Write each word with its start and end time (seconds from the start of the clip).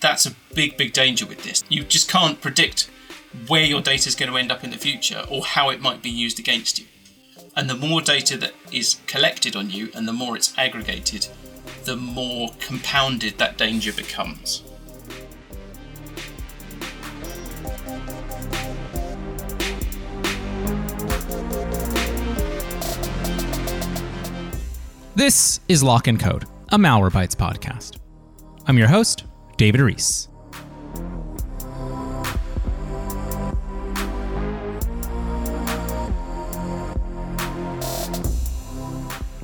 that's 0.00 0.24
a 0.24 0.34
big, 0.54 0.76
big 0.76 0.92
danger 0.92 1.26
with 1.26 1.42
this. 1.44 1.62
You 1.68 1.84
just 1.84 2.10
can't 2.10 2.40
predict 2.40 2.90
where 3.46 3.64
your 3.64 3.80
data 3.80 4.08
is 4.08 4.14
going 4.14 4.30
to 4.30 4.38
end 4.38 4.50
up 4.50 4.64
in 4.64 4.70
the 4.70 4.78
future 4.78 5.24
or 5.30 5.44
how 5.44 5.68
it 5.68 5.80
might 5.80 6.02
be 6.02 6.10
used 6.10 6.38
against 6.38 6.78
you. 6.78 6.86
And 7.54 7.68
the 7.68 7.76
more 7.76 8.00
data 8.00 8.36
that 8.38 8.54
is 8.72 9.00
collected 9.06 9.54
on 9.54 9.70
you 9.70 9.90
and 9.94 10.08
the 10.08 10.12
more 10.12 10.36
it's 10.36 10.56
aggregated, 10.56 11.28
the 11.84 11.96
more 11.96 12.50
compounded 12.60 13.38
that 13.38 13.58
danger 13.58 13.92
becomes. 13.92 14.62
This 25.14 25.60
is 25.68 25.82
Lock 25.82 26.06
and 26.06 26.18
Code, 26.18 26.44
a 26.70 26.78
Malwarebytes 26.78 27.34
podcast. 27.34 27.98
I'm 28.66 28.78
your 28.78 28.88
host, 28.88 29.24
David 29.60 29.82
Ruiz. 29.82 30.26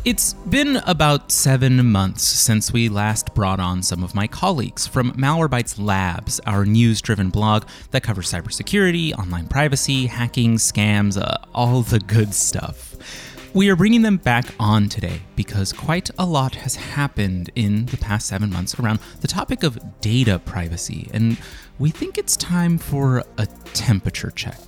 It's 0.06 0.32
been 0.48 0.76
about 0.86 1.30
seven 1.30 1.92
months 1.92 2.22
since 2.22 2.72
we 2.72 2.88
last 2.88 3.34
brought 3.34 3.60
on 3.60 3.82
some 3.82 4.02
of 4.02 4.14
my 4.14 4.26
colleagues 4.26 4.86
from 4.86 5.12
Malwarebytes 5.12 5.78
Labs, 5.78 6.40
our 6.46 6.64
news 6.64 7.02
driven 7.02 7.28
blog 7.28 7.64
that 7.90 8.02
covers 8.02 8.32
cybersecurity, 8.32 9.12
online 9.18 9.48
privacy, 9.48 10.06
hacking, 10.06 10.54
scams, 10.54 11.20
uh, 11.20 11.36
all 11.54 11.82
the 11.82 11.98
good 12.00 12.32
stuff. 12.32 13.35
We 13.56 13.70
are 13.70 13.76
bringing 13.76 14.02
them 14.02 14.18
back 14.18 14.44
on 14.60 14.90
today 14.90 15.22
because 15.34 15.72
quite 15.72 16.10
a 16.18 16.26
lot 16.26 16.56
has 16.56 16.76
happened 16.76 17.50
in 17.54 17.86
the 17.86 17.96
past 17.96 18.26
seven 18.26 18.52
months 18.52 18.78
around 18.78 18.98
the 19.22 19.28
topic 19.28 19.62
of 19.62 19.78
data 20.02 20.38
privacy, 20.38 21.08
and 21.14 21.38
we 21.78 21.88
think 21.88 22.18
it's 22.18 22.36
time 22.36 22.76
for 22.76 23.24
a 23.38 23.46
temperature 23.72 24.30
check. 24.30 24.58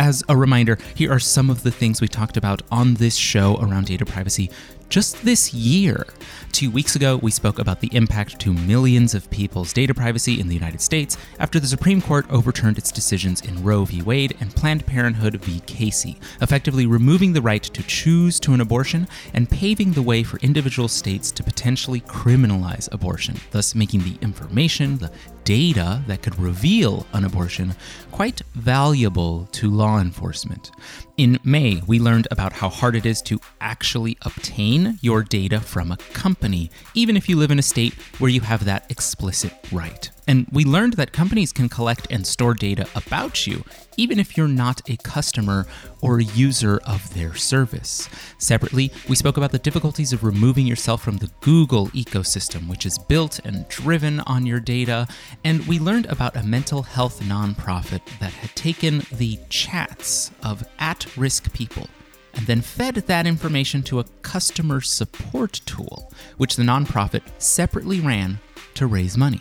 As 0.00 0.24
a 0.28 0.36
reminder, 0.36 0.78
here 0.96 1.12
are 1.12 1.20
some 1.20 1.48
of 1.48 1.62
the 1.62 1.70
things 1.70 2.00
we 2.00 2.08
talked 2.08 2.36
about 2.36 2.60
on 2.72 2.94
this 2.94 3.14
show 3.14 3.56
around 3.60 3.86
data 3.86 4.04
privacy 4.04 4.50
just 4.88 5.22
this 5.24 5.52
year. 5.52 6.06
Two 6.52 6.70
weeks 6.70 6.96
ago, 6.96 7.16
we 7.18 7.30
spoke 7.30 7.58
about 7.58 7.80
the 7.80 7.94
impact 7.94 8.38
to 8.40 8.52
millions 8.52 9.14
of 9.14 9.30
people's 9.30 9.72
data 9.72 9.94
privacy 9.94 10.40
in 10.40 10.48
the 10.48 10.54
United 10.54 10.80
States 10.80 11.16
after 11.38 11.60
the 11.60 11.66
Supreme 11.66 12.00
Court 12.00 12.26
overturned 12.30 12.78
its 12.78 12.90
decisions 12.90 13.42
in 13.42 13.62
Roe 13.62 13.84
v. 13.84 14.02
Wade 14.02 14.36
and 14.40 14.54
Planned 14.54 14.86
Parenthood 14.86 15.36
v. 15.44 15.60
Casey, 15.66 16.18
effectively 16.40 16.86
removing 16.86 17.32
the 17.32 17.42
right 17.42 17.62
to 17.62 17.82
choose 17.82 18.40
to 18.40 18.54
an 18.54 18.60
abortion 18.60 19.06
and 19.34 19.50
paving 19.50 19.92
the 19.92 20.02
way 20.02 20.22
for 20.22 20.38
individual 20.38 20.88
states 20.88 21.30
to 21.32 21.42
potentially 21.42 22.00
criminalize 22.00 22.90
abortion, 22.92 23.36
thus 23.50 23.74
making 23.74 24.00
the 24.00 24.16
information, 24.22 24.98
the 24.98 25.12
data 25.48 26.02
that 26.06 26.20
could 26.20 26.38
reveal 26.38 27.06
an 27.14 27.24
abortion 27.24 27.74
quite 28.10 28.42
valuable 28.54 29.48
to 29.50 29.70
law 29.70 29.98
enforcement. 29.98 30.70
In 31.16 31.38
May, 31.42 31.80
we 31.86 31.98
learned 31.98 32.28
about 32.30 32.52
how 32.52 32.68
hard 32.68 32.94
it 32.94 33.06
is 33.06 33.22
to 33.22 33.40
actually 33.58 34.18
obtain 34.26 34.98
your 35.00 35.22
data 35.22 35.58
from 35.58 35.90
a 35.90 35.96
company, 36.12 36.70
even 36.92 37.16
if 37.16 37.30
you 37.30 37.36
live 37.38 37.50
in 37.50 37.58
a 37.58 37.62
state 37.62 37.94
where 38.18 38.30
you 38.30 38.42
have 38.42 38.66
that 38.66 38.90
explicit 38.90 39.54
right. 39.72 40.10
And 40.28 40.46
we 40.52 40.62
learned 40.64 40.92
that 40.92 41.12
companies 41.12 41.54
can 41.54 41.70
collect 41.70 42.06
and 42.10 42.26
store 42.26 42.52
data 42.52 42.86
about 42.94 43.46
you, 43.46 43.64
even 43.96 44.20
if 44.20 44.36
you're 44.36 44.46
not 44.46 44.82
a 44.88 44.98
customer 44.98 45.66
or 46.02 46.18
a 46.18 46.24
user 46.24 46.80
of 46.86 47.14
their 47.14 47.34
service. 47.34 48.10
Separately, 48.36 48.92
we 49.08 49.16
spoke 49.16 49.38
about 49.38 49.52
the 49.52 49.58
difficulties 49.58 50.12
of 50.12 50.22
removing 50.22 50.66
yourself 50.66 51.02
from 51.02 51.16
the 51.16 51.30
Google 51.40 51.88
ecosystem, 51.88 52.68
which 52.68 52.84
is 52.84 52.98
built 52.98 53.40
and 53.42 53.66
driven 53.68 54.20
on 54.20 54.44
your 54.44 54.60
data. 54.60 55.08
And 55.44 55.66
we 55.66 55.78
learned 55.78 56.04
about 56.06 56.36
a 56.36 56.42
mental 56.42 56.82
health 56.82 57.22
nonprofit 57.22 58.02
that 58.20 58.34
had 58.34 58.54
taken 58.54 59.04
the 59.10 59.38
chats 59.48 60.30
of 60.42 60.68
at 60.78 61.16
risk 61.16 61.54
people 61.54 61.88
and 62.34 62.46
then 62.46 62.60
fed 62.60 62.96
that 62.96 63.26
information 63.26 63.82
to 63.84 63.98
a 63.98 64.04
customer 64.20 64.82
support 64.82 65.62
tool, 65.64 66.12
which 66.36 66.56
the 66.56 66.62
nonprofit 66.62 67.22
separately 67.38 68.00
ran 68.00 68.38
to 68.74 68.86
raise 68.86 69.16
money. 69.16 69.40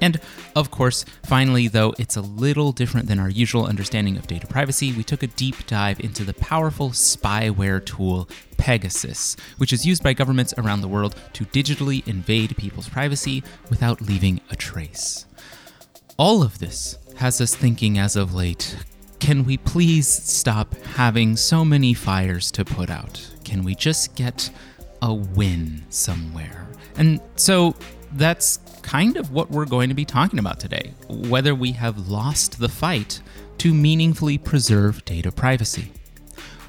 And 0.00 0.20
of 0.54 0.70
course, 0.70 1.04
finally, 1.24 1.68
though 1.68 1.94
it's 1.98 2.16
a 2.16 2.20
little 2.20 2.72
different 2.72 3.08
than 3.08 3.18
our 3.18 3.28
usual 3.28 3.66
understanding 3.66 4.16
of 4.16 4.26
data 4.26 4.46
privacy, 4.46 4.92
we 4.92 5.02
took 5.02 5.22
a 5.22 5.28
deep 5.28 5.66
dive 5.66 6.00
into 6.00 6.24
the 6.24 6.34
powerful 6.34 6.90
spyware 6.90 7.84
tool 7.84 8.28
Pegasus, 8.56 9.36
which 9.56 9.72
is 9.72 9.86
used 9.86 10.02
by 10.02 10.12
governments 10.12 10.54
around 10.58 10.80
the 10.80 10.88
world 10.88 11.14
to 11.32 11.44
digitally 11.46 12.06
invade 12.06 12.56
people's 12.56 12.88
privacy 12.88 13.42
without 13.70 14.00
leaving 14.00 14.40
a 14.50 14.56
trace. 14.56 15.26
All 16.16 16.42
of 16.42 16.58
this 16.58 16.98
has 17.16 17.40
us 17.40 17.54
thinking 17.54 17.98
as 17.98 18.16
of 18.16 18.34
late 18.34 18.76
can 19.20 19.44
we 19.44 19.56
please 19.56 20.06
stop 20.06 20.74
having 20.94 21.36
so 21.36 21.64
many 21.64 21.92
fires 21.92 22.50
to 22.52 22.64
put 22.64 22.88
out? 22.88 23.20
Can 23.44 23.64
we 23.64 23.74
just 23.74 24.14
get 24.14 24.50
a 25.02 25.12
win 25.12 25.84
somewhere? 25.90 26.68
And 26.96 27.20
so 27.36 27.74
that's 28.12 28.58
kind 28.82 29.16
of 29.16 29.32
what 29.32 29.50
we're 29.50 29.66
going 29.66 29.88
to 29.88 29.94
be 29.94 30.04
talking 30.04 30.38
about 30.38 30.58
today 30.58 30.92
whether 31.08 31.54
we 31.54 31.72
have 31.72 32.08
lost 32.08 32.58
the 32.58 32.68
fight 32.68 33.20
to 33.58 33.74
meaningfully 33.74 34.38
preserve 34.38 35.04
data 35.04 35.32
privacy. 35.32 35.90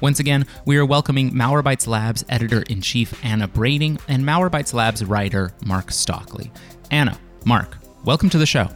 Once 0.00 0.18
again, 0.18 0.46
we 0.64 0.76
are 0.76 0.84
welcoming 0.84 1.30
Malwarebytes 1.30 1.86
Labs 1.86 2.24
editor 2.28 2.62
in 2.62 2.80
chief 2.80 3.22
Anna 3.24 3.46
Brading 3.46 4.00
and 4.08 4.24
Malwarebytes 4.24 4.72
Labs 4.72 5.04
writer 5.04 5.52
Mark 5.64 5.90
Stockley. 5.92 6.50
Anna, 6.90 7.18
Mark, 7.44 7.78
welcome 8.04 8.30
to 8.30 8.38
the 8.38 8.46
show. 8.46 8.68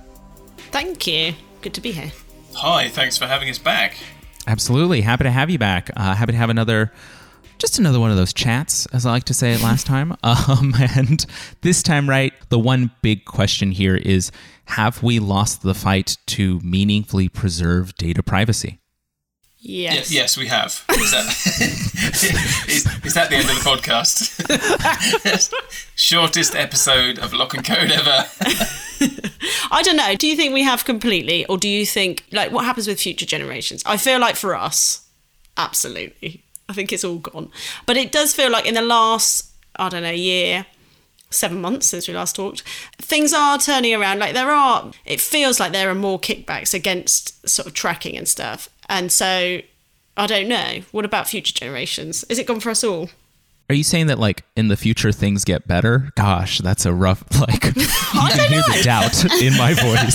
Thank 0.71 1.07
you. 1.07 1.35
Good 1.63 1.75
to 1.75 1.81
be 1.81 1.93
here. 1.93 2.13
Hi, 2.55 2.89
thanks 2.89 3.17
for 3.17 3.27
having 3.27 3.49
us 3.49 3.59
back. 3.59 3.97
Absolutely. 4.47 5.01
Happy 5.01 5.25
to 5.25 5.31
have 5.31 5.49
you 5.49 5.59
back. 5.59 5.91
Uh, 5.97 6.15
happy 6.15 6.33
to 6.33 6.39
have 6.39 6.51
another 6.51 6.93
just 7.65 7.79
another 7.79 7.99
one 7.99 8.11
of 8.11 8.19
those 8.19 8.35
chats, 8.35 8.85
as 8.93 9.07
I 9.07 9.11
like 9.11 9.25
to 9.25 9.33
say 9.33 9.55
it 9.55 9.63
last 9.63 9.87
time. 9.95 10.15
Um, 10.23 10.75
and 10.79 11.25
this 11.63 11.83
time, 11.83 12.07
right, 12.11 12.35
the 12.51 12.59
one 12.59 12.91
big 13.01 13.25
question 13.25 13.71
here 13.71 13.97
is 13.97 14.31
have 14.67 15.03
we 15.03 15.19
lost 15.19 15.63
the 15.63 15.73
fight 15.73 16.19
to 16.27 16.61
meaningfully 16.61 17.31
preserve 17.31 17.95
data 17.95 18.23
privacy? 18.23 18.81
Yes. 19.61 20.11
Y- 20.11 20.17
yes, 20.17 20.37
we 20.37 20.47
have. 20.49 20.85
Is 20.91 21.11
that, 21.13 21.25
is, 22.69 22.87
is 23.03 23.15
that 23.15 23.31
the 23.31 23.37
end 23.37 23.49
of 23.49 23.57
the 23.57 23.63
podcast? 23.63 24.35
Shortest 25.97 26.55
episode 26.55 27.19
of 27.19 27.33
Lock 27.33 27.55
and 27.55 27.65
Code 27.65 27.91
ever. 27.91 28.27
I 29.71 29.81
don't 29.83 29.97
know. 29.97 30.15
Do 30.17 30.27
you 30.27 30.37
think 30.37 30.53
we 30.53 30.65
have 30.65 30.85
completely, 30.85 31.47
or 31.47 31.57
do 31.57 31.71
you 31.71 31.87
think, 31.87 32.25
like, 32.31 32.53
what 32.53 32.67
happens 32.67 32.87
with 32.87 33.01
future 33.01 33.25
generations? 33.25 33.83
I 33.87 33.97
feel 33.97 34.21
like 34.21 34.37
for 34.37 34.55
us, 34.55 35.09
absolutely. 35.57 36.44
I 36.69 36.73
think 36.73 36.93
it's 36.93 37.05
all 37.05 37.19
gone. 37.19 37.51
But 37.87 37.97
it 37.97 38.13
does 38.13 38.35
feel 38.35 38.51
like 38.51 38.67
in 38.67 38.75
the 38.75 38.83
last, 38.83 39.51
I 39.77 39.89
don't 39.89 40.03
know, 40.03 40.11
year, 40.11 40.67
seven 41.31 41.61
months 41.61 41.87
since 41.87 42.09
we 42.09 42.15
last 42.15 42.37
talked, 42.37 42.63
things 42.99 43.33
are 43.33 43.59
turning 43.59 43.95
around. 43.95 44.19
Like 44.19 44.35
there 44.35 44.51
are, 44.51 44.91
it 45.05 45.21
feels 45.21 45.61
like 45.61 45.73
there 45.73 45.91
are 45.91 45.95
more 45.95 46.19
kickbacks 46.19 46.73
against 46.73 47.47
sort 47.49 47.67
of 47.67 47.75
tracking 47.75 48.17
and 48.17 48.27
stuff. 48.29 48.69
And 48.89 49.11
so 49.13 49.61
I 50.17 50.27
don't 50.27 50.49
know. 50.49 50.81
What 50.93 51.05
about 51.05 51.29
future 51.29 51.53
generations? 51.53 52.25
Is 52.25 52.39
it 52.39 52.47
gone 52.47 52.61
for 52.61 52.71
us 52.71 52.85
all? 52.85 53.11
Are 53.69 53.75
you 53.75 53.83
saying 53.83 54.07
that 54.09 54.19
like 54.19 54.45
in 54.57 54.69
the 54.69 54.77
future 54.77 55.11
things 55.11 55.45
get 55.45 55.67
better? 55.67 56.13
Gosh, 56.17 56.59
that's 56.59 56.85
a 56.87 56.93
rough 56.93 57.25
like 57.41 57.65
you 57.77 57.87
can 57.87 58.53
hear 58.53 58.63
the 58.63 58.83
doubt 58.85 59.25
in 59.43 59.57
my 59.57 59.75
voice. 59.75 60.15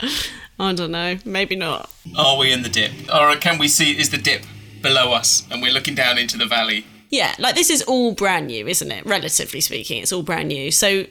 I 0.60 0.72
don't 0.74 0.90
know. 0.92 1.16
Maybe 1.24 1.56
not. 1.56 1.90
Are 2.16 2.38
we 2.38 2.52
in 2.52 2.62
the 2.62 2.68
dip? 2.68 2.92
Or 3.12 3.34
can 3.36 3.58
we 3.58 3.68
see 3.68 3.98
is 3.98 4.10
the 4.10 4.18
dip 4.18 4.44
below 4.82 5.12
us 5.12 5.46
and 5.50 5.62
we're 5.62 5.72
looking 5.72 5.94
down 5.94 6.18
into 6.18 6.36
the 6.36 6.46
valley? 6.46 6.84
Yeah, 7.10 7.34
like 7.38 7.54
this 7.54 7.70
is 7.70 7.82
all 7.82 8.12
brand 8.12 8.46
new, 8.46 8.66
isn't 8.66 8.90
it? 8.90 9.04
Relatively 9.06 9.60
speaking, 9.60 10.02
it's 10.02 10.12
all 10.12 10.22
brand 10.22 10.48
new. 10.48 10.70
So 10.70 11.06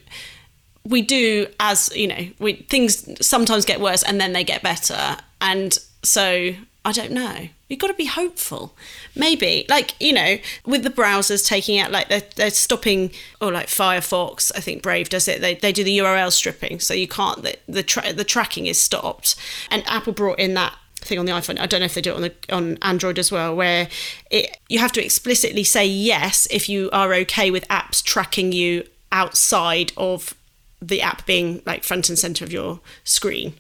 we 0.84 1.02
do 1.02 1.48
as, 1.60 1.96
you 1.96 2.08
know, 2.08 2.28
we 2.40 2.54
things 2.54 3.26
sometimes 3.26 3.66
get 3.66 3.80
worse 3.80 4.04
and 4.04 4.20
then 4.20 4.34
they 4.34 4.44
get 4.44 4.64
better. 4.64 5.18
And 5.40 5.78
so 6.04 6.54
I 6.84 6.92
don't 6.92 7.12
know. 7.12 7.50
You've 7.70 7.80
got 7.80 7.88
to 7.88 7.94
be 7.94 8.08
hopeful. 8.08 8.76
Maybe, 9.16 9.66
like, 9.70 9.94
you 10.00 10.12
know, 10.12 10.38
with 10.66 10.84
the 10.84 10.90
browsers 10.90 11.46
taking 11.46 11.80
out, 11.80 11.92
like, 11.92 12.10
they're, 12.10 12.24
they're 12.36 12.50
stopping, 12.50 13.12
or 13.40 13.52
like 13.52 13.68
Firefox, 13.68 14.52
I 14.56 14.60
think 14.60 14.82
Brave 14.82 15.08
does 15.10 15.28
it, 15.28 15.42
they, 15.42 15.56
they 15.56 15.72
do 15.72 15.84
the 15.84 16.00
URL 16.00 16.32
stripping. 16.32 16.80
So 16.80 16.94
you 16.94 17.08
can't, 17.08 17.44
the, 17.44 17.56
the, 17.68 17.84
tra- 17.84 18.14
the 18.14 18.24
tracking 18.24 18.66
is 18.66 18.82
stopped. 18.82 19.36
And 19.70 19.84
Apple 19.88 20.12
brought 20.12 20.40
in 20.40 20.56
that 20.56 20.76
thing 21.02 21.20
on 21.20 21.26
the 21.26 21.32
iPhone. 21.32 21.60
I 21.60 21.66
don't 21.66 21.80
know 21.82 21.86
if 21.86 21.94
they 21.94 22.02
do 22.02 22.12
it 22.12 22.16
on 22.16 22.22
the 22.22 22.34
on 22.50 22.78
Android 22.82 23.20
as 23.20 23.32
well, 23.32 23.56
where 23.56 23.90
it 24.30 24.58
you 24.70 24.80
have 24.80 24.92
to 24.94 25.04
explicitly 25.04 25.64
say 25.64 25.86
yes 25.86 26.48
if 26.50 26.70
you 26.70 26.90
are 26.92 27.14
okay 27.14 27.52
with 27.52 27.68
apps 27.68 28.04
tracking 28.04 28.52
you 28.52 28.86
outside 29.12 29.92
of 29.98 30.34
the 30.82 31.02
app 31.02 31.26
being 31.26 31.62
like 31.66 31.84
front 31.84 32.10
and 32.10 32.18
center 32.18 32.44
of 32.44 32.52
your 32.52 32.80
screen 33.04 33.54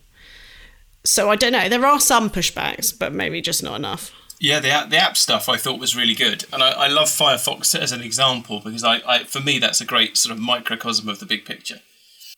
so 1.04 1.30
I 1.30 1.36
don't 1.36 1.52
know. 1.52 1.70
There 1.70 1.86
are 1.86 2.00
some 2.00 2.30
pushbacks, 2.30 2.98
but 2.98 3.14
maybe 3.14 3.42
just 3.42 3.64
not 3.64 3.76
enough. 3.76 4.12
Yeah, 4.40 4.60
the 4.60 4.70
app, 4.70 4.90
the 4.90 4.98
app 4.98 5.18
stuff 5.18 5.48
I 5.50 5.58
thought 5.58 5.80
was 5.80 5.96
really 5.96 6.16
good, 6.16 6.46
and 6.52 6.64
I, 6.64 6.72
I 6.72 6.88
love 6.88 7.10
Firefox 7.10 7.78
as 7.80 7.92
an 7.92 8.02
example 8.02 8.60
because 8.60 8.84
I, 8.84 9.02
I, 9.08 9.24
for 9.24 9.40
me 9.40 9.60
that's 9.60 9.82
a 9.82 9.86
great 9.86 10.18
sort 10.18 10.36
of 10.36 10.42
microcosm 10.42 11.08
of 11.08 11.20
the 11.20 11.28
big 11.28 11.46
picture. 11.46 11.80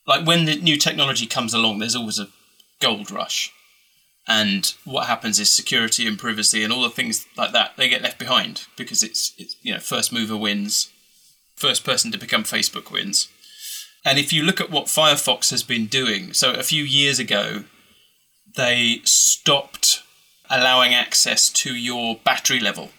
like 0.06 0.28
when 0.28 0.46
the 0.46 0.58
new 0.58 0.76
technology 0.78 1.26
comes 1.26 1.54
along, 1.54 1.80
there's 1.80 1.96
always 1.96 2.20
a 2.20 2.28
gold 2.82 3.10
rush. 3.10 3.54
And 4.28 4.74
what 4.86 5.08
happens 5.08 5.40
is 5.40 5.50
security 5.50 6.08
and 6.08 6.18
privacy 6.18 6.64
and 6.64 6.72
all 6.72 6.84
the 6.84 6.90
things 6.90 7.26
like 7.36 7.52
that 7.52 7.74
they 7.76 7.90
get 7.90 8.02
left 8.02 8.18
behind 8.18 8.68
because 8.78 9.04
it's 9.04 9.34
it's 9.38 9.58
you 9.62 9.74
know 9.74 9.80
first 9.80 10.14
mover 10.14 10.38
wins, 10.38 10.90
first 11.56 11.84
person 11.84 12.12
to 12.12 12.18
become 12.18 12.44
Facebook 12.44 12.90
wins. 12.92 13.28
And 14.06 14.18
if 14.18 14.32
you 14.34 14.44
look 14.44 14.60
at 14.62 14.72
what 14.72 14.86
Firefox 14.86 15.50
has 15.52 15.64
been 15.64 15.88
doing, 15.88 16.34
so 16.34 16.54
a 16.54 16.64
few 16.64 16.84
years 16.84 17.20
ago, 17.20 17.64
they 18.56 19.02
stopped 19.04 20.04
allowing 20.50 20.94
access 20.94 21.50
to 21.50 21.74
your 21.74 22.18
battery 22.24 22.60
level. 22.60 22.90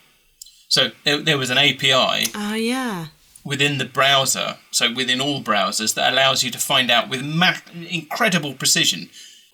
So 0.68 0.90
there, 1.04 1.18
there 1.18 1.38
was 1.38 1.50
an 1.50 1.58
API 1.58 1.92
Oh 1.92 2.30
ah, 2.34 2.54
yeah. 2.54 3.06
within 3.44 3.78
the 3.78 3.84
browser, 3.84 4.56
so 4.70 4.92
within 4.92 5.20
all 5.20 5.42
browsers, 5.42 5.94
that 5.94 6.12
allows 6.12 6.42
you 6.42 6.50
to 6.50 6.58
find 6.58 6.90
out 6.90 7.08
with 7.08 7.22
ma- 7.22 7.54
incredible 7.88 8.54
precision 8.54 9.08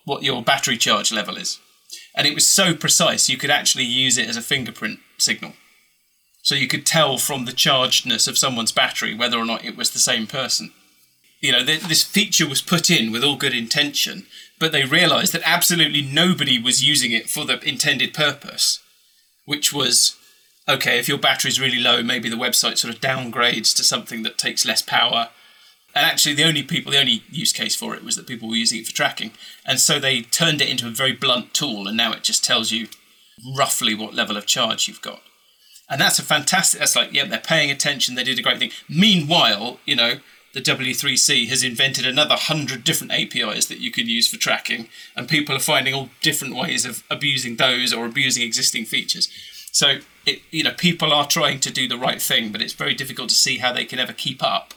what 0.05 0.23
your 0.23 0.41
battery 0.41 0.77
charge 0.77 1.11
level 1.11 1.37
is. 1.37 1.59
And 2.15 2.27
it 2.27 2.35
was 2.35 2.47
so 2.47 2.73
precise, 2.73 3.29
you 3.29 3.37
could 3.37 3.49
actually 3.49 3.85
use 3.85 4.17
it 4.17 4.27
as 4.27 4.37
a 4.37 4.41
fingerprint 4.41 4.99
signal. 5.17 5.53
So 6.43 6.55
you 6.55 6.67
could 6.67 6.85
tell 6.85 7.17
from 7.17 7.45
the 7.45 7.51
chargedness 7.51 8.27
of 8.27 8.37
someone's 8.37 8.71
battery 8.71 9.13
whether 9.13 9.37
or 9.37 9.45
not 9.45 9.63
it 9.63 9.77
was 9.77 9.91
the 9.91 9.99
same 9.99 10.27
person. 10.27 10.71
You 11.39 11.51
know, 11.51 11.63
th- 11.63 11.81
this 11.83 12.03
feature 12.03 12.47
was 12.47 12.61
put 12.61 12.89
in 12.89 13.11
with 13.11 13.23
all 13.23 13.35
good 13.35 13.55
intention, 13.55 14.25
but 14.59 14.71
they 14.71 14.83
realized 14.83 15.33
that 15.33 15.41
absolutely 15.43 16.01
nobody 16.01 16.61
was 16.61 16.83
using 16.83 17.11
it 17.11 17.29
for 17.29 17.45
the 17.45 17.59
intended 17.67 18.13
purpose, 18.13 18.79
which 19.45 19.73
was 19.73 20.15
okay, 20.69 20.99
if 20.99 21.07
your 21.09 21.17
battery's 21.17 21.59
really 21.59 21.79
low, 21.79 22.03
maybe 22.03 22.29
the 22.29 22.35
website 22.35 22.77
sort 22.77 22.93
of 22.93 23.01
downgrades 23.01 23.75
to 23.75 23.83
something 23.83 24.23
that 24.23 24.37
takes 24.37 24.65
less 24.65 24.81
power. 24.81 25.29
And 25.93 26.05
actually, 26.05 26.35
the 26.35 26.45
only 26.45 26.63
people, 26.63 26.91
the 26.91 26.99
only 26.99 27.23
use 27.29 27.51
case 27.51 27.75
for 27.75 27.95
it 27.95 28.03
was 28.03 28.15
that 28.15 28.27
people 28.27 28.47
were 28.47 28.55
using 28.55 28.79
it 28.79 28.87
for 28.87 28.93
tracking. 28.93 29.31
And 29.65 29.79
so 29.79 29.99
they 29.99 30.21
turned 30.21 30.61
it 30.61 30.69
into 30.69 30.87
a 30.87 30.91
very 30.91 31.11
blunt 31.11 31.53
tool, 31.53 31.87
and 31.87 31.97
now 31.97 32.13
it 32.13 32.23
just 32.23 32.43
tells 32.45 32.71
you 32.71 32.87
roughly 33.57 33.93
what 33.93 34.13
level 34.13 34.37
of 34.37 34.45
charge 34.45 34.87
you've 34.87 35.01
got. 35.01 35.21
And 35.89 35.99
that's 35.99 36.19
a 36.19 36.23
fantastic, 36.23 36.79
that's 36.79 36.95
like, 36.95 37.11
yeah, 37.11 37.25
they're 37.25 37.39
paying 37.39 37.69
attention, 37.69 38.15
they 38.15 38.23
did 38.23 38.39
a 38.39 38.41
great 38.41 38.59
thing. 38.59 38.71
Meanwhile, 38.87 39.79
you 39.85 39.95
know, 39.95 40.19
the 40.53 40.61
W3C 40.61 41.47
has 41.49 41.63
invented 41.63 42.05
another 42.05 42.35
hundred 42.35 42.83
different 42.83 43.13
APIs 43.13 43.65
that 43.67 43.79
you 43.79 43.91
can 43.91 44.07
use 44.07 44.27
for 44.27 44.37
tracking, 44.37 44.87
and 45.15 45.27
people 45.27 45.55
are 45.55 45.59
finding 45.59 45.93
all 45.93 46.09
different 46.21 46.55
ways 46.55 46.85
of 46.85 47.03
abusing 47.09 47.57
those 47.57 47.93
or 47.93 48.05
abusing 48.05 48.43
existing 48.43 48.85
features. 48.85 49.29
So, 49.73 49.99
it, 50.25 50.41
you 50.51 50.63
know, 50.63 50.71
people 50.71 51.13
are 51.13 51.27
trying 51.27 51.59
to 51.61 51.71
do 51.71 51.87
the 51.87 51.97
right 51.97 52.21
thing, 52.21 52.51
but 52.51 52.61
it's 52.61 52.73
very 52.73 52.93
difficult 52.93 53.29
to 53.29 53.35
see 53.35 53.57
how 53.57 53.71
they 53.73 53.85
can 53.85 53.99
ever 53.99 54.13
keep 54.13 54.43
up 54.43 54.73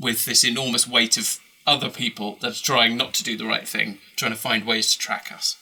with 0.00 0.24
this 0.24 0.44
enormous 0.44 0.86
weight 0.86 1.16
of 1.16 1.38
other 1.66 1.90
people 1.90 2.38
that's 2.40 2.60
trying 2.60 2.96
not 2.96 3.14
to 3.14 3.24
do 3.24 3.36
the 3.36 3.44
right 3.46 3.68
thing, 3.68 3.98
trying 4.16 4.32
to 4.32 4.38
find 4.38 4.64
ways 4.64 4.92
to 4.92 4.98
track 4.98 5.30
us. 5.32 5.56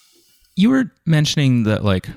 You 0.54 0.70
were 0.70 0.92
mentioning 1.04 1.64
that 1.64 1.84
like 1.84 2.08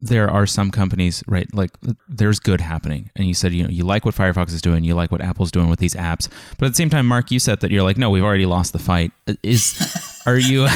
there 0.00 0.30
are 0.30 0.46
some 0.46 0.70
companies, 0.70 1.24
right? 1.26 1.52
Like 1.54 1.70
there's 2.08 2.38
good 2.38 2.60
happening, 2.60 3.10
and 3.16 3.26
you 3.26 3.34
said 3.34 3.52
you 3.52 3.64
know 3.64 3.70
you 3.70 3.84
like 3.84 4.04
what 4.04 4.14
Firefox 4.14 4.52
is 4.52 4.62
doing, 4.62 4.84
you 4.84 4.94
like 4.94 5.10
what 5.10 5.20
Apple's 5.20 5.50
doing 5.50 5.68
with 5.68 5.78
these 5.78 5.94
apps, 5.94 6.28
but 6.58 6.66
at 6.66 6.72
the 6.72 6.76
same 6.76 6.90
time, 6.90 7.06
Mark, 7.06 7.30
you 7.30 7.38
said 7.38 7.60
that 7.60 7.70
you're 7.70 7.82
like, 7.82 7.96
no, 7.98 8.10
we've 8.10 8.22
already 8.22 8.46
lost 8.46 8.72
the 8.72 8.78
fight. 8.78 9.12
Is 9.42 10.22
are 10.26 10.38
you? 10.38 10.68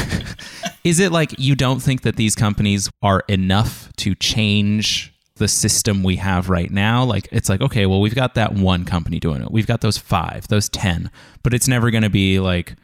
is 0.84 0.98
it 0.98 1.12
like 1.12 1.38
you 1.38 1.54
don't 1.54 1.80
think 1.80 2.02
that 2.02 2.16
these 2.16 2.34
companies 2.34 2.90
are 3.02 3.22
enough 3.28 3.92
to 3.98 4.14
change 4.14 5.11
the 5.42 5.48
system 5.48 6.02
we 6.02 6.16
have 6.16 6.48
right 6.48 6.70
now? 6.70 7.04
Like 7.04 7.28
it's 7.32 7.48
like 7.48 7.60
okay, 7.60 7.84
well 7.84 8.00
we've 8.00 8.14
got 8.14 8.34
that 8.34 8.54
one 8.54 8.84
company 8.84 9.18
doing 9.18 9.42
it, 9.42 9.50
we've 9.50 9.66
got 9.66 9.80
those 9.80 9.98
five, 9.98 10.48
those 10.48 10.68
ten, 10.68 11.10
but 11.42 11.52
it's 11.52 11.68
never 11.68 11.90
going 11.90 12.04
to 12.04 12.10
be 12.10 12.40
like 12.40 12.76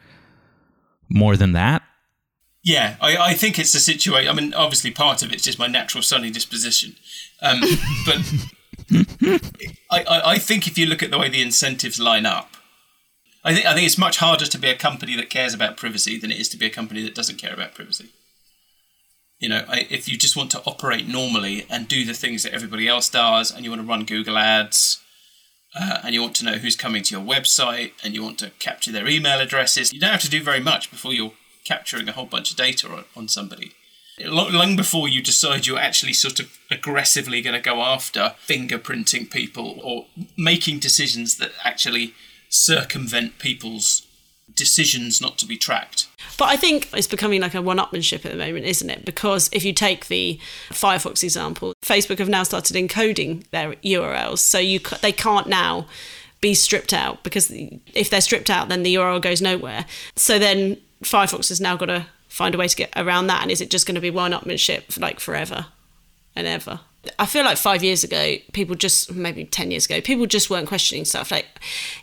more 1.09 1.35
than 1.37 1.53
that. 1.53 1.81
Yeah, 2.61 2.97
I, 3.01 3.17
I 3.17 3.33
think 3.33 3.57
it's 3.57 3.73
a 3.73 3.79
situation. 3.79 4.29
I 4.29 4.33
mean, 4.33 4.53
obviously, 4.53 4.91
part 4.91 5.23
of 5.23 5.31
it's 5.31 5.43
just 5.43 5.57
my 5.57 5.67
natural 5.67 6.03
sunny 6.03 6.29
disposition, 6.29 6.95
um, 7.41 7.61
but 8.05 8.17
I, 9.89 10.03
I, 10.03 10.31
I 10.31 10.37
think 10.37 10.67
if 10.67 10.77
you 10.77 10.85
look 10.85 11.01
at 11.01 11.09
the 11.09 11.17
way 11.17 11.29
the 11.29 11.41
incentives 11.41 11.99
line 11.99 12.25
up, 12.25 12.57
I 13.43 13.53
think 13.53 13.65
I 13.65 13.73
think 13.73 13.85
it's 13.85 13.97
much 13.97 14.17
harder 14.17 14.45
to 14.45 14.57
be 14.57 14.69
a 14.69 14.75
company 14.75 15.15
that 15.15 15.29
cares 15.29 15.53
about 15.53 15.77
privacy 15.77 16.19
than 16.19 16.31
it 16.31 16.39
is 16.39 16.49
to 16.49 16.57
be 16.57 16.65
a 16.65 16.69
company 16.69 17.01
that 17.03 17.15
doesn't 17.15 17.37
care 17.37 17.53
about 17.53 17.73
privacy. 17.73 18.09
You 19.39 19.49
know, 19.49 19.63
if 19.69 20.09
you 20.09 20.17
just 20.17 20.35
want 20.35 20.51
to 20.51 20.61
operate 20.65 21.07
normally 21.07 21.65
and 21.69 21.87
do 21.87 22.03
the 22.03 22.13
things 22.13 22.43
that 22.43 22.53
everybody 22.53 22.87
else 22.87 23.09
does, 23.09 23.51
and 23.51 23.63
you 23.63 23.71
want 23.71 23.81
to 23.81 23.87
run 23.87 24.03
Google 24.03 24.37
Ads, 24.37 25.01
uh, 25.79 25.99
and 26.03 26.13
you 26.13 26.21
want 26.21 26.35
to 26.37 26.45
know 26.45 26.57
who's 26.57 26.75
coming 26.75 27.03
to 27.03 27.15
your 27.15 27.25
website, 27.25 27.91
and 28.03 28.13
you 28.13 28.21
want 28.21 28.37
to 28.39 28.51
capture 28.59 28.91
their 28.91 29.07
email 29.07 29.39
addresses, 29.39 29.93
you 29.93 29.99
don't 29.99 30.11
have 30.11 30.21
to 30.21 30.29
do 30.29 30.43
very 30.43 30.59
much 30.59 30.91
before 30.91 31.13
you're 31.13 31.33
capturing 31.63 32.09
a 32.09 32.11
whole 32.11 32.25
bunch 32.25 32.51
of 32.51 32.57
data 32.57 32.89
on, 32.89 33.05
on 33.15 33.27
somebody. 33.27 33.71
Long 34.25 34.75
before 34.75 35.07
you 35.07 35.21
decide 35.21 35.65
you're 35.65 35.79
actually 35.79 36.11
sort 36.11 36.41
of 36.41 36.57
aggressively 36.69 37.41
going 37.41 37.53
to 37.53 37.61
go 37.61 37.81
after 37.81 38.35
fingerprinting 38.45 39.31
people 39.31 39.79
or 39.81 40.07
making 40.35 40.79
decisions 40.79 41.37
that 41.37 41.51
actually 41.63 42.13
circumvent 42.49 43.39
people's 43.39 44.05
decisions 44.59 45.19
not 45.19 45.39
to 45.39 45.47
be 45.47 45.57
tracked. 45.57 46.07
But 46.37 46.49
I 46.49 46.55
think 46.55 46.89
it's 46.93 47.07
becoming 47.07 47.41
like 47.41 47.55
a 47.55 47.61
one-upmanship 47.61 48.25
at 48.25 48.31
the 48.31 48.37
moment, 48.37 48.65
isn't 48.65 48.89
it? 48.89 49.03
Because 49.03 49.49
if 49.51 49.65
you 49.65 49.73
take 49.73 50.07
the 50.07 50.39
Firefox 50.69 51.23
example, 51.23 51.73
Facebook 51.81 52.19
have 52.19 52.29
now 52.29 52.43
started 52.43 52.77
encoding 52.77 53.45
their 53.49 53.73
URLs, 53.75 54.39
so 54.39 54.59
you 54.59 54.79
they 55.01 55.11
can't 55.11 55.47
now 55.47 55.87
be 56.41 56.53
stripped 56.53 56.93
out 56.93 57.23
because 57.23 57.51
if 57.51 58.09
they're 58.09 58.21
stripped 58.21 58.49
out, 58.49 58.69
then 58.69 58.83
the 58.83 58.95
URL 58.95 59.21
goes 59.21 59.41
nowhere. 59.41 59.85
So 60.15 60.39
then 60.39 60.77
Firefox 61.03 61.49
has 61.49 61.59
now 61.59 61.75
got 61.75 61.87
to 61.87 62.05
find 62.29 62.55
a 62.55 62.57
way 62.57 62.67
to 62.67 62.75
get 62.75 62.93
around 62.95 63.27
that, 63.27 63.41
and 63.41 63.51
is 63.51 63.59
it 63.59 63.69
just 63.69 63.85
going 63.85 63.95
to 63.95 64.01
be 64.01 64.11
one-upmanship 64.11 64.91
for 64.93 64.99
like 64.99 65.19
forever 65.19 65.65
and 66.35 66.47
ever? 66.47 66.81
I 67.17 67.25
feel 67.25 67.43
like 67.43 67.57
five 67.57 67.83
years 67.83 68.03
ago, 68.03 68.35
people 68.53 68.75
just 68.75 69.13
maybe 69.13 69.45
ten 69.45 69.71
years 69.71 69.85
ago, 69.85 69.99
people 69.99 70.25
just 70.25 70.49
weren't 70.49 70.67
questioning 70.67 71.05
stuff. 71.05 71.31
Like, 71.31 71.47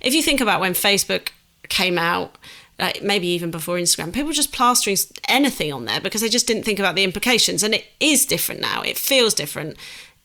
if 0.00 0.14
you 0.14 0.23
think 0.23 0.41
about 0.41 0.61
when 0.61 0.73
Facebook 0.73 1.29
came 1.68 1.98
out, 1.98 2.36
like 2.78 3.02
maybe 3.02 3.26
even 3.28 3.50
before 3.50 3.76
Instagram, 3.76 4.12
people 4.12 4.28
were 4.28 4.32
just 4.32 4.52
plastering 4.52 4.96
anything 5.28 5.72
on 5.72 5.84
there 5.84 6.00
because 6.00 6.20
they 6.20 6.28
just 6.28 6.46
didn't 6.46 6.64
think 6.64 6.78
about 6.78 6.94
the 6.94 7.04
implications. 7.04 7.62
And 7.62 7.74
it 7.74 7.86
is 8.00 8.26
different 8.26 8.60
now. 8.60 8.82
It 8.82 8.98
feels 8.98 9.34
different. 9.34 9.76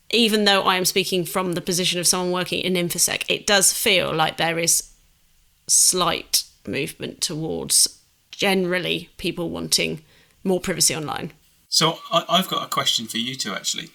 Even 0.10 0.44
though 0.44 0.64
I 0.64 0.76
am 0.76 0.86
speaking 0.86 1.24
from 1.24 1.54
the 1.54 1.62
position 1.62 2.00
of 2.00 2.08
someone 2.08 2.32
working 2.32 2.62
in 2.62 2.74
InfoSec, 2.74 3.24
it 3.30 3.48
does 3.48 3.72
feel 3.72 4.14
like 4.14 4.38
there 4.38 4.60
is 4.60 4.92
slight 5.68 6.44
movement 6.68 7.22
towards 7.22 8.02
generally 8.32 9.10
people 9.18 9.50
wanting 9.50 10.02
more 10.44 10.60
privacy 10.60 10.96
online. 10.96 11.32
So 11.70 12.00
I, 12.12 12.26
I've 12.28 12.50
got 12.50 12.66
a 12.66 12.68
question 12.68 13.06
for 13.06 13.18
you 13.18 13.36
two, 13.36 13.54
actually, 13.54 13.90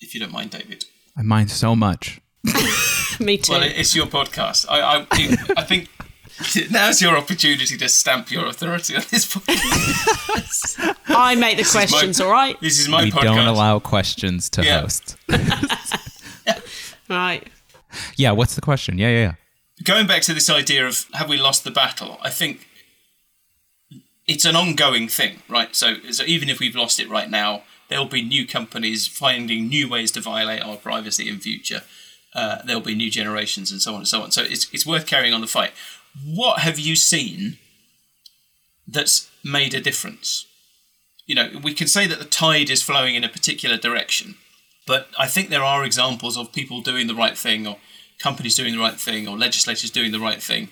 if 0.00 0.14
you 0.14 0.20
don't 0.20 0.32
mind, 0.32 0.50
David. 0.50 0.84
I 1.16 1.22
mind 1.22 1.50
so 1.50 1.76
much. 1.76 2.20
Me 3.20 3.36
too. 3.36 3.52
Well, 3.52 3.62
it's 3.62 3.94
your 3.94 4.06
podcast. 4.06 4.66
I, 4.68 4.80
I, 4.80 5.06
I 5.58 5.62
think 5.62 5.88
now's 6.70 7.00
your 7.02 7.16
opportunity 7.16 7.76
to 7.76 7.88
stamp 7.88 8.30
your 8.30 8.46
authority 8.46 8.96
on 8.96 9.02
this 9.10 9.26
podcast. 9.34 10.96
I 11.08 11.34
make 11.34 11.56
the 11.58 11.64
questions, 11.64 12.18
my- 12.18 12.24
all 12.26 12.30
right? 12.32 12.60
This 12.60 12.78
is 12.78 12.88
my 12.88 13.04
we 13.04 13.10
podcast. 13.10 13.22
don't 13.24 13.46
allow 13.46 13.78
questions 13.78 14.48
to 14.50 14.64
Yeah. 14.64 14.80
host. 14.82 15.16
Right. 17.08 17.48
Yeah, 18.16 18.30
what's 18.30 18.54
the 18.54 18.60
question? 18.60 18.96
Yeah, 18.96 19.08
yeah, 19.08 19.18
yeah. 19.20 19.34
Going 19.82 20.06
back 20.06 20.22
to 20.22 20.34
this 20.34 20.48
idea 20.48 20.86
of 20.86 21.06
have 21.14 21.28
we 21.28 21.36
lost 21.38 21.64
the 21.64 21.70
battle, 21.72 22.18
I 22.22 22.30
think 22.30 22.68
it's 24.28 24.44
an 24.44 24.54
ongoing 24.54 25.08
thing, 25.08 25.42
right? 25.48 25.74
So, 25.74 25.96
so 26.12 26.22
even 26.24 26.48
if 26.48 26.60
we've 26.60 26.76
lost 26.76 27.00
it 27.00 27.08
right 27.10 27.28
now, 27.28 27.62
there'll 27.88 28.04
be 28.04 28.22
new 28.22 28.46
companies 28.46 29.08
finding 29.08 29.68
new 29.68 29.88
ways 29.88 30.12
to 30.12 30.20
violate 30.20 30.62
our 30.62 30.76
privacy 30.76 31.28
in 31.28 31.40
future. 31.40 31.82
Uh, 32.32 32.62
there'll 32.64 32.80
be 32.80 32.94
new 32.94 33.10
generations 33.10 33.72
and 33.72 33.82
so 33.82 33.90
on 33.94 33.98
and 34.00 34.08
so 34.08 34.22
on. 34.22 34.30
So 34.30 34.42
it's, 34.44 34.72
it's 34.72 34.86
worth 34.86 35.06
carrying 35.06 35.34
on 35.34 35.40
the 35.40 35.48
fight. 35.48 35.72
What 36.24 36.60
have 36.60 36.78
you 36.78 36.96
seen 36.96 37.58
that's 38.86 39.30
made 39.44 39.74
a 39.74 39.80
difference? 39.80 40.46
You 41.26 41.34
know, 41.34 41.50
we 41.62 41.74
can 41.74 41.86
say 41.86 42.06
that 42.06 42.18
the 42.18 42.24
tide 42.24 42.70
is 42.70 42.82
flowing 42.82 43.14
in 43.14 43.24
a 43.24 43.28
particular 43.28 43.76
direction, 43.76 44.34
but 44.86 45.08
I 45.18 45.26
think 45.28 45.48
there 45.48 45.62
are 45.62 45.84
examples 45.84 46.36
of 46.36 46.52
people 46.52 46.80
doing 46.80 47.06
the 47.06 47.14
right 47.14 47.38
thing 47.38 47.66
or 47.66 47.76
companies 48.18 48.56
doing 48.56 48.74
the 48.74 48.80
right 48.80 48.98
thing 48.98 49.28
or 49.28 49.36
legislators 49.36 49.90
doing 49.90 50.12
the 50.12 50.20
right 50.20 50.42
thing. 50.42 50.68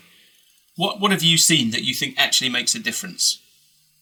What 0.77 1.01
what 1.01 1.11
have 1.11 1.23
you 1.23 1.39
seen 1.39 1.71
that 1.71 1.85
you 1.85 1.95
think 1.95 2.15
actually 2.19 2.51
makes 2.51 2.75
a 2.75 2.79
difference? 2.79 3.41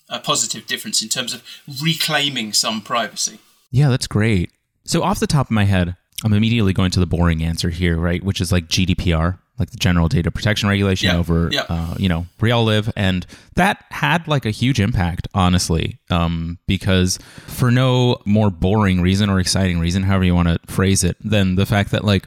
A 0.09 0.21
positive 0.21 0.67
difference 0.67 1.03
in 1.03 1.09
terms 1.09 1.35
of 1.35 1.43
reclaiming 1.83 2.53
some 2.53 2.81
privacy. 2.81 3.39
Yeah, 3.71 3.89
that's 3.89 4.07
great. 4.07 4.51
So 4.85 5.03
off 5.03 5.19
the 5.19 5.27
top 5.27 5.49
of 5.49 5.51
my 5.51 5.65
head, 5.65 5.97
I'm 6.25 6.33
immediately 6.33 6.73
going 6.73 6.93
to 6.93 7.01
the 7.01 7.07
boring 7.07 7.43
answer 7.43 7.71
here, 7.71 7.97
right? 7.99 8.23
Which 8.23 8.41
is 8.41 8.53
like 8.53 8.69
GDPR, 8.69 9.39
like 9.59 9.71
the 9.71 9.77
General 9.77 10.09
Data 10.09 10.31
Protection 10.31 10.69
Regulation 10.69 11.09
Yeah, 11.11 11.17
over, 11.17 11.49
yeah. 11.53 11.63
uh, 11.69 11.95
you 11.99 12.09
know, 12.09 12.27
where 12.39 12.51
y'all 12.51 12.65
live, 12.65 12.93
and 12.97 13.27
that 13.55 13.85
had 13.91 14.29
like 14.29 14.45
a 14.45 14.51
huge 14.51 14.81
impact, 14.81 15.29
honestly, 15.35 15.99
um, 16.11 16.59
because 16.67 17.19
for 17.47 17.71
no 17.71 18.19
more 18.25 18.51
boring 18.51 19.01
reason 19.01 19.31
or 19.31 19.41
exciting 19.41 19.79
reason, 19.79 20.03
however 20.03 20.25
you 20.25 20.35
want 20.35 20.49
to 20.49 20.59
phrase 20.73 21.03
it, 21.05 21.17
than 21.21 21.55
the 21.55 21.65
fact 21.67 21.91
that 21.93 22.05
like 22.05 22.27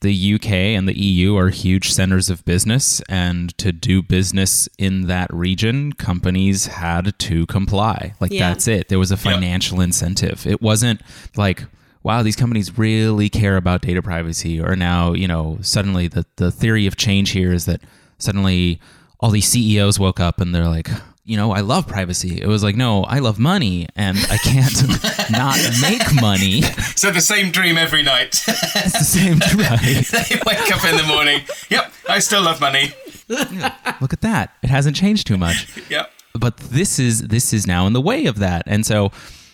the 0.00 0.34
UK 0.34 0.50
and 0.52 0.86
the 0.88 0.96
EU 0.96 1.36
are 1.36 1.48
huge 1.48 1.92
centers 1.92 2.30
of 2.30 2.44
business, 2.44 3.00
and 3.08 3.56
to 3.58 3.72
do 3.72 4.00
business 4.00 4.68
in 4.78 5.08
that 5.08 5.32
region, 5.34 5.92
companies 5.94 6.66
had 6.66 7.18
to 7.18 7.46
comply. 7.46 8.14
Like 8.20 8.30
Yeah. 8.30 8.50
that's 8.50 8.68
it. 8.68 8.88
There 8.88 8.98
was 9.00 9.10
a 9.10 9.16
financial 9.16 9.80
incentive. 9.80 10.46
It 10.46 10.62
wasn't 10.62 11.00
like, 11.36 11.64
wow, 12.02 12.22
these 12.22 12.36
companies 12.36 12.78
really 12.78 13.28
care 13.28 13.56
about 13.56 13.82
data 13.82 14.02
privacy, 14.02 14.60
or 14.60 14.76
now, 14.76 15.12
you 15.12 15.28
know, 15.28 15.58
suddenly 15.60 16.08
the, 16.08 16.24
the 16.36 16.50
theory 16.50 16.86
of 16.86 16.96
change 16.96 17.30
here 17.30 17.52
is 17.52 17.64
that 17.66 17.80
suddenly 18.18 18.80
all 19.20 19.30
these 19.30 19.48
CEOs 19.48 19.98
woke 19.98 20.20
up 20.20 20.40
and 20.40 20.54
they're 20.54 20.68
like, 20.68 20.88
you 21.24 21.36
know, 21.36 21.52
I 21.52 21.60
love 21.60 21.86
privacy. 21.86 22.40
It 22.40 22.46
was 22.46 22.62
like, 22.62 22.74
no, 22.74 23.04
I 23.04 23.18
love 23.18 23.38
money 23.38 23.86
and 23.94 24.16
I 24.30 24.38
can't 24.38 25.30
not 25.30 25.58
make 25.82 26.02
money. 26.20 26.62
So 26.96 27.10
the 27.10 27.20
same 27.20 27.50
dream 27.50 27.76
every 27.76 28.02
night. 28.02 28.42
It's 28.48 28.98
the 28.98 29.04
same, 29.04 29.38
dream. 29.50 30.04
they 30.10 30.40
wake 30.46 30.74
up 30.74 30.84
in 30.90 30.96
the 30.96 31.04
morning. 31.06 31.42
Yep, 31.68 31.92
I 32.08 32.18
still 32.20 32.42
love 32.42 32.62
money. 32.62 32.94
Look 33.28 34.12
at 34.14 34.22
that. 34.22 34.54
It 34.62 34.70
hasn't 34.70 34.96
changed 34.96 35.26
too 35.26 35.36
much. 35.36 35.68
Yep. 35.90 36.10
But 36.34 36.56
this 36.58 36.98
is 36.98 37.28
this 37.28 37.52
is 37.52 37.66
now 37.66 37.86
in 37.86 37.94
the 37.94 38.00
way 38.00 38.26
of 38.26 38.38
that. 38.38 38.62
And 38.66 38.86
so 38.86 39.10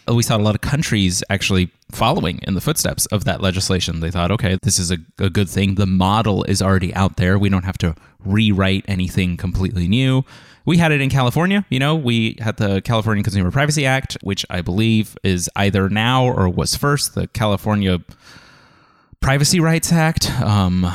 we 0.09 0.23
saw 0.23 0.37
a 0.37 0.39
lot 0.39 0.55
of 0.55 0.61
countries 0.61 1.23
actually 1.31 1.71
following 1.91 2.41
in 2.43 2.55
the 2.55 2.61
footsteps 2.61 3.07
of 3.07 3.25
that 3.25 3.41
legislation. 3.41 4.01
They 4.01 4.11
thought, 4.11 4.31
okay, 4.33 4.59
this 4.63 4.79
is 4.79 4.91
a, 4.91 4.99
a 5.19 5.31
good 5.31 5.49
thing. 5.49 5.77
The 5.77 5.87
model 5.87 6.45
is 6.45 6.61
already 6.61 6.95
out 6.95 7.17
there. 7.17 7.39
We 7.39 7.49
don't 7.49 7.65
have 7.65 7.79
to 7.79 7.95
rewrite 8.25 8.85
anything 8.89 9.37
completely 9.37 9.89
new. 9.89 10.25
We 10.67 10.79
had 10.79 10.93
it 10.93 11.03
in 11.03 11.11
California, 11.11 11.67
you 11.69 11.79
know, 11.79 11.95
we 11.95 12.37
had 12.41 12.57
the 12.57 12.81
California 12.81 13.23
Consumer 13.23 13.51
Privacy 13.51 13.85
Act, 13.85 14.17
which 14.23 14.47
I 14.49 14.63
believe 14.63 15.17
is 15.23 15.51
either 15.57 15.91
now 15.91 16.25
or 16.25 16.49
was 16.49 16.75
first 16.75 17.15
the 17.15 17.27
California 17.29 17.99
Privacy 19.21 19.61
Rights 19.61 19.93
Act. 19.93 20.31
Um, 20.41 20.91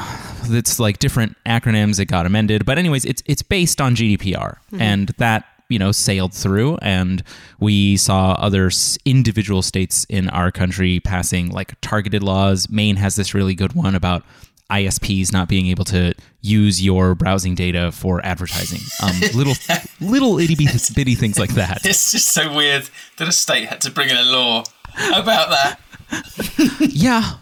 it's 0.45 0.79
like 0.79 0.97
different 0.97 1.37
acronyms. 1.45 1.99
It 1.99 2.05
got 2.05 2.25
amended, 2.25 2.65
but 2.65 2.79
anyways, 2.79 3.05
it's 3.05 3.21
it's 3.27 3.43
based 3.43 3.79
on 3.79 3.95
GDPR, 3.95 4.57
and 4.79 5.09
that 5.17 5.45
you 5.69 5.79
know 5.79 5.91
sailed 5.91 6.33
through, 6.33 6.77
and 6.81 7.23
we 7.59 7.97
saw 7.97 8.31
other 8.33 8.69
individual 9.05 9.61
states 9.61 10.05
in 10.09 10.29
our 10.29 10.51
country 10.51 10.99
passing 10.99 11.49
like 11.49 11.79
targeted 11.81 12.23
laws. 12.23 12.69
Maine 12.69 12.97
has 12.97 13.15
this 13.15 13.33
really 13.33 13.55
good 13.55 13.73
one 13.73 13.95
about 13.95 14.23
ISPs 14.69 15.33
not 15.33 15.47
being 15.47 15.67
able 15.67 15.85
to 15.85 16.13
use 16.41 16.83
your 16.83 17.15
browsing 17.15 17.55
data 17.55 17.91
for 17.91 18.23
advertising. 18.25 18.81
Um, 19.01 19.19
little 19.33 19.55
little 19.99 20.39
itty 20.39 20.55
bitty 20.55 20.77
bitty 20.93 21.15
things 21.15 21.39
like 21.39 21.53
that. 21.55 21.85
It's 21.85 22.11
just 22.11 22.29
so 22.29 22.53
weird 22.53 22.89
that 23.17 23.27
a 23.27 23.31
state 23.31 23.67
had 23.67 23.81
to 23.81 23.91
bring 23.91 24.09
in 24.09 24.17
a 24.17 24.23
law 24.23 24.63
about 25.13 25.49
that. 25.49 25.79
Yeah. 26.79 27.33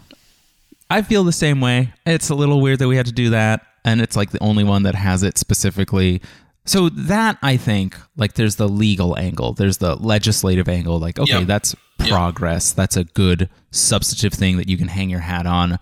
I 0.90 1.02
feel 1.02 1.24
the 1.24 1.32
same 1.32 1.60
way. 1.60 1.92
It's 2.06 2.30
a 2.30 2.34
little 2.34 2.60
weird 2.60 2.78
that 2.78 2.88
we 2.88 2.96
had 2.96 3.06
to 3.06 3.12
do 3.12 3.30
that. 3.30 3.66
And 3.84 4.00
it's 4.00 4.16
like 4.16 4.30
the 4.30 4.42
only 4.42 4.64
one 4.64 4.82
that 4.84 4.94
has 4.94 5.22
it 5.22 5.36
specifically. 5.38 6.20
So, 6.68 6.88
that 6.90 7.38
I 7.42 7.56
think, 7.56 7.96
like, 8.16 8.34
there's 8.34 8.56
the 8.56 8.68
legal 8.68 9.16
angle, 9.18 9.52
there's 9.54 9.78
the 9.78 9.96
legislative 9.96 10.68
angle. 10.68 10.98
Like, 10.98 11.18
okay, 11.18 11.38
Yep. 11.38 11.46
that's 11.46 11.74
progress. 11.98 12.72
That's 12.72 12.96
a 12.96 13.04
good 13.04 13.48
substantive 13.70 14.34
thing 14.34 14.56
that 14.58 14.68
you 14.68 14.76
can 14.76 14.88
hang 14.88 15.10
your 15.10 15.20
hat 15.20 15.46
on. 15.46 15.78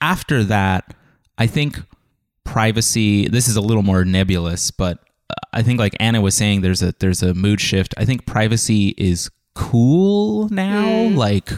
After 0.00 0.44
that, 0.44 0.94
I 1.36 1.46
think 1.46 1.80
privacy, 2.44 3.28
this 3.28 3.48
is 3.48 3.56
a 3.56 3.60
little 3.60 3.82
more 3.82 4.04
nebulous, 4.04 4.70
but 4.70 4.98
uh, 5.30 5.34
I 5.52 5.62
think, 5.62 5.78
like 5.80 5.96
Anna 6.00 6.20
was 6.20 6.34
saying, 6.34 6.60
there's 6.60 6.82
a 6.82 6.94
there's 7.00 7.22
a 7.22 7.34
mood 7.34 7.60
shift. 7.60 7.94
I 7.96 8.04
think 8.04 8.26
privacy 8.26 8.94
is 8.98 9.30
cool 9.54 10.48
now. 10.50 11.08
Like 11.08 11.50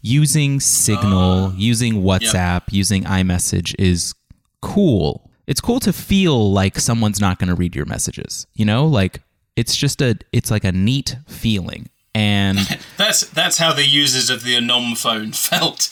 using 0.00 0.58
Signal, 0.60 1.52
using 1.56 2.02
WhatsApp, 2.02 2.62
using 2.70 3.04
iMessage 3.04 3.74
is 3.78 4.14
cool. 4.60 5.30
It's 5.46 5.60
cool 5.60 5.80
to 5.80 5.92
feel 5.92 6.52
like 6.52 6.78
someone's 6.78 7.20
not 7.20 7.38
going 7.38 7.48
to 7.48 7.54
read 7.54 7.74
your 7.74 7.86
messages. 7.86 8.46
You 8.54 8.64
know, 8.64 8.86
like 8.86 9.20
it's 9.56 9.76
just 9.76 10.00
a 10.02 10.16
it's 10.32 10.50
like 10.50 10.64
a 10.64 10.72
neat 10.72 11.16
feeling. 11.26 11.88
And 12.14 12.58
That's 12.98 13.26
that's 13.30 13.56
how 13.58 13.72
the 13.72 13.86
users 13.86 14.28
of 14.30 14.44
the 14.44 14.54
Anom 14.54 14.96
phone 14.98 15.32
felt. 15.32 15.88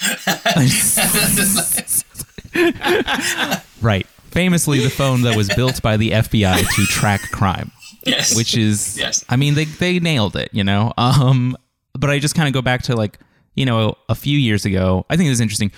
right, 3.82 4.06
famously 4.30 4.80
the 4.80 4.90
phone 4.90 5.22
that 5.22 5.36
was 5.36 5.48
built 5.54 5.80
by 5.82 5.96
the 5.96 6.10
FBI 6.10 6.58
to 6.76 6.84
track 6.86 7.22
crime. 7.32 7.70
yes. 8.04 8.36
which 8.36 8.56
is 8.56 8.98
Yes. 8.98 9.24
I 9.28 9.36
mean 9.36 9.54
they 9.54 9.64
they 9.64 9.98
nailed 9.98 10.36
it, 10.36 10.50
you 10.52 10.64
know. 10.64 10.92
Um 10.96 11.56
but 11.98 12.10
I 12.10 12.18
just 12.18 12.34
kind 12.34 12.48
of 12.48 12.54
go 12.54 12.62
back 12.62 12.82
to 12.82 12.96
like, 12.96 13.18
you 13.54 13.64
know, 13.66 13.96
a 14.08 14.14
few 14.14 14.38
years 14.38 14.64
ago. 14.64 15.04
I 15.10 15.16
think 15.16 15.26
it 15.26 15.30
was 15.30 15.40
interesting. 15.40 15.72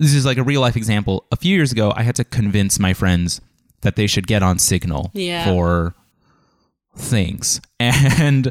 This 0.00 0.14
is 0.14 0.24
like 0.24 0.38
a 0.38 0.42
real 0.42 0.62
life 0.62 0.76
example. 0.76 1.26
A 1.30 1.36
few 1.36 1.54
years 1.54 1.70
ago, 1.70 1.92
I 1.94 2.02
had 2.02 2.16
to 2.16 2.24
convince 2.24 2.80
my 2.80 2.94
friends 2.94 3.40
that 3.82 3.96
they 3.96 4.06
should 4.06 4.26
get 4.26 4.42
on 4.42 4.58
Signal 4.58 5.10
Yeah. 5.14 5.44
for 5.44 5.94
things. 6.96 7.60
And 7.78 8.50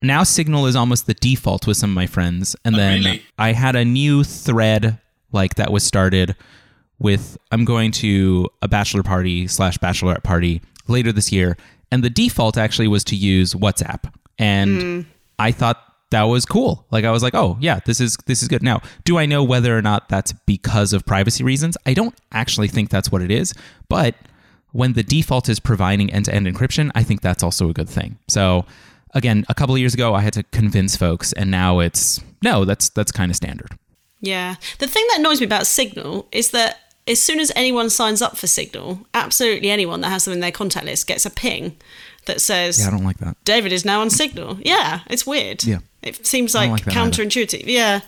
now 0.00 0.22
Signal 0.22 0.66
is 0.66 0.76
almost 0.76 1.06
the 1.06 1.14
default 1.14 1.66
with 1.66 1.76
some 1.76 1.90
of 1.90 1.94
my 1.94 2.06
friends. 2.06 2.54
And 2.64 2.74
oh, 2.74 2.78
then 2.78 3.04
really? 3.04 3.22
I 3.38 3.52
had 3.52 3.76
a 3.76 3.84
new 3.84 4.22
thread 4.24 5.00
like 5.32 5.56
that 5.56 5.72
was 5.72 5.82
started 5.82 6.36
with 6.98 7.36
I'm 7.50 7.64
going 7.64 7.90
to 7.92 8.48
a 8.62 8.68
bachelor 8.68 9.02
party 9.02 9.48
slash 9.48 9.78
bachelorette 9.78 10.22
party 10.22 10.62
later 10.86 11.10
this 11.12 11.32
year, 11.32 11.56
and 11.90 12.04
the 12.04 12.10
default 12.10 12.56
actually 12.56 12.88
was 12.88 13.04
to 13.04 13.16
use 13.16 13.52
WhatsApp, 13.54 14.12
and 14.38 14.80
mm. 14.80 15.06
I 15.38 15.50
thought 15.50 15.93
that 16.14 16.22
was 16.22 16.46
cool. 16.46 16.86
Like 16.92 17.04
I 17.04 17.10
was 17.10 17.24
like, 17.24 17.34
oh 17.34 17.58
yeah, 17.60 17.80
this 17.84 18.00
is 18.00 18.16
this 18.26 18.40
is 18.40 18.48
good. 18.48 18.62
Now, 18.62 18.80
do 19.04 19.18
I 19.18 19.26
know 19.26 19.42
whether 19.42 19.76
or 19.76 19.82
not 19.82 20.08
that's 20.08 20.32
because 20.46 20.92
of 20.92 21.04
privacy 21.04 21.42
reasons? 21.42 21.76
I 21.86 21.92
don't 21.92 22.14
actually 22.30 22.68
think 22.68 22.88
that's 22.88 23.10
what 23.10 23.20
it 23.20 23.32
is, 23.32 23.52
but 23.88 24.14
when 24.70 24.92
the 24.92 25.02
default 25.02 25.48
is 25.48 25.58
providing 25.60 26.12
end-to-end 26.12 26.46
encryption, 26.46 26.90
I 26.94 27.02
think 27.02 27.20
that's 27.20 27.42
also 27.42 27.68
a 27.68 27.72
good 27.72 27.88
thing. 27.88 28.18
So 28.28 28.64
again, 29.12 29.44
a 29.48 29.54
couple 29.54 29.74
of 29.74 29.80
years 29.80 29.94
ago, 29.94 30.14
I 30.14 30.20
had 30.20 30.32
to 30.34 30.44
convince 30.44 30.96
folks, 30.96 31.32
and 31.32 31.50
now 31.50 31.80
it's 31.80 32.20
no, 32.42 32.64
that's 32.64 32.90
that's 32.90 33.10
kind 33.10 33.30
of 33.30 33.36
standard. 33.36 33.76
Yeah. 34.20 34.54
The 34.78 34.86
thing 34.86 35.04
that 35.10 35.18
annoys 35.18 35.40
me 35.40 35.46
about 35.46 35.66
Signal 35.66 36.28
is 36.30 36.52
that 36.52 36.78
as 37.06 37.20
soon 37.20 37.40
as 37.40 37.52
anyone 37.56 37.90
signs 37.90 38.22
up 38.22 38.36
for 38.36 38.46
Signal, 38.46 39.06
absolutely 39.12 39.70
anyone 39.70 40.00
that 40.02 40.10
has 40.10 40.24
them 40.24 40.32
in 40.32 40.40
their 40.40 40.52
contact 40.52 40.86
list 40.86 41.06
gets 41.06 41.26
a 41.26 41.30
ping 41.30 41.76
that 42.26 42.40
says 42.40 42.80
Yeah, 42.80 42.88
I 42.88 42.90
don't 42.90 43.04
like 43.04 43.18
that. 43.18 43.36
David 43.44 43.72
is 43.72 43.84
now 43.84 44.00
on 44.00 44.10
Signal. 44.10 44.58
Yeah, 44.62 45.00
it's 45.08 45.26
weird. 45.26 45.64
Yeah. 45.64 45.78
It 46.04 46.26
seems 46.26 46.54
like, 46.54 46.70
like 46.70 46.84
counterintuitive. 46.84 47.64
Yeah. 47.66 48.00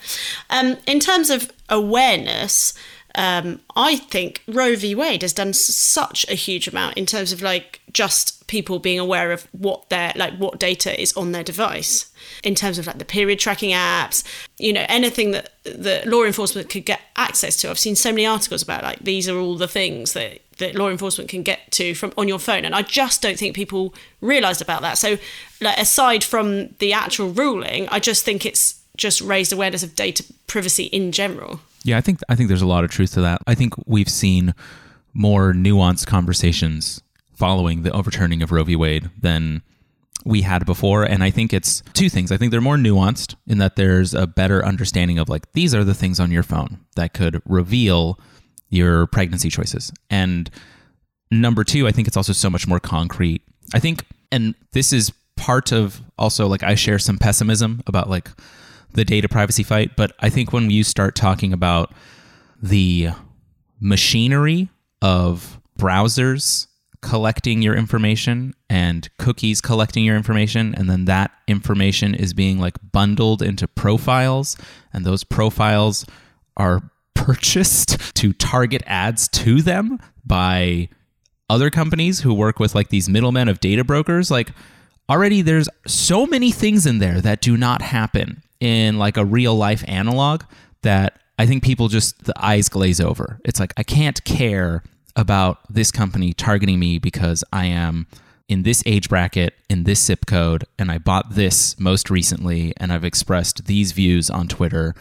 Um, 0.51 0.77
in 0.87 1.01
terms 1.01 1.31
of 1.31 1.51
awareness, 1.69 2.75
um, 3.17 3.61
I 3.75 3.97
think 3.97 4.43
Roe 4.47 4.77
v. 4.77 4.95
Wade 4.95 5.23
has 5.23 5.33
done 5.33 5.55
such 5.55 6.27
a 6.29 6.35
huge 6.35 6.69
amount 6.69 6.99
in 6.99 7.07
terms 7.07 7.33
of 7.33 7.41
like 7.41 7.81
just 7.93 8.47
people 8.47 8.79
being 8.79 8.99
aware 8.99 9.33
of 9.33 9.49
what 9.53 9.89
their 9.89 10.13
like 10.17 10.37
what 10.37 10.61
data 10.61 11.01
is 11.01 11.17
on 11.17 11.33
their 11.33 11.43
device. 11.43 12.13
In 12.45 12.55
terms 12.55 12.79
of 12.79 12.87
like 12.87 12.99
the 12.99 13.05
period 13.05 13.39
tracking 13.39 13.71
apps, 13.71 14.23
you 14.59 14.73
know, 14.73 14.85
anything 14.89 15.31
that 15.31 15.55
that 15.65 16.07
law 16.07 16.25
enforcement 16.25 16.69
could 16.69 16.85
get 16.85 17.01
access 17.17 17.57
to. 17.59 17.71
I've 17.71 17.79
seen 17.79 17.97
so 17.97 18.11
many 18.11 18.27
articles 18.27 18.63
about 18.63 18.83
like 18.83 18.99
these 18.99 19.29
are 19.29 19.39
all 19.39 19.57
the 19.57 19.69
things 19.69 20.13
that 20.13 20.43
that 20.59 20.75
law 20.75 20.91
enforcement 20.91 21.31
can 21.31 21.43
get 21.43 21.71
to 21.71 21.95
from 21.95 22.13
on 22.17 22.29
your 22.29 22.39
phone 22.39 22.65
and 22.65 22.75
i 22.75 22.81
just 22.81 23.21
don't 23.21 23.39
think 23.39 23.55
people 23.55 23.95
realized 24.23 24.63
about 24.63 24.81
that 24.81 24.97
so 24.97 25.19
like 25.61 25.77
aside 25.77 26.25
from 26.25 26.69
the 26.79 26.95
actual 26.95 27.29
ruling 27.29 27.87
i 27.91 27.99
just 27.99 28.25
think 28.25 28.47
it's 28.47 28.81
just 28.97 29.21
raised 29.21 29.53
awareness 29.53 29.83
of 29.83 29.95
data 29.95 30.25
privacy 30.47 30.85
in 30.85 31.13
general 31.13 31.61
Yeah, 31.87 31.99
I 31.99 32.01
think 32.01 32.21
I 32.29 32.35
think 32.35 32.49
there's 32.49 32.63
a 32.63 32.67
lot 32.67 32.83
of 32.83 32.91
truth 32.91 33.13
to 33.15 33.21
that. 33.21 33.43
I 33.47 33.55
think 33.55 33.75
we've 33.87 34.09
seen 34.09 34.55
more 35.15 35.53
nuanced 35.53 36.07
conversations 36.07 37.01
following 37.33 37.83
the 37.83 37.93
overturning 37.93 38.43
of 38.43 38.51
Roe 38.51 38.65
v. 38.65 38.75
Wade 38.75 39.11
than 39.21 39.63
we 40.25 40.43
had 40.43 40.67
before, 40.67 41.05
and 41.05 41.23
I 41.23 41.31
think 41.31 41.53
it's 41.53 41.83
two 41.93 42.09
things. 42.09 42.33
I 42.33 42.37
think 42.37 42.51
they're 42.51 42.61
more 42.61 42.77
nuanced 42.77 43.37
in 43.47 43.59
that 43.59 43.77
there's 43.77 44.15
a 44.15 44.27
better 44.27 44.65
understanding 44.65 45.19
of 45.19 45.29
like 45.29 45.53
these 45.53 45.75
are 45.75 45.85
the 45.85 45.95
things 45.95 46.19
on 46.19 46.33
your 46.33 46.43
phone 46.43 46.81
that 46.97 47.15
could 47.15 47.41
reveal 47.47 48.19
your 48.69 49.07
pregnancy 49.07 49.49
choices. 49.49 49.93
And 50.11 50.51
number 51.31 51.63
two, 51.63 51.87
I 51.87 51.93
think 51.93 52.09
it's 52.09 52.17
also 52.17 52.33
so 52.33 52.51
much 52.51 52.67
more 52.67 52.81
concrete. 52.81 53.43
I 53.75 53.79
think, 53.79 54.05
and 54.33 54.57
this 54.73 54.93
is 54.93 55.13
part 55.37 55.71
of 55.71 56.01
also 56.19 56.49
like 56.49 56.65
I 56.65 56.75
share 56.75 56.99
some 56.99 57.17
pessimism 57.17 57.83
about 57.87 58.11
like 58.11 58.29
the 58.97 59.05
data 59.05 59.29
privacy 59.29 59.63
fight, 59.63 59.95
but 59.97 60.13
I 60.19 60.29
think 60.31 60.53
when 60.53 60.71
you 60.71 60.83
start 60.83 61.15
talking 61.15 61.53
about 61.53 61.93
the 62.61 63.11
machinery 63.81 64.71
of 65.03 65.61
browsers 65.79 66.67
collecting 67.03 67.63
your 67.63 67.77
information 67.77 68.55
and 68.71 69.09
cookies 69.19 69.61
collecting 69.61 70.03
your 70.03 70.17
information 70.17 70.75
and 70.75 70.89
then 70.89 71.05
that 71.05 71.31
information 71.47 72.15
is 72.15 72.33
being 72.33 72.59
like 72.59 72.75
bundled 72.91 73.43
into 73.43 73.69
profiles 73.69 74.57
and 74.93 75.05
those 75.05 75.23
profiles 75.23 76.07
are 76.57 76.91
purchased 77.15 77.99
to 78.15 78.33
target 78.33 78.83
ads 78.87 79.29
to 79.29 79.61
them 79.61 79.99
by 80.25 80.89
other 81.49 81.71
companies 81.71 82.21
who 82.21 82.33
work 82.35 82.59
with 82.59 82.75
like 82.75 82.89
these 82.89 83.09
middlemen 83.09 83.47
of 83.47 83.61
data 83.61 83.85
brokers 83.85 84.31
like 84.31 84.51
already 85.09 85.43
there's 85.43 85.69
so 85.87 86.27
many 86.27 86.51
things 86.51 86.87
in 86.87 86.99
there 86.99 87.21
that 87.21 87.41
do 87.41 87.57
not 87.57 87.83
happen 87.83 88.43
in 88.61 88.99
like 88.99 89.17
a 89.17 89.25
real 89.25 89.55
life 89.55 89.85
analog 89.87 90.43
that 90.83 91.21
I 91.39 91.47
think 91.47 91.63
people 91.63 91.89
just 91.89 92.25
the 92.25 92.35
eyes 92.37 92.69
glaze 92.69 93.01
over. 93.01 93.41
It's 93.45 93.61
like 93.61 93.73
I 93.77 93.83
can't 93.83 94.23
care 94.25 94.83
about 95.15 95.61
this 95.73 95.91
company 95.91 96.33
targeting 96.33 96.79
me 96.79 96.99
because 96.99 97.43
I 97.53 97.67
am 97.67 98.07
in 98.49 98.63
this 98.63 98.83
age 98.87 99.09
bracket, 99.09 99.55
in 99.69 99.85
this 99.85 100.03
zip 100.05 100.27
code, 100.27 100.65
and 100.79 100.91
I 100.91 100.99
bought 100.99 101.35
this 101.35 101.79
most 101.81 102.11
recently, 102.11 102.73
and 102.77 102.93
I've 102.93 103.05
expressed 103.05 103.67
these 103.67 103.93
views 103.93 104.31
on 104.31 104.47
Twitter. 104.47 104.95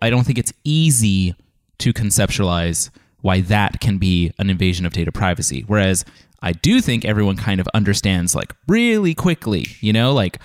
I 0.00 0.10
don't 0.10 0.24
think 0.24 0.38
it's 0.38 0.52
easy 0.62 1.34
to 1.78 1.92
conceptualize 1.92 2.90
why 3.20 3.40
that 3.40 3.80
can 3.80 3.98
be 3.98 4.32
an 4.38 4.48
invasion 4.48 4.86
of 4.86 4.92
data 4.92 5.10
privacy. 5.10 5.64
Whereas 5.66 6.04
I 6.40 6.52
do 6.52 6.80
think 6.80 7.04
everyone 7.04 7.36
kind 7.36 7.60
of 7.60 7.68
understands, 7.74 8.34
like, 8.34 8.54
really 8.68 9.14
quickly, 9.14 9.66
you 9.80 9.92
know, 9.92 10.12
like 10.12 10.38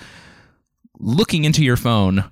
looking 0.98 1.44
into 1.44 1.64
your 1.64 1.76
phone 1.76 2.30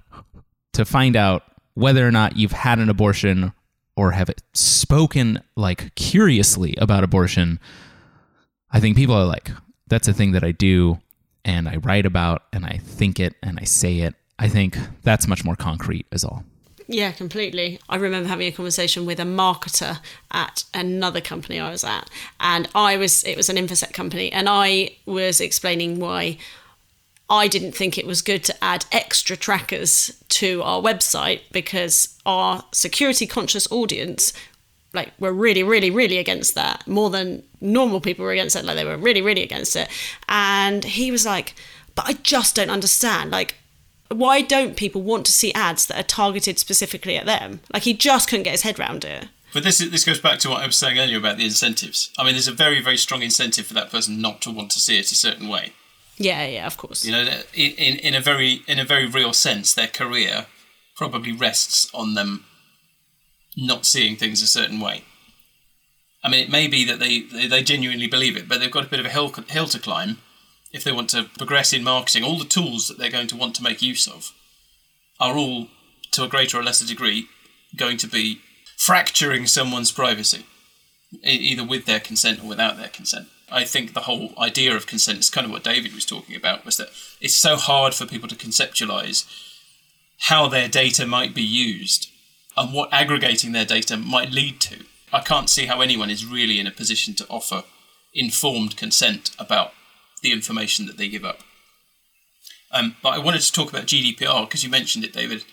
to 0.73 0.85
find 0.85 1.17
out 1.17 1.43
whether 1.75 2.07
or 2.07 2.11
not 2.11 2.37
you've 2.37 2.53
had 2.53 2.79
an 2.79 2.89
abortion 2.89 3.53
or 3.97 4.13
have 4.13 4.31
spoken 4.53 5.43
like 5.57 5.95
curiously 5.95 6.75
about 6.79 7.05
abortion. 7.05 7.59
I 8.71 8.81
think 8.81 8.97
people 8.97 9.15
are 9.15 9.25
like, 9.25 9.51
that's 9.87 10.09
a 10.09 10.13
thing 10.13 10.33
that 10.33 10.45
I 10.45 10.53
do 10.53 10.99
and 11.45 11.69
I 11.69 11.77
write 11.77 12.07
about 12.07 12.43
and 12.53 12.67
I 12.67 12.79
think 12.83 13.21
it 13.21 13.35
and 13.43 13.59
I 13.61 13.65
say 13.65 14.01
it. 14.01 14.15
I 14.39 14.49
think 14.49 14.77
that's 15.03 15.27
much 15.27 15.45
more 15.45 15.57
concrete, 15.57 16.07
is 16.13 16.25
all. 16.25 16.45
Yeah, 16.89 17.11
completely. 17.13 17.81
I 17.89 17.97
remember 17.97 18.29
having 18.29 18.47
a 18.47 18.53
conversation 18.53 19.07
with 19.07 19.19
a 19.19 19.25
marketer 19.25 19.99
at 20.31 20.65
another 20.73 21.21
company 21.21 21.59
I 21.59 21.71
was 21.71 21.83
at, 21.83 22.09
and 22.39 22.69
I 22.75 22.97
was 22.97 23.25
it 23.25 23.37
was 23.37 23.49
an 23.49 23.57
infosec 23.57 23.93
company, 23.93 24.31
and 24.31 24.49
I 24.49 24.97
was 25.05 25.41
explaining 25.41 25.99
why 25.99 26.39
I 27.29 27.49
didn't 27.49 27.73
think 27.73 27.99
it 27.99 28.07
was 28.07 28.23
good 28.23 28.45
to 28.45 28.65
add 28.65 28.85
extra 28.93 29.37
trackers 29.37 30.13
to 30.29 30.63
our 30.63 30.81
website 30.81 31.41
because 31.53 32.19
our 32.25 32.65
security 32.73 33.27
conscious 33.27 33.71
audience 33.71 34.33
like 34.93 35.13
were 35.19 35.33
really 35.33 35.63
really 35.63 35.91
really 35.91 36.19
against 36.19 36.55
that 36.55 36.87
more 36.87 37.11
than 37.11 37.43
normal 37.61 38.01
people 38.01 38.25
were 38.25 38.33
against 38.33 38.57
it 38.57 38.65
like 38.65 38.77
they 38.77 38.85
were 38.85 38.97
really 38.97 39.21
really 39.21 39.43
against 39.43 39.77
it 39.77 39.89
and 40.29 40.85
he 40.85 41.11
was 41.11 41.27
like 41.27 41.55
but 41.95 42.07
I 42.07 42.15
just 42.15 42.55
don't 42.55 42.71
understand 42.71 43.31
like 43.31 43.57
why 44.09 44.41
don't 44.41 44.77
people 44.77 45.03
want 45.03 45.27
to 45.27 45.33
see 45.33 45.53
ads 45.53 45.87
that 45.87 45.99
are 45.99 46.05
targeted 46.05 46.59
specifically 46.59 47.17
at 47.17 47.27
them 47.27 47.61
like 47.73 47.83
he 47.83 47.93
just 47.93 48.29
couldn't 48.29 48.45
get 48.45 48.53
his 48.53 48.63
head 48.63 48.79
around 48.79 49.05
it 49.05 49.29
but 49.53 49.63
this 49.63 49.79
this 49.79 50.05
goes 50.05 50.21
back 50.21 50.39
to 50.41 50.51
what 50.51 50.63
I 50.63 50.67
was 50.67 50.77
saying 50.77 50.99
earlier 50.99 51.17
about 51.17 51.39
the 51.39 51.47
incentives. 51.47 52.11
I 52.19 52.25
mean, 52.25 52.35
there's 52.35 52.47
a 52.47 52.53
very 52.53 52.83
very 52.83 52.99
strong 52.99 53.23
incentive 53.23 53.65
for 53.65 53.73
that 53.73 53.91
person 53.91 54.21
not 54.21 54.43
to 54.43 54.51
want 54.51 54.71
to 54.73 54.79
see 54.79 54.99
it 54.99 55.11
a 55.11 55.15
certain 55.15 55.49
way. 55.49 55.73
Yeah, 56.19 56.47
yeah, 56.47 56.67
of 56.67 56.77
course. 56.77 57.05
You 57.05 57.13
know, 57.13 57.43
in 57.55 57.99
in 57.99 58.15
a 58.15 58.21
very 58.21 58.63
in 58.67 58.79
a 58.79 58.85
very 58.85 59.07
real 59.07 59.33
sense, 59.33 59.75
their 59.75 59.89
career 59.89 60.47
probably 60.97 61.33
rests 61.33 61.91
on 61.93 62.15
them 62.15 62.45
not 63.57 63.87
seeing 63.87 64.17
things 64.17 64.43
a 64.43 64.47
certain 64.47 64.81
way. 64.81 65.03
I 66.23 66.29
mean, 66.29 66.41
it 66.41 66.51
may 66.51 66.67
be 66.67 66.85
that 66.85 66.99
they, 66.99 67.21
they, 67.21 67.47
they 67.47 67.63
genuinely 67.63 68.07
believe 68.07 68.37
it, 68.37 68.49
but 68.49 68.61
they've 68.61 68.71
got 68.71 68.87
a 68.87 68.89
bit 68.89 69.01
of 69.01 69.07
a 69.07 69.11
hill, 69.11 69.33
hill 69.49 69.67
to 69.69 69.79
climb 69.79 70.19
if 70.73 70.83
they 70.83 70.93
want 70.93 71.09
to 71.11 71.25
progress 71.39 71.73
in 71.73 71.85
marketing. 71.85 72.25
All 72.25 72.39
the 72.39 72.45
tools 72.45 72.89
that 72.89 72.99
they're 72.99 73.11
going 73.11 73.29
to 73.29 73.37
want 73.37 73.55
to 73.57 73.63
make 73.63 73.81
use 73.81 74.09
of 74.09 74.33
are 75.21 75.37
all, 75.37 75.69
to 76.13 76.25
a 76.25 76.29
greater 76.29 76.59
or 76.59 76.65
lesser 76.65 76.87
degree, 76.87 77.29
going 77.77 77.97
to 77.99 78.09
be 78.09 78.41
fracturing 78.77 79.47
someone's 79.47 79.93
privacy, 79.93 80.45
either 81.23 81.65
with 81.65 81.87
their 81.87 82.01
consent 82.01 82.43
or 82.43 82.49
without 82.49 82.77
their 82.77 82.89
consent. 82.89 83.29
I 83.51 83.65
think 83.65 83.95
the 83.95 84.03
whole 84.03 84.35
idea 84.39 84.75
of 84.75 84.87
consent 84.87 85.21
is 85.21 85.31
kind 85.31 85.45
of 85.45 85.51
what 85.51 85.65
David 85.65 85.95
was 85.95 86.05
talking 86.05 86.35
about, 86.35 86.65
was 86.65 86.77
that 86.79 86.89
it's 87.21 87.37
so 87.37 87.57
hard 87.57 87.95
for 87.95 88.07
people 88.07 88.29
to 88.29 88.35
conceptualize 88.35 89.25
how 90.19 90.49
their 90.49 90.69
data 90.69 91.07
might 91.07 91.35
be 91.35 91.43
used 91.43 92.11
and 92.57 92.73
what 92.73 92.93
aggregating 92.93 93.53
their 93.53 93.65
data 93.65 93.97
might 93.97 94.33
lead 94.33 94.61
to. 94.61 94.85
I 95.13 95.21
can't 95.21 95.51
see 95.51 95.67
how 95.67 95.81
anyone 95.81 96.11
is 96.11 96.27
really 96.27 96.59
in 96.59 96.67
a 96.67 96.73
position 96.73 97.15
to 97.15 97.27
offer 97.29 97.65
informed 98.15 98.77
consent 98.77 99.31
about 99.39 99.73
the 100.23 100.33
information 100.33 100.87
that 100.87 100.97
they 100.97 101.09
give 101.09 101.25
up. 101.25 101.41
Um, 102.73 102.97
but 103.03 103.11
I 103.11 103.19
wanted 103.19 103.43
to 103.43 103.53
talk 103.53 103.71
about 103.71 103.87
GDPR 103.87 104.47
because 104.47 104.65
you 104.65 104.71
mentioned 104.71 105.05
it, 105.05 105.13
David. 105.13 105.45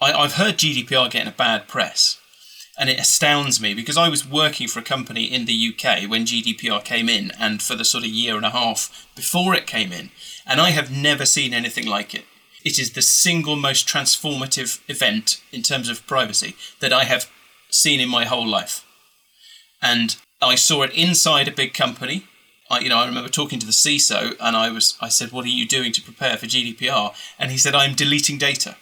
I, 0.00 0.12
I've 0.12 0.34
heard 0.34 0.58
GDPR 0.58 1.10
getting 1.10 1.28
a 1.28 1.32
bad 1.32 1.66
press, 1.66 2.19
and 2.80 2.88
it 2.88 2.98
astounds 2.98 3.60
me 3.60 3.74
because 3.74 3.98
I 3.98 4.08
was 4.08 4.26
working 4.26 4.66
for 4.66 4.78
a 4.78 4.82
company 4.82 5.24
in 5.24 5.44
the 5.44 5.52
UK 5.52 6.08
when 6.08 6.24
GDPR 6.24 6.82
came 6.82 7.10
in, 7.10 7.30
and 7.38 7.60
for 7.60 7.74
the 7.74 7.84
sort 7.84 8.04
of 8.04 8.10
year 8.10 8.38
and 8.38 8.46
a 8.46 8.50
half 8.50 9.06
before 9.14 9.54
it 9.54 9.66
came 9.66 9.92
in, 9.92 10.10
and 10.46 10.62
I 10.62 10.70
have 10.70 10.90
never 10.90 11.26
seen 11.26 11.52
anything 11.52 11.86
like 11.86 12.14
it. 12.14 12.24
It 12.64 12.78
is 12.78 12.92
the 12.92 13.02
single 13.02 13.54
most 13.54 13.86
transformative 13.86 14.80
event 14.88 15.42
in 15.52 15.62
terms 15.62 15.90
of 15.90 16.06
privacy 16.06 16.56
that 16.80 16.92
I 16.92 17.04
have 17.04 17.30
seen 17.68 18.00
in 18.00 18.08
my 18.08 18.24
whole 18.24 18.48
life. 18.48 18.86
And 19.82 20.16
I 20.40 20.54
saw 20.54 20.82
it 20.82 20.94
inside 20.94 21.48
a 21.48 21.52
big 21.52 21.74
company. 21.74 22.24
I, 22.70 22.80
you 22.80 22.88
know, 22.88 22.98
I 22.98 23.06
remember 23.06 23.28
talking 23.28 23.58
to 23.58 23.66
the 23.66 23.72
CISO, 23.72 24.36
and 24.40 24.56
I 24.56 24.70
was, 24.70 24.96
I 25.02 25.08
said, 25.08 25.32
"What 25.32 25.44
are 25.44 25.48
you 25.48 25.66
doing 25.66 25.92
to 25.92 26.02
prepare 26.02 26.38
for 26.38 26.46
GDPR?" 26.46 27.14
And 27.38 27.50
he 27.50 27.58
said, 27.58 27.74
"I'm 27.74 27.94
deleting 27.94 28.38
data. 28.38 28.76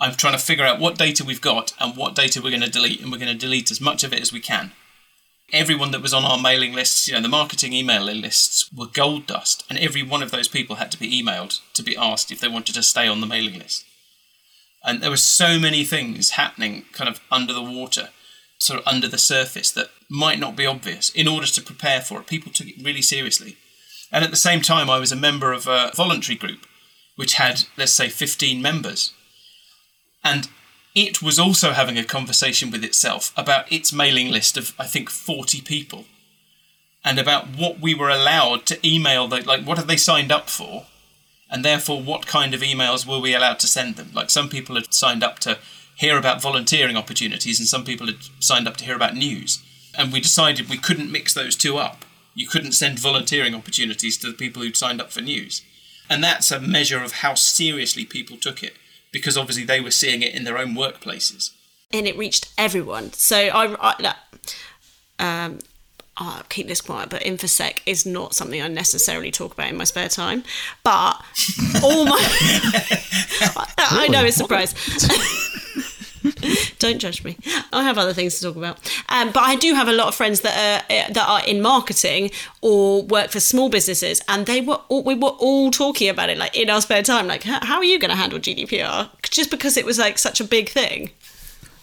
I'm 0.00 0.14
trying 0.14 0.32
to 0.32 0.38
figure 0.38 0.64
out 0.64 0.80
what 0.80 0.98
data 0.98 1.24
we've 1.24 1.40
got 1.40 1.74
and 1.78 1.96
what 1.96 2.14
data 2.14 2.40
we're 2.42 2.50
going 2.50 2.62
to 2.62 2.70
delete, 2.70 3.00
and 3.00 3.12
we're 3.12 3.18
going 3.18 3.32
to 3.32 3.46
delete 3.46 3.70
as 3.70 3.80
much 3.80 4.02
of 4.02 4.12
it 4.12 4.20
as 4.20 4.32
we 4.32 4.40
can." 4.40 4.72
everyone 5.52 5.90
that 5.90 6.02
was 6.02 6.14
on 6.14 6.24
our 6.24 6.38
mailing 6.38 6.72
lists, 6.72 7.08
you 7.08 7.14
know, 7.14 7.20
the 7.20 7.28
marketing 7.28 7.72
email 7.72 8.02
lists 8.02 8.70
were 8.72 8.86
gold 8.86 9.26
dust, 9.26 9.64
and 9.68 9.78
every 9.78 10.02
one 10.02 10.22
of 10.22 10.30
those 10.30 10.48
people 10.48 10.76
had 10.76 10.90
to 10.92 10.98
be 10.98 11.22
emailed 11.22 11.60
to 11.74 11.82
be 11.82 11.96
asked 11.96 12.30
if 12.30 12.40
they 12.40 12.48
wanted 12.48 12.74
to 12.74 12.82
stay 12.82 13.06
on 13.06 13.20
the 13.20 13.26
mailing 13.26 13.58
list. 13.58 13.84
And 14.84 15.02
there 15.02 15.10
were 15.10 15.16
so 15.16 15.58
many 15.58 15.84
things 15.84 16.30
happening 16.30 16.84
kind 16.92 17.08
of 17.08 17.20
under 17.30 17.52
the 17.52 17.62
water, 17.62 18.10
sort 18.58 18.80
of 18.80 18.86
under 18.86 19.08
the 19.08 19.18
surface, 19.18 19.70
that 19.72 19.90
might 20.08 20.38
not 20.38 20.56
be 20.56 20.66
obvious. 20.66 21.10
In 21.10 21.28
order 21.28 21.46
to 21.46 21.62
prepare 21.62 22.00
for 22.00 22.20
it, 22.20 22.26
people 22.26 22.52
took 22.52 22.68
it 22.68 22.82
really 22.82 23.02
seriously. 23.02 23.56
And 24.12 24.24
at 24.24 24.30
the 24.30 24.36
same 24.36 24.60
time, 24.60 24.88
I 24.88 24.98
was 24.98 25.12
a 25.12 25.16
member 25.16 25.52
of 25.52 25.66
a 25.66 25.92
voluntary 25.94 26.36
group 26.36 26.66
which 27.16 27.34
had, 27.34 27.64
let's 27.76 27.92
say, 27.92 28.08
15 28.08 28.62
members. 28.62 29.12
And 30.22 30.48
it 30.94 31.22
was 31.22 31.38
also 31.38 31.72
having 31.72 31.98
a 31.98 32.04
conversation 32.04 32.70
with 32.70 32.84
itself 32.84 33.32
about 33.36 33.70
its 33.70 33.92
mailing 33.92 34.30
list 34.30 34.56
of, 34.56 34.74
I 34.78 34.86
think, 34.86 35.08
40 35.08 35.60
people 35.62 36.04
and 37.04 37.18
about 37.18 37.56
what 37.56 37.80
we 37.80 37.94
were 37.94 38.10
allowed 38.10 38.66
to 38.66 38.86
email, 38.86 39.26
the, 39.28 39.40
like, 39.42 39.64
what 39.64 39.78
have 39.78 39.86
they 39.86 39.96
signed 39.96 40.30
up 40.30 40.50
for? 40.50 40.86
And 41.50 41.64
therefore, 41.64 42.02
what 42.02 42.26
kind 42.26 42.54
of 42.54 42.60
emails 42.60 43.06
were 43.06 43.18
we 43.18 43.34
allowed 43.34 43.58
to 43.60 43.66
send 43.66 43.96
them? 43.96 44.10
Like, 44.12 44.30
some 44.30 44.48
people 44.48 44.74
had 44.76 44.92
signed 44.92 45.24
up 45.24 45.38
to 45.40 45.58
hear 45.96 46.18
about 46.18 46.42
volunteering 46.42 46.96
opportunities, 46.96 47.58
and 47.58 47.68
some 47.68 47.84
people 47.84 48.06
had 48.06 48.18
signed 48.38 48.68
up 48.68 48.76
to 48.78 48.84
hear 48.84 48.96
about 48.96 49.14
news. 49.14 49.62
And 49.96 50.12
we 50.12 50.20
decided 50.20 50.68
we 50.68 50.76
couldn't 50.78 51.10
mix 51.10 51.34
those 51.34 51.56
two 51.56 51.78
up. 51.78 52.04
You 52.34 52.46
couldn't 52.46 52.72
send 52.72 52.98
volunteering 52.98 53.54
opportunities 53.54 54.16
to 54.18 54.28
the 54.28 54.36
people 54.36 54.62
who'd 54.62 54.76
signed 54.76 55.00
up 55.00 55.10
for 55.10 55.20
news. 55.20 55.62
And 56.08 56.22
that's 56.22 56.50
a 56.50 56.60
measure 56.60 57.02
of 57.02 57.12
how 57.12 57.34
seriously 57.34 58.04
people 58.04 58.36
took 58.36 58.62
it 58.62 58.74
because 59.12 59.36
obviously 59.36 59.64
they 59.64 59.80
were 59.80 59.90
seeing 59.90 60.22
it 60.22 60.34
in 60.34 60.44
their 60.44 60.58
own 60.58 60.74
workplaces. 60.74 61.50
And 61.92 62.06
it 62.06 62.16
reached 62.16 62.52
everyone. 62.56 63.12
So 63.12 63.36
I, 63.36 63.94
I 63.98 64.14
um, 65.18 65.58
I'll 66.16 66.42
keep 66.44 66.68
this 66.68 66.82
quiet, 66.82 67.08
but 67.08 67.22
infosec 67.22 67.80
is 67.86 68.04
not 68.04 68.34
something 68.34 68.60
I 68.60 68.68
necessarily 68.68 69.30
talk 69.30 69.54
about 69.54 69.68
in 69.68 69.76
my 69.76 69.84
spare 69.84 70.08
time. 70.08 70.44
But 70.82 71.14
all 71.82 72.04
my, 72.04 72.18
I, 72.20 73.72
I 73.78 74.08
know 74.08 74.24
it's 74.24 74.36
a 74.36 74.40
surprise. 74.40 74.74
Don't 76.78 76.98
judge 76.98 77.24
me. 77.24 77.36
I 77.72 77.82
have 77.82 77.98
other 77.98 78.12
things 78.12 78.38
to 78.38 78.46
talk 78.46 78.56
about. 78.56 78.78
Um, 79.08 79.32
but 79.32 79.42
I 79.42 79.56
do 79.56 79.74
have 79.74 79.88
a 79.88 79.92
lot 79.92 80.08
of 80.08 80.14
friends 80.14 80.40
that 80.40 80.84
are 80.90 80.94
uh, 80.94 81.12
that 81.12 81.28
are 81.28 81.44
in 81.46 81.62
marketing 81.62 82.30
or 82.60 83.02
work 83.02 83.30
for 83.30 83.40
small 83.40 83.68
businesses, 83.68 84.20
and 84.28 84.46
they 84.46 84.60
were 84.60 84.80
all, 84.88 85.02
we 85.02 85.14
were 85.14 85.28
all 85.28 85.70
talking 85.70 86.08
about 86.08 86.28
it 86.28 86.38
like 86.38 86.56
in 86.56 86.68
our 86.70 86.80
spare 86.80 87.02
time. 87.02 87.26
Like, 87.26 87.42
how 87.44 87.76
are 87.76 87.84
you 87.84 87.98
going 87.98 88.10
to 88.10 88.16
handle 88.16 88.38
GDPR? 88.38 89.10
Just 89.22 89.50
because 89.50 89.76
it 89.76 89.84
was 89.84 89.98
like 89.98 90.18
such 90.18 90.40
a 90.40 90.44
big 90.44 90.68
thing. 90.68 91.10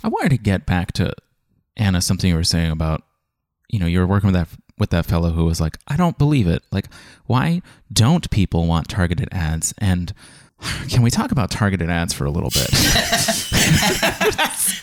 I 0.03 0.09
wanted 0.09 0.29
to 0.29 0.37
get 0.37 0.65
back 0.65 0.91
to 0.93 1.13
Anna 1.75 2.01
something 2.01 2.29
you 2.29 2.35
were 2.35 2.43
saying 2.43 2.71
about 2.71 3.03
you 3.69 3.79
know 3.79 3.87
you 3.87 3.99
were 3.99 4.07
working 4.07 4.31
with 4.31 4.35
that 4.35 4.49
with 4.77 4.89
that 4.91 5.05
fellow 5.05 5.31
who 5.31 5.45
was 5.45 5.59
like, 5.59 5.77
I 5.87 5.97
don't 5.97 6.17
believe 6.17 6.47
it. 6.47 6.63
Like, 6.71 6.85
why 7.25 7.61
don't 7.91 8.29
people 8.29 8.67
want 8.67 8.89
targeted 8.89 9.29
ads 9.31 9.73
and 9.79 10.13
can 10.89 11.01
we 11.01 11.11
talk 11.11 11.31
about 11.31 11.51
targeted 11.51 11.89
ads 11.89 12.13
for 12.13 12.25
a 12.25 12.31
little 12.31 12.49
bit? 12.49 12.71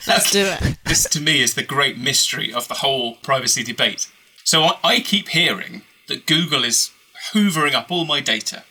Let's 0.07 0.31
do 0.31 0.45
it. 0.47 0.79
This, 0.85 1.05
to 1.11 1.21
me, 1.21 1.41
is 1.41 1.55
the 1.55 1.63
great 1.63 1.99
mystery 1.99 2.53
of 2.53 2.69
the 2.69 2.75
whole 2.75 3.17
privacy 3.17 3.63
debate. 3.63 4.09
So 4.45 4.63
I, 4.63 4.79
I 4.85 5.01
keep 5.01 5.29
hearing 5.29 5.83
that 6.09 6.27
Google 6.27 6.65
is 6.65 6.91
hoovering 7.33 7.75
up 7.75 7.91
all 7.91 8.05
my 8.05 8.21
data. 8.21 8.65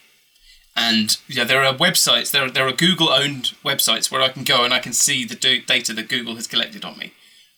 And 0.76 1.18
yeah, 1.28 1.44
there 1.44 1.64
are 1.64 1.74
websites, 1.74 2.32
there 2.32 2.46
are, 2.46 2.50
there 2.50 2.68
are 2.68 2.74
Google 2.74 3.10
owned 3.10 3.54
websites 3.64 4.12
where 4.12 4.22
I 4.22 4.30
can 4.30 4.44
go 4.44 4.64
and 4.64 4.74
I 4.74 4.80
can 4.80 4.94
see 4.94 5.26
the 5.26 5.36
do- 5.36 5.62
data 5.62 5.94
that 5.94 6.10
Google 6.10 6.36
has 6.36 6.48
collected 6.48 6.84
on 6.84 6.98
me. 6.98 7.14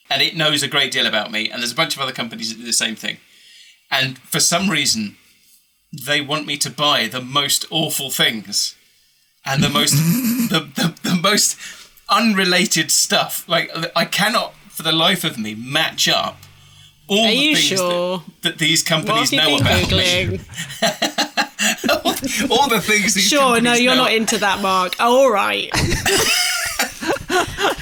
And 0.10 0.22
it 0.22 0.36
knows 0.36 0.64
a 0.64 0.68
great 0.68 0.92
deal 0.92 1.08
about 1.08 1.32
me. 1.32 1.50
And 1.50 1.62
there's 1.62 1.72
a 1.72 1.76
bunch 1.76 1.96
of 1.96 2.02
other 2.02 2.12
companies 2.12 2.50
that 2.50 2.60
do 2.60 2.66
the 2.66 2.74
same 2.74 2.96
thing. 2.96 3.18
And 3.90 4.18
for 4.20 4.40
some 4.40 4.70
reason, 4.70 5.18
they 5.92 6.20
want 6.22 6.46
me 6.46 6.58
to 6.58 6.70
buy 6.70 7.08
the 7.08 7.22
most 7.22 7.66
awful 7.70 8.10
things 8.10 8.75
and 9.46 9.64
the 9.64 9.70
most 9.70 9.92
the, 10.50 10.70
the, 10.76 11.10
the 11.10 11.16
most 11.16 11.58
unrelated 12.10 12.92
stuff. 12.92 13.48
Like 13.48 13.72
I 13.96 14.06
cannot, 14.06 14.54
for 14.70 14.84
the 14.84 14.92
life 14.92 15.24
of 15.24 15.38
me, 15.38 15.56
match 15.56 16.08
up 16.08 16.38
all 17.08 17.26
Are 17.26 17.28
the 17.28 17.36
you 17.36 17.56
things 17.56 17.68
sure? 17.68 18.24
that, 18.42 18.42
that 18.42 18.58
these 18.58 18.82
What 18.84 18.88
companies 18.90 19.32
have 19.32 19.48
you 19.48 19.58
know 19.58 19.58
been 19.58 19.68
about 19.68 19.92
me. 19.92 20.40
googling? 20.40 20.42
all 22.52 22.68
the 22.68 22.82
things 22.82 23.14
these 23.14 23.28
Sure, 23.28 23.62
no, 23.62 23.74
you're 23.74 23.96
know. 23.96 24.04
not 24.04 24.14
into 24.14 24.38
that, 24.40 24.62
Mark. 24.62 24.96
Oh, 25.00 25.24
all 25.24 25.32
right. 25.32 25.70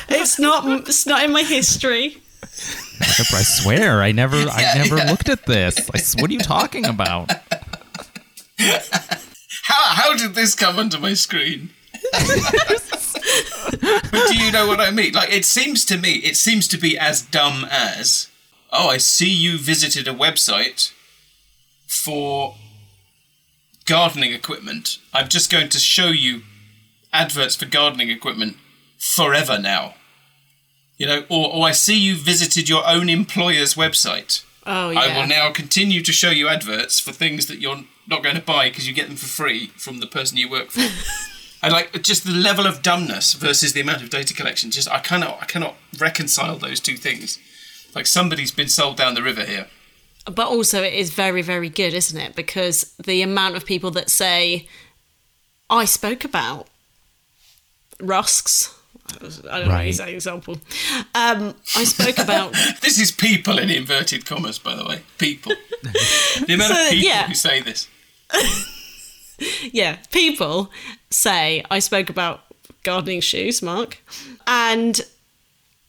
it's 0.10 0.40
not. 0.40 0.66
It's 0.90 1.06
not 1.06 1.24
in 1.24 1.32
my 1.32 1.44
history. 1.44 2.18
I 3.02 3.44
swear, 3.44 4.02
I 4.02 4.12
never, 4.12 4.36
I 4.36 4.76
never 4.76 4.98
yeah. 4.98 5.10
looked 5.10 5.30
at 5.30 5.46
this. 5.46 5.90
I 5.94 5.98
s 5.98 6.16
what 6.20 6.30
are 6.30 6.34
you 6.34 6.40
talking 6.40 6.86
about? 6.86 7.32
How 9.64 9.96
how 9.96 10.16
did 10.16 10.36
this 10.36 10.56
come 10.56 10.78
onto 10.78 11.00
my 11.00 11.14
screen? 11.14 11.70
but 12.12 12.82
do 14.28 14.38
you 14.38 14.52
know 14.52 14.68
what 14.68 14.82
I 14.82 14.92
mean? 14.92 15.14
Like 15.14 15.32
it 15.32 15.46
seems 15.46 15.86
to 15.86 15.98
me, 15.98 16.16
it 16.16 16.36
seems 16.36 16.68
to 16.70 16.78
be 16.78 16.98
as 16.98 17.22
dumb 17.22 17.66
as, 17.72 18.28
oh, 18.72 18.90
I 18.90 18.98
see 18.98 19.32
you 19.32 19.58
visited 19.58 20.08
a 20.08 20.14
website 20.14 20.92
for 21.88 22.56
gardening 23.86 24.34
equipment. 24.34 24.98
I'm 25.14 25.30
just 25.30 25.52
going 25.52 25.70
to 25.70 25.80
show 25.80 26.08
you 26.08 26.42
adverts 27.12 27.56
for 27.56 27.66
gardening 27.66 28.10
equipment 28.10 28.58
forever 28.98 29.60
now. 29.60 29.96
You 30.98 31.08
know, 31.08 31.26
or, 31.30 31.54
or 31.54 31.68
I 31.68 31.72
see 31.72 31.98
you 31.98 32.16
visited 32.16 32.70
your 32.70 32.88
own 32.88 33.10
employer's 33.10 33.76
website. 33.76 34.44
Oh 34.66 34.90
yeah. 34.90 35.00
I 35.00 35.18
will 35.18 35.28
now 35.28 35.52
continue 35.52 36.02
to 36.02 36.12
show 36.12 36.30
you 36.30 36.48
adverts 36.48 37.00
for 37.00 37.12
things 37.12 37.48
that 37.48 37.60
you're 37.60 37.84
not 38.08 38.24
going 38.24 38.36
to 38.36 38.42
buy 38.42 38.70
because 38.70 38.88
you 38.88 38.94
get 38.94 39.08
them 39.08 39.16
for 39.18 39.26
free 39.28 39.68
from 39.78 40.00
the 40.00 40.08
person 40.08 40.38
you 40.38 40.50
work 40.50 40.72
for. 40.72 40.82
I 41.66 41.70
like 41.70 42.02
just 42.04 42.26
the 42.26 42.32
level 42.32 42.66
of 42.68 42.82
dumbness 42.82 43.34
versus 43.36 43.72
the 43.74 43.80
amount 43.82 44.02
of 44.04 44.10
data 44.10 44.34
collection. 44.34 44.70
Just 44.72 44.90
I 44.90 45.00
cannot 45.00 45.42
I 45.42 45.46
cannot 45.46 45.76
reconcile 45.98 46.58
those 46.58 46.80
two 46.82 46.98
things. 46.98 47.40
Like 47.96 48.06
somebody's 48.06 48.52
been 48.52 48.68
sold 48.70 48.98
down 48.98 49.14
the 49.14 49.22
river 49.24 49.46
here. 49.46 49.68
But 50.26 50.48
also, 50.48 50.82
it 50.82 50.94
is 50.94 51.12
very, 51.14 51.42
very 51.42 51.68
good, 51.70 51.94
isn't 51.94 52.18
it? 52.20 52.34
Because 52.36 52.94
the 53.04 53.22
amount 53.22 53.56
of 53.58 53.66
people 53.66 53.92
that 53.92 54.10
say, 54.10 54.68
I 55.70 55.84
spoke 55.86 56.24
about 56.24 56.68
rusks. 58.00 58.74
I 59.12 59.60
don't 59.60 59.68
know 59.68 59.74
Right. 59.74 59.88
use 59.88 59.98
that 59.98 60.10
example. 60.10 60.56
Um, 61.14 61.56
I 61.76 61.84
spoke 61.84 62.18
about 62.20 62.54
This 62.82 63.00
is 63.00 63.12
people 63.12 63.60
in 63.60 63.70
inverted 63.70 64.26
commas, 64.26 64.60
by 64.60 64.76
the 64.76 64.86
way. 64.86 65.02
People. 65.18 65.54
the 65.84 66.54
amount 66.54 66.74
So, 66.74 66.84
of 66.84 66.90
people 66.92 67.06
yeah. 67.10 67.28
who 67.28 67.34
say 67.36 67.62
this. 67.62 67.88
yeah, 69.72 69.98
people 70.12 70.72
say 71.10 71.64
I 71.70 71.80
spoke 71.80 72.10
about 72.10 72.42
gardening 72.84 73.22
shoes, 73.22 73.62
Mark, 73.62 74.00
and 74.48 75.02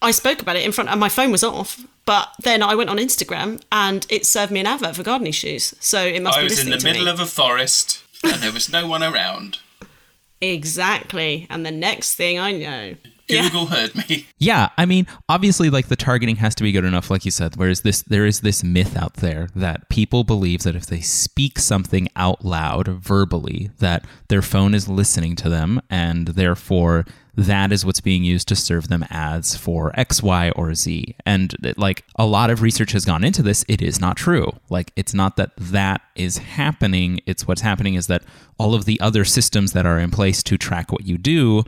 I 0.03 0.11
spoke 0.11 0.41
about 0.41 0.57
it 0.57 0.65
in 0.65 0.73
front, 0.73 0.91
and 0.91 1.01
my 1.01 1.09
phone 1.09 1.31
was 1.31 1.45
off. 1.45 1.85
But 2.07 2.29
then 2.43 2.63
I 2.63 2.75
went 2.75 2.91
on 2.91 2.99
Instagram, 2.99 3.63
and 3.73 4.07
it 4.11 4.27
served 4.27 4.53
me 4.53 4.61
an 4.61 4.67
advert 4.67 4.97
for 4.97 5.03
gardening 5.03 5.33
shoes. 5.33 5.75
So 5.81 6.05
it 6.05 6.23
must 6.23 6.37
be 6.37 6.41
I 6.41 6.43
be 6.43 6.51
was 6.51 6.65
in 6.65 6.71
the 6.71 6.85
middle 6.85 7.05
me. 7.05 7.11
of 7.11 7.19
a 7.19 7.27
forest 7.27 8.05
and 8.25 8.43
there 8.43 8.53
was 8.53 8.71
no 8.71 8.87
one 8.87 9.03
around. 9.03 9.59
exactly. 10.41 11.47
And 11.51 11.65
the 11.65 11.71
next 11.71 12.15
thing 12.15 12.39
I 12.39 12.53
know, 12.53 12.95
yeah, 13.29 13.43
Google 13.43 13.67
heard 13.67 13.95
me. 13.95 14.27
Yeah, 14.39 14.69
I 14.77 14.85
mean, 14.85 15.07
obviously, 15.29 15.71
like 15.71 15.89
the 15.89 15.97
targeting 15.97 16.37
has 16.37 16.55
to 16.57 16.63
be 16.63 16.73
good 16.73 16.85
enough, 16.85 17.11
like 17.11 17.25
you 17.25 17.31
said. 17.31 17.57
Whereas 17.57 17.81
this, 17.81 18.03
there 18.03 18.27
is 18.27 18.41
this 18.41 18.63
myth 18.63 18.97
out 18.97 19.15
there 19.15 19.49
that 19.55 19.89
people 19.89 20.23
believe 20.23 20.65
that 20.65 20.77
if 20.77 20.85
they 20.87 21.01
speak 21.01 21.59
something 21.59 22.09
out 22.15 22.45
loud 22.45 22.89
verbally, 22.89 23.71
that 23.79 24.05
their 24.29 24.43
phone 24.43 24.75
is 24.75 24.89
listening 24.89 25.35
to 25.37 25.49
them, 25.49 25.81
and 25.89 26.29
therefore 26.29 27.07
that 27.37 27.73
is 27.73 27.85
what's 27.85 28.01
being 28.01 28.23
used 28.23 28.49
to 28.49 28.57
serve 28.57 28.89
them 28.89 29.05
ads 29.11 29.57
for 29.57 29.99
X, 29.99 30.23
Y, 30.23 30.51
or 30.51 30.75
Z. 30.75 31.17
And 31.27 31.55
like 31.77 32.05
a 32.17 32.27
lot 32.27 32.51
of 32.51 32.63
research 32.63 32.93
has 32.93 33.05
gone 33.05 33.25
into 33.25 33.43
this, 33.43 33.65
it 33.69 33.83
is 33.83 34.01
not 34.01 34.17
true. 34.17 34.53
Like 34.71 34.93
it's 34.95 35.15
not 35.15 35.37
that 35.37 35.51
that 35.57 36.03
is 36.15 36.39
happening. 36.39 37.21
It's 37.27 37.49
what's 37.49 37.63
happening 37.63 37.95
is 37.95 38.07
that 38.07 38.23
all 38.59 38.75
of 38.75 38.85
the 38.85 39.01
other 39.01 39.25
systems 39.25 39.73
that 39.73 39.87
are 39.87 39.99
in 39.99 40.11
place 40.11 40.43
to 40.45 40.57
track 40.57 40.93
what 40.93 41.07
you 41.07 41.19
do 41.19 41.65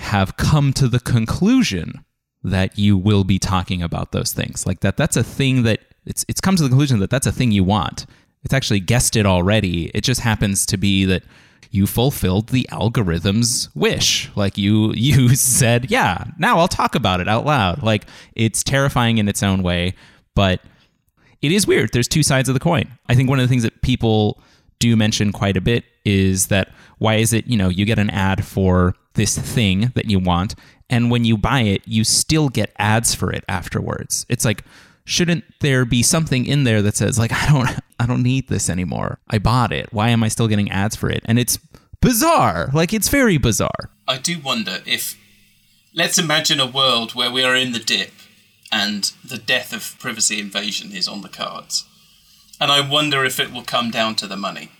have 0.00 0.36
come 0.36 0.72
to 0.74 0.88
the 0.88 1.00
conclusion 1.00 2.04
that 2.42 2.78
you 2.78 2.96
will 2.96 3.24
be 3.24 3.38
talking 3.38 3.82
about 3.82 4.12
those 4.12 4.32
things. 4.32 4.66
Like 4.66 4.80
that 4.80 4.96
that's 4.96 5.16
a 5.16 5.24
thing 5.24 5.62
that 5.64 5.80
it's 6.04 6.24
it's 6.28 6.40
come 6.40 6.56
to 6.56 6.62
the 6.62 6.68
conclusion 6.68 7.00
that 7.00 7.10
that's 7.10 7.26
a 7.26 7.32
thing 7.32 7.50
you 7.50 7.64
want. 7.64 8.06
It's 8.44 8.54
actually 8.54 8.80
guessed 8.80 9.16
it 9.16 9.26
already. 9.26 9.90
It 9.94 10.02
just 10.02 10.20
happens 10.20 10.64
to 10.66 10.76
be 10.76 11.04
that 11.06 11.24
you 11.70 11.86
fulfilled 11.86 12.50
the 12.50 12.68
algorithm's 12.70 13.68
wish. 13.74 14.30
Like 14.36 14.56
you 14.56 14.92
you 14.96 15.34
said 15.34 15.90
yeah 15.90 16.24
now 16.38 16.58
I'll 16.58 16.68
talk 16.68 16.94
about 16.94 17.20
it 17.20 17.28
out 17.28 17.44
loud. 17.44 17.82
Like 17.82 18.06
it's 18.34 18.62
terrifying 18.62 19.18
in 19.18 19.28
its 19.28 19.42
own 19.42 19.62
way 19.62 19.94
but 20.34 20.60
it 21.42 21.52
is 21.52 21.66
weird. 21.66 21.92
There's 21.92 22.08
two 22.08 22.22
sides 22.22 22.48
of 22.48 22.54
the 22.54 22.60
coin. 22.60 22.90
I 23.08 23.14
think 23.14 23.28
one 23.28 23.38
of 23.38 23.44
the 23.44 23.48
things 23.48 23.62
that 23.62 23.82
people 23.82 24.40
do 24.78 24.96
mention 24.96 25.32
quite 25.32 25.56
a 25.56 25.60
bit 25.60 25.84
is 26.04 26.48
that 26.48 26.70
why 26.98 27.16
is 27.16 27.32
it, 27.32 27.46
you 27.46 27.56
know, 27.56 27.68
you 27.68 27.84
get 27.84 27.98
an 27.98 28.10
ad 28.10 28.44
for 28.44 28.94
this 29.14 29.36
thing 29.36 29.92
that 29.94 30.10
you 30.10 30.18
want, 30.18 30.54
and 30.88 31.10
when 31.10 31.24
you 31.24 31.36
buy 31.36 31.60
it, 31.62 31.82
you 31.86 32.04
still 32.04 32.48
get 32.48 32.72
ads 32.78 33.14
for 33.14 33.32
it 33.32 33.44
afterwards. 33.48 34.24
It's 34.28 34.44
like, 34.44 34.62
shouldn't 35.04 35.44
there 35.60 35.84
be 35.84 36.02
something 36.02 36.46
in 36.46 36.64
there 36.64 36.82
that 36.82 36.96
says, 36.96 37.18
like, 37.18 37.32
I 37.42 37.46
don't 37.46 37.80
I 37.98 38.06
don't 38.06 38.22
need 38.22 38.48
this 38.48 38.68
anymore. 38.68 39.18
I 39.28 39.38
bought 39.38 39.72
it. 39.72 39.92
Why 39.92 40.10
am 40.10 40.22
I 40.22 40.28
still 40.28 40.48
getting 40.48 40.70
ads 40.70 40.96
for 40.96 41.10
it? 41.10 41.22
And 41.24 41.38
it's 41.38 41.58
bizarre. 42.00 42.70
Like 42.72 42.92
it's 42.92 43.08
very 43.08 43.38
bizarre. 43.38 43.90
I 44.06 44.18
do 44.18 44.38
wonder 44.38 44.78
if. 44.86 45.18
Let's 45.94 46.18
imagine 46.18 46.60
a 46.60 46.66
world 46.66 47.14
where 47.14 47.30
we 47.30 47.42
are 47.42 47.56
in 47.56 47.72
the 47.72 47.78
dip 47.78 48.12
and 48.70 49.10
the 49.24 49.38
death 49.38 49.72
of 49.72 49.98
privacy 49.98 50.38
invasion 50.38 50.92
is 50.92 51.08
on 51.08 51.22
the 51.22 51.30
cards. 51.30 51.86
And 52.60 52.70
I 52.70 52.80
wonder 52.80 53.24
if 53.24 53.38
it 53.38 53.52
will 53.52 53.62
come 53.62 53.90
down 53.90 54.14
to 54.16 54.26
the 54.26 54.36
money. 54.36 54.70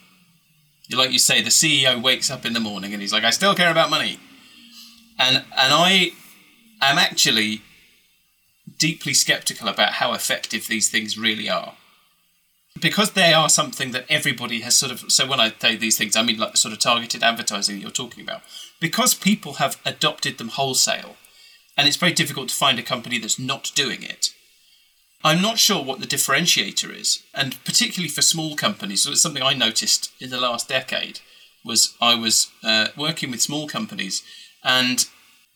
Like 0.91 1.11
you 1.11 1.19
say, 1.19 1.43
the 1.43 1.51
CEO 1.51 2.01
wakes 2.01 2.31
up 2.31 2.47
in 2.47 2.53
the 2.53 2.61
morning 2.61 2.93
and 2.93 3.03
he's 3.03 3.13
like, 3.13 3.25
I 3.25 3.31
still 3.31 3.55
care 3.55 3.71
about 3.71 3.91
money. 3.91 4.19
And, 5.19 5.37
and 5.37 5.73
I 5.73 6.13
am 6.81 6.99
actually 6.99 7.63
deeply 8.79 9.15
skeptical 9.15 9.69
about 9.69 9.95
how 9.95 10.13
effective 10.13 10.67
these 10.67 10.89
things 10.89 11.19
really 11.19 11.49
are. 11.49 11.75
Because 12.81 13.13
they 13.13 13.33
are 13.33 13.49
something 13.49 13.93
that 13.93 14.05
everybody 14.09 14.61
has 14.61 14.77
sort 14.77 14.93
of. 14.93 15.11
So 15.11 15.27
when 15.27 15.41
I 15.41 15.53
say 15.59 15.77
these 15.77 15.97
things, 15.97 16.15
I 16.15 16.23
mean 16.23 16.39
like 16.39 16.53
the 16.53 16.59
sort 16.59 16.73
of 16.73 16.79
targeted 16.79 17.23
advertising 17.23 17.81
you're 17.81 17.91
talking 17.91 18.23
about. 18.23 18.43
Because 18.81 19.15
people 19.15 19.55
have 19.55 19.81
adopted 19.87 20.37
them 20.37 20.49
wholesale, 20.49 21.17
and 21.77 21.89
it's 21.89 21.97
very 21.97 22.13
difficult 22.13 22.51
to 22.51 22.55
find 22.55 22.79
a 22.79 22.83
company 22.83 23.19
that's 23.19 23.39
not 23.39 23.73
doing 23.75 24.03
it. 24.03 24.35
I'm 25.25 25.43
not 25.43 25.59
sure 25.59 25.83
what 25.83 26.01
the 26.01 26.07
differentiator 26.07 26.95
is, 26.95 27.23
and 27.35 27.63
particularly 27.65 28.09
for 28.09 28.23
small 28.23 28.55
companies. 28.55 29.03
So 29.03 29.11
it's 29.11 29.23
something 29.23 29.43
I 29.43 29.55
noticed 29.55 30.13
in 30.21 30.31
the 30.31 30.41
last 30.41 30.69
decade. 30.69 31.21
Was 31.65 31.95
I 32.01 32.15
was 32.15 32.49
uh, 32.63 32.89
working 32.97 33.31
with 33.31 33.43
small 33.43 33.67
companies, 33.67 34.23
and 34.63 35.07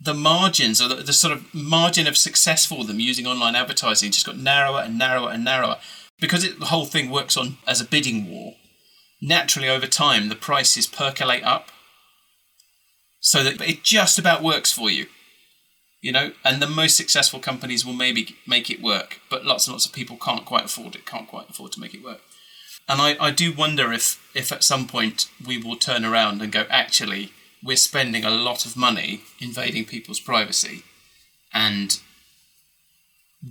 the 0.01 0.14
margins 0.14 0.81
or 0.81 0.88
the, 0.88 0.96
the 0.96 1.12
sort 1.12 1.33
of 1.33 1.55
margin 1.55 2.07
of 2.07 2.16
success 2.16 2.64
for 2.66 2.85
them 2.85 2.99
using 2.99 3.27
online 3.27 3.55
advertising 3.55 4.11
just 4.11 4.27
got 4.27 4.38
narrower 4.38 4.81
and 4.81 4.99
narrower 4.99 5.31
and 5.31 5.44
narrower 5.44 5.77
because 6.18 6.42
it, 6.42 6.59
the 6.59 6.66
whole 6.66 6.87
thing 6.87 7.11
works 7.11 7.37
on 7.37 7.59
as 7.66 7.81
a 7.81 7.85
bidding 7.85 8.31
war. 8.31 8.55
Naturally, 9.23 9.68
over 9.68 9.87
time, 9.87 10.31
the 10.31 10.35
prices 10.35 10.87
percolate 10.87 11.44
up, 11.44 11.68
so 13.20 13.44
that 13.44 13.61
it 13.61 13.85
just 13.85 14.18
about 14.18 14.42
works 14.42 14.73
for 14.73 14.90
you 14.90 15.07
you 16.01 16.13
know 16.13 16.33
and 16.45 16.61
the 16.61 16.67
most 16.67 16.97
successful 16.97 17.41
companies 17.41 17.85
will 17.85 17.93
maybe 17.93 18.37
make 18.47 18.71
it 18.71 18.83
work 18.83 19.21
but 19.29 19.45
lots 19.45 19.67
and 19.67 19.75
lots 19.75 19.87
of 19.87 19.93
people 19.93 20.17
can't 20.17 20.45
quite 20.45 20.65
afford 20.65 20.95
it 20.95 21.07
can't 21.07 21.29
quite 21.29 21.49
afford 21.51 21.73
to 21.73 21.81
make 21.81 21.95
it 21.95 22.03
work. 22.03 22.21
And 22.89 23.01
I, 23.01 23.17
I 23.21 23.31
do 23.31 23.53
wonder 23.53 23.93
if 23.93 24.21
if 24.35 24.51
at 24.51 24.65
some 24.65 24.89
point 24.89 25.29
we 25.47 25.59
will 25.59 25.77
turn 25.77 26.05
around 26.05 26.43
and 26.43 26.51
go 26.51 26.67
actually 26.69 27.33
we're 27.63 27.77
spending 27.77 28.25
a 28.25 28.31
lot 28.31 28.67
of 28.67 28.77
money 28.77 29.21
invading 29.41 29.85
people's 29.85 30.21
privacy 30.21 30.83
and 31.53 32.01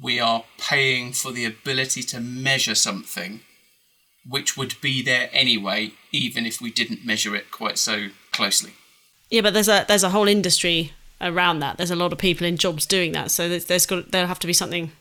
we 0.01 0.19
are 0.19 0.43
paying 0.57 1.13
for 1.13 1.31
the 1.31 1.45
ability 1.45 2.03
to 2.03 2.19
measure 2.19 2.75
something 2.75 3.41
which 4.27 4.57
would 4.57 4.75
be 4.81 5.01
there 5.01 5.29
anyway 5.31 5.91
even 6.11 6.45
if 6.45 6.59
we 6.59 6.71
didn't 6.71 7.05
measure 7.05 7.35
it 7.35 7.51
quite 7.51 7.77
so 7.77 8.07
closely. 8.31 8.71
Yeah, 9.29 9.41
but 9.41 9.53
there's 9.53 9.69
a 9.69 9.85
there's 9.87 10.03
a 10.03 10.09
whole 10.09 10.27
industry 10.27 10.91
around 11.21 11.59
that. 11.59 11.77
There's 11.77 11.91
a 11.91 11.95
lot 11.95 12.11
of 12.13 12.17
people 12.19 12.45
in 12.47 12.57
jobs 12.57 12.85
doing 12.85 13.11
that. 13.13 13.31
So 13.31 13.47
there's, 13.49 13.65
there's 13.65 13.85
got 13.85 14.11
there'll 14.11 14.27
have 14.27 14.39
to 14.39 14.47
be 14.47 14.53
something 14.53 14.91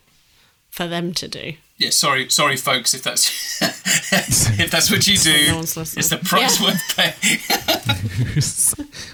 for 0.71 0.87
them 0.87 1.13
to 1.15 1.29
do. 1.29 1.55
Yeah, 1.79 1.91
sorry, 1.91 2.29
sorry, 2.29 2.57
folks, 2.57 2.93
if 2.93 3.03
that's 3.05 3.63
if 4.59 4.71
that's 4.71 4.91
what 4.91 5.07
you 5.07 5.17
do. 5.17 5.53
No 5.53 5.61
it's 5.61 5.75
the 6.09 6.19
price 6.23 6.61
Yeah. 6.61 6.67
worth 6.67 6.97
paying. 6.97 7.15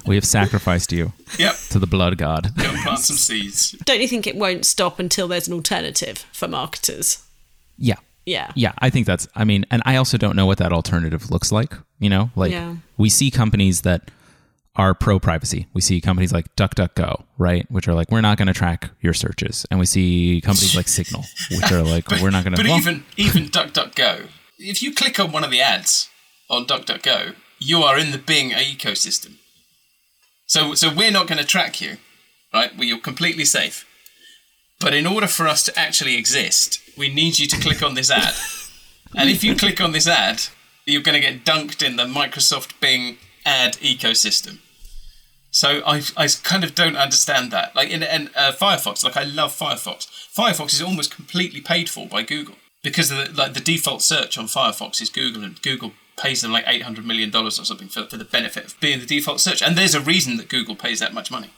we 0.07 0.14
have 0.14 0.25
sacrificed 0.25 0.90
you 0.93 1.12
yep, 1.38 1.55
to 1.71 1.79
the 1.79 1.87
blood 1.87 2.17
god. 2.19 2.53
go 2.57 2.71
plant 2.83 3.01
some 3.01 3.17
seeds. 3.17 3.73
Don't 3.85 4.01
you 4.01 4.09
think 4.09 4.27
it 4.27 4.37
won't 4.37 4.64
stop 4.64 4.99
until 4.99 5.29
there's 5.29 5.47
an 5.47 5.55
alternative 5.55 6.25
for 6.33 6.49
marketers? 6.49 7.23
Yeah. 7.79 7.97
Yeah. 8.27 8.51
Yeah, 8.55 8.73
I 8.79 8.88
think 8.88 9.07
that's. 9.07 9.29
I 9.35 9.45
mean, 9.45 9.67
and 9.71 9.83
I 9.85 9.97
also 9.97 10.17
don't 10.17 10.35
know 10.35 10.47
what 10.47 10.57
that 10.59 10.73
alternative 10.73 11.31
looks 11.31 11.53
like. 11.53 11.75
You 11.99 12.09
know, 12.09 12.31
like 12.35 12.53
Yeah. 12.53 12.77
we 12.97 13.11
see 13.11 13.31
companies 13.31 13.83
that 13.83 14.11
are 14.76 14.94
pro 14.94 15.20
privacy. 15.20 15.66
We 15.72 15.80
see 15.80 16.00
companies 16.00 16.32
like 16.32 16.54
DuckDuckGo, 16.56 17.24
right, 17.38 17.70
which 17.70 17.87
are 17.87 17.94
like 17.94 18.10
we're 18.10 18.20
not 18.20 18.38
going 18.38 18.48
to 18.48 18.54
track 18.54 18.90
your 19.00 19.14
searches, 19.14 19.66
and 19.70 19.78
we 19.78 19.87
see 19.87 20.40
companies 20.40 20.76
like 20.76 20.88
Signal, 20.88 21.24
which 21.50 21.70
are 21.70 21.82
like 21.82 22.08
we're 22.10 22.30
not 22.30 22.44
going 22.44 22.56
to. 22.56 22.62
But 22.62 22.66
even 22.66 23.04
even 23.16 23.44
DuckDuckGo, 23.44 24.28
if 24.58 24.82
you 24.82 24.94
click 24.94 25.18
on 25.20 25.32
one 25.32 25.44
of 25.44 25.50
the 25.50 25.60
ads 25.60 26.08
on 26.50 26.66
DuckDuckGo, 26.66 27.34
you 27.58 27.82
are 27.82 27.98
in 27.98 28.10
the 28.10 28.18
Bing 28.18 28.50
ecosystem. 28.50 29.37
So 30.46 30.74
so 30.74 30.92
we're 30.92 31.12
not 31.12 31.28
going 31.28 31.38
to 31.38 31.46
track 31.46 31.80
you, 31.80 31.98
right? 32.52 32.76
Well, 32.76 32.84
you're 32.84 32.98
completely 32.98 33.44
safe. 33.44 33.87
But 34.80 34.92
in 34.92 35.06
order 35.06 35.28
for 35.28 35.46
us 35.46 35.62
to 35.64 35.78
actually 35.78 36.16
exist, 36.16 36.80
we 36.98 37.12
need 37.12 37.38
you 37.38 37.46
to 37.46 37.60
click 37.60 37.82
on 37.82 37.94
this 37.94 38.10
ad. 38.10 38.34
and 39.16 39.30
if 39.30 39.44
you 39.44 39.54
click 39.54 39.80
on 39.80 39.92
this 39.92 40.08
ad, 40.08 40.42
you're 40.84 41.00
going 41.00 41.14
to 41.14 41.20
get 41.20 41.44
dunked 41.44 41.87
in 41.87 41.96
the 41.96 42.04
Microsoft 42.04 42.78
Bing 42.80 43.16
ad 43.46 43.74
ecosystem. 43.74 44.58
So 45.55 45.83
I, 45.87 46.03
I 46.17 46.27
kind 46.43 46.64
of 46.64 46.75
don't 46.75 46.97
understand 46.97 47.53
that. 47.53 47.77
Like 47.77 47.88
in, 47.88 48.03
in 48.03 48.29
uh, 48.35 48.51
Firefox, 48.51 49.05
like 49.05 49.17
I 49.17 49.23
love 49.23 49.57
Firefox. 49.57 50.09
Firefox 50.37 50.73
is 50.73 50.83
almost 50.83 51.14
completely 51.14 51.61
paid 51.61 51.88
for 51.88 52.09
by 52.09 52.23
Google 52.23 52.57
because 52.83 53.09
the, 53.09 53.31
like 53.33 53.55
the 53.55 53.61
default 53.61 54.03
search 54.03 54.37
on 54.37 54.47
Firefox 54.47 55.01
is 55.01 55.09
Google, 55.09 55.45
and 55.45 55.62
Google 55.62 55.93
pays 56.17 56.43
them 56.43 56.51
like 56.51 56.64
eight 56.67 56.83
hundred 56.83 57.07
million 57.07 57.31
dollars 57.31 57.61
or 57.61 57.64
something 57.64 57.87
for, 57.87 58.03
for 58.07 58.17
the 58.17 58.25
benefit 58.25 58.64
of 58.64 58.81
being 58.81 58.99
the 58.99 59.07
default 59.07 59.40
search. 59.40 59.62
And 59.62 59.77
there's 59.77 59.95
a 59.95 60.01
reason 60.01 60.38
that 60.38 60.49
Google 60.49 60.75
pays 60.75 60.99
that 60.99 61.14
much 61.14 61.31
money. 61.31 61.51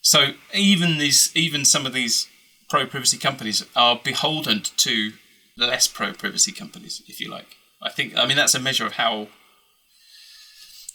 So 0.00 0.32
even 0.54 0.96
these, 0.96 1.30
even 1.36 1.66
some 1.66 1.84
of 1.84 1.92
these 1.92 2.28
pro 2.70 2.86
privacy 2.86 3.18
companies 3.18 3.66
are 3.76 4.00
beholden 4.02 4.62
to 4.78 5.12
less 5.58 5.86
pro 5.86 6.14
privacy 6.14 6.50
companies, 6.50 7.02
if 7.06 7.20
you 7.20 7.30
like. 7.30 7.58
I 7.82 7.90
think. 7.90 8.16
I 8.16 8.24
mean, 8.24 8.38
that's 8.38 8.54
a 8.54 8.58
measure 8.58 8.86
of 8.86 8.94
how 8.94 9.28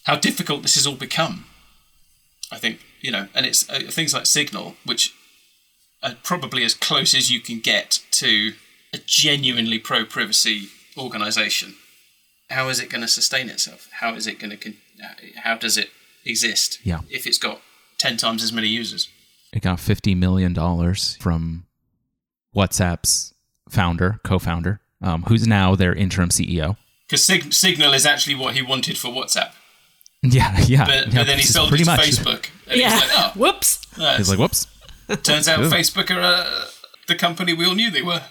how 0.06 0.16
difficult 0.16 0.64
this 0.64 0.74
has 0.74 0.88
all 0.88 0.96
become. 0.96 1.46
I 2.52 2.58
think 2.58 2.80
you 3.02 3.12
know, 3.12 3.28
and 3.34 3.46
it's 3.46 3.70
uh, 3.70 3.80
things 3.90 4.14
like 4.14 4.26
Signal, 4.26 4.76
which 4.86 5.14
are 6.02 6.16
probably 6.24 6.64
as 6.64 6.74
close 6.74 7.14
as 7.14 7.32
you 7.32 7.40
can 7.40 7.60
get 7.60 8.00
to 8.12 8.54
a 8.94 8.98
genuinely 9.06 9.80
pro 9.80 10.06
privacy 10.06 10.68
organisation. 10.98 11.76
How 12.50 12.70
is 12.70 12.80
it 12.80 12.90
going 12.90 13.02
to 13.02 13.08
sustain 13.08 13.50
itself? 13.50 13.88
How 14.00 14.16
is 14.16 14.26
it 14.28 14.40
going 14.40 14.52
to? 14.52 14.58
Con- 14.58 14.78
how 15.44 15.56
does 15.56 15.78
it 15.78 15.90
exist? 16.26 16.80
Yeah. 16.84 17.02
If 17.10 17.28
it's 17.28 17.38
got 17.38 17.62
ten 17.98 18.18
times 18.18 18.44
as 18.44 18.52
many 18.52 18.68
users. 18.68 19.10
It 19.54 19.62
got 19.62 19.80
fifty 19.80 20.16
million 20.16 20.54
dollars 20.54 21.18
from 21.20 21.66
WhatsApp's 22.56 23.34
founder, 23.70 24.20
co-founder, 24.24 24.82
um, 25.02 25.24
who's 25.24 25.48
now 25.48 25.76
their 25.76 25.94
interim 25.94 26.30
CEO. 26.30 26.76
Because 27.08 27.24
Sig- 27.24 27.54
Signal 27.54 27.94
is 27.94 28.06
actually 28.06 28.36
what 28.36 28.56
he 28.56 28.62
wanted 28.62 28.98
for 28.98 29.10
WhatsApp, 29.10 29.52
Yeah, 30.24 30.60
yeah. 30.68 30.86
but, 30.86 31.08
yeah, 31.08 31.20
but 31.20 31.28
then 31.28 31.38
he 31.38 31.42
just 31.44 31.54
sold 31.54 31.74
it 31.74 31.78
to 31.78 31.86
much. 31.86 32.00
Facebook. 32.02 32.50
And 32.68 32.78
yeah. 32.80 32.90
he 32.90 32.96
was 32.96 33.04
like, 33.04 33.12
oh, 33.18 33.40
Whoops. 33.40 34.00
uh, 34.00 34.18
He's 34.18 34.30
like, 34.30 34.38
whoops. 34.40 34.68
turns 35.24 35.48
out 35.48 35.60
Facebook 35.72 36.14
are 36.14 36.20
uh, 36.20 36.66
the 37.08 37.16
company 37.16 37.54
we 37.54 37.66
all 37.66 37.74
knew 37.76 37.90
they 37.90 38.02
were. 38.02 38.22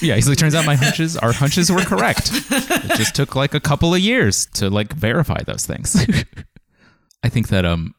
Yeah, 0.00 0.14
he's 0.14 0.28
like, 0.28 0.38
turns 0.38 0.54
out 0.54 0.64
my 0.64 0.74
hunches, 0.76 1.16
our 1.16 1.32
hunches 1.32 1.70
were 1.70 1.82
correct. 1.82 2.30
It 2.32 2.92
just 2.96 3.14
took 3.14 3.34
like 3.36 3.54
a 3.54 3.60
couple 3.60 3.92
of 3.94 4.00
years 4.00 4.46
to 4.54 4.70
like 4.70 4.92
verify 4.92 5.42
those 5.44 5.66
things. 5.66 5.96
I 7.24 7.28
think 7.28 7.48
that 7.48 7.64
um, 7.64 7.94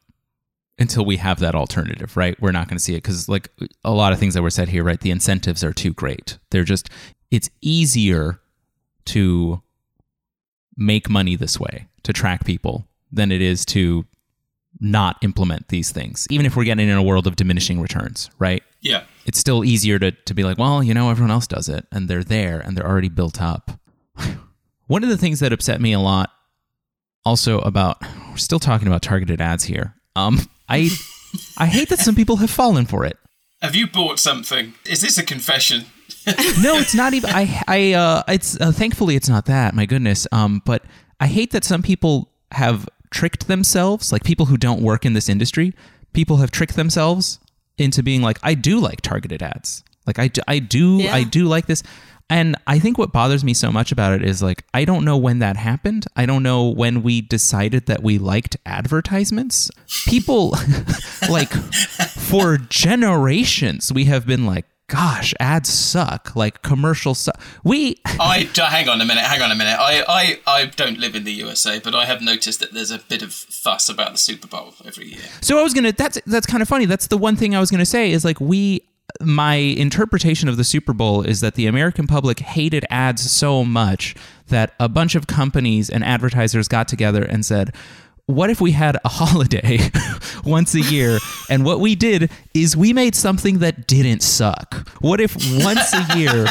until 0.80 1.06
we 1.06 1.18
have 1.18 1.40
that 1.40 1.54
alternative, 1.56 2.18
right, 2.18 2.40
we're 2.42 2.52
not 2.52 2.68
going 2.68 2.78
to 2.78 2.84
see 2.84 2.94
it 2.94 2.98
because 3.04 3.30
like 3.30 3.50
a 3.86 3.92
lot 3.92 4.12
of 4.12 4.20
things 4.20 4.34
that 4.34 4.42
were 4.42 4.50
said 4.50 4.70
here, 4.70 4.84
right, 4.84 5.00
the 5.00 5.12
incentives 5.12 5.64
are 5.64 5.72
too 5.74 5.94
great. 5.94 6.38
They're 6.52 6.64
just, 6.64 6.90
it's 7.30 7.50
easier 7.62 8.40
to 9.06 9.62
make 10.76 11.10
money 11.10 11.36
this 11.36 11.60
way 11.60 11.88
to 12.04 12.12
track 12.14 12.44
people 12.46 12.86
than 13.13 13.32
it 13.32 13.41
is 13.41 13.65
to 13.67 14.06
not 14.80 15.17
implement 15.21 15.67
these 15.69 15.91
things, 15.91 16.28
even 16.30 16.45
if 16.45 16.56
we're 16.56 16.63
getting 16.63 16.89
in 16.89 16.97
a 16.97 17.04
world 17.04 17.28
of 17.28 17.36
diminishing 17.36 17.80
returns, 17.80 18.30
right? 18.39 18.63
Yeah. 18.82 19.04
it's 19.26 19.39
still 19.39 19.63
easier 19.63 19.97
to, 19.99 20.12
to 20.12 20.34
be 20.34 20.43
like, 20.43 20.58
well, 20.58 20.84
you 20.84 20.93
know, 20.93 21.10
everyone 21.10 21.32
else 21.32 21.47
does 21.47 21.69
it 21.69 21.86
and 21.91 22.10
they're 22.10 22.23
there 22.23 22.60
and 22.60 22.76
they're 22.76 22.86
already 22.88 23.08
built 23.10 23.41
up. 23.41 23.71
One 24.88 25.04
of 25.04 25.10
the 25.10 25.17
things 25.17 25.39
that 25.39 25.54
upset 25.54 25.80
me 25.80 25.93
a 25.93 25.99
lot 25.99 26.32
also 27.26 27.60
about 27.60 28.02
we're 28.30 28.36
still 28.38 28.60
talking 28.60 28.88
about 28.88 29.02
targeted 29.02 29.39
ads 29.39 29.63
here. 29.63 29.95
Um 30.15 30.39
I 30.67 30.89
I 31.58 31.67
hate 31.67 31.88
that 31.89 31.99
some 31.99 32.15
people 32.15 32.38
have 32.38 32.49
fallen 32.49 32.86
for 32.86 33.06
it. 33.06 33.17
Have 33.62 33.76
you 33.76 33.88
bought 33.88 34.19
something? 34.19 34.73
Is 34.86 35.02
this 35.02 35.17
a 35.17 35.23
confession? 35.23 35.86
No, 36.62 36.76
it's 36.76 36.93
not 36.95 37.13
even 37.13 37.30
I 37.32 37.62
I 37.67 37.93
uh 37.93 38.23
it's 38.28 38.60
uh, 38.60 38.71
thankfully 38.73 39.15
it's 39.15 39.30
not 39.30 39.45
that. 39.45 39.73
My 39.73 39.86
goodness. 39.86 40.28
Um 40.34 40.62
but 40.65 40.84
I 41.21 41.28
hate 41.28 41.52
that 41.52 41.63
some 41.63 41.82
people 41.82 42.30
have 42.52 42.88
tricked 43.13 43.47
themselves, 43.47 44.12
like 44.12 44.23
people 44.23 44.47
who 44.47 44.58
don't 44.58 44.82
work 44.82 45.06
in 45.06 45.13
this 45.13 45.30
industry, 45.30 45.73
people 46.12 46.38
have 46.38 46.52
tricked 46.52 46.76
themselves 46.76 47.39
into 47.78 48.04
being 48.04 48.21
like 48.21 48.38
I 48.43 48.56
do 48.56 48.80
like 48.80 49.02
targeted 49.02 49.41
ads. 49.41 49.84
Like 50.06 50.19
I 50.19 50.28
do, 50.28 50.41
I 50.47 50.60
do 50.60 50.97
Yeah. 50.97 51.15
I 51.15 51.23
do 51.23 51.45
like 51.45 51.67
this. 51.67 51.84
And 52.30 52.56
I 52.65 52.80
think 52.80 52.97
what 52.97 53.12
bothers 53.12 53.43
me 53.43 53.54
so 53.54 53.71
much 53.71 53.91
about 53.91 54.13
it 54.13 54.23
is 54.23 54.41
like 54.41 54.65
I 54.73 54.86
don't 54.86 55.06
know 55.06 55.17
when 55.17 55.39
that 55.39 55.56
happened. 55.56 56.08
I 56.15 56.26
don't 56.26 56.43
know 56.43 56.67
when 56.69 57.04
we 57.04 57.21
decided 57.21 57.86
that 57.86 58.02
we 58.02 58.17
liked 58.17 58.58
advertisements. 58.65 59.69
People 60.08 60.56
like 61.30 61.52
for 61.54 62.58
generations 62.58 63.93
we 63.93 64.06
have 64.06 64.26
been 64.26 64.45
like 64.45 64.65
gosh, 64.94 65.34
ads 65.40 65.70
suck. 65.70 66.36
Like 66.36 66.62
commercials 66.62 67.18
suck. 67.18 67.40
We 67.64 68.00
I 68.06 68.48
hang 68.56 68.88
on 68.88 69.02
a 69.02 69.06
minute. 69.06 69.24
Hang 69.24 69.42
on 69.42 69.52
a 69.52 69.56
minute. 69.56 69.78
I, 69.80 70.04
I 70.08 70.40
I 70.46 70.66
don't 70.68 71.00
live 71.00 71.16
in 71.16 71.24
the 71.24 71.32
USA, 71.34 71.80
but 71.80 71.96
I 71.96 72.06
have 72.06 72.22
noticed 72.22 72.60
that 72.60 72.74
there's 72.74 72.92
a 72.92 73.00
bit 73.00 73.24
of 73.24 73.34
fuss 73.34 73.90
about 73.90 74.12
the 74.12 74.18
Super 74.20 74.48
Bowl 74.48 74.76
every 74.86 75.08
year. 75.08 75.22
So 75.42 75.60
I 75.60 75.64
was 75.64 75.74
gonna. 75.74 75.94
That's 75.94 76.20
that's 76.28 76.46
kind 76.46 76.62
of 76.62 76.70
funny. 76.70 76.86
That's 76.86 77.08
the 77.08 77.18
one 77.18 77.36
thing 77.36 77.56
I 77.56 77.60
was 77.60 77.72
gonna 77.72 77.86
say 77.86 78.12
is 78.12 78.24
like 78.24 78.40
we. 78.40 78.88
My 79.22 79.56
interpretation 79.56 80.50
of 80.50 80.58
the 80.58 80.64
Super 80.64 80.92
Bowl 80.92 81.22
is 81.22 81.42
that 81.42 81.54
the 81.56 81.68
American 81.68 82.08
public 82.08 82.40
hated 82.40 82.84
ads 82.90 83.30
so 83.30 83.64
much 83.64 84.16
that 84.48 84.74
a 84.80 84.90
bunch 84.90 85.14
of 85.14 85.28
companies 85.28 85.90
and 85.90 86.04
advertisers 86.04 86.68
got 86.68 86.88
together 86.88 87.22
and 87.24 87.46
said, 87.46 87.76
"What 88.26 88.50
if 88.50 88.62
we 88.62 88.72
had 88.72 88.98
a 89.04 89.10
holiday 89.10 89.80
once 90.46 90.76
a 90.76 90.82
year? 90.82 91.20
And 91.50 91.66
what 91.66 91.80
we 91.80 91.96
did 91.96 92.32
is 92.54 92.76
we 92.78 92.94
made 92.94 93.16
something 93.16 93.60
that 93.60 93.88
didn't 93.88 94.22
suck. 94.22 94.88
What 95.02 95.20
if 95.20 95.36
once 95.64 95.94
a 95.94 96.18
year 96.18 96.46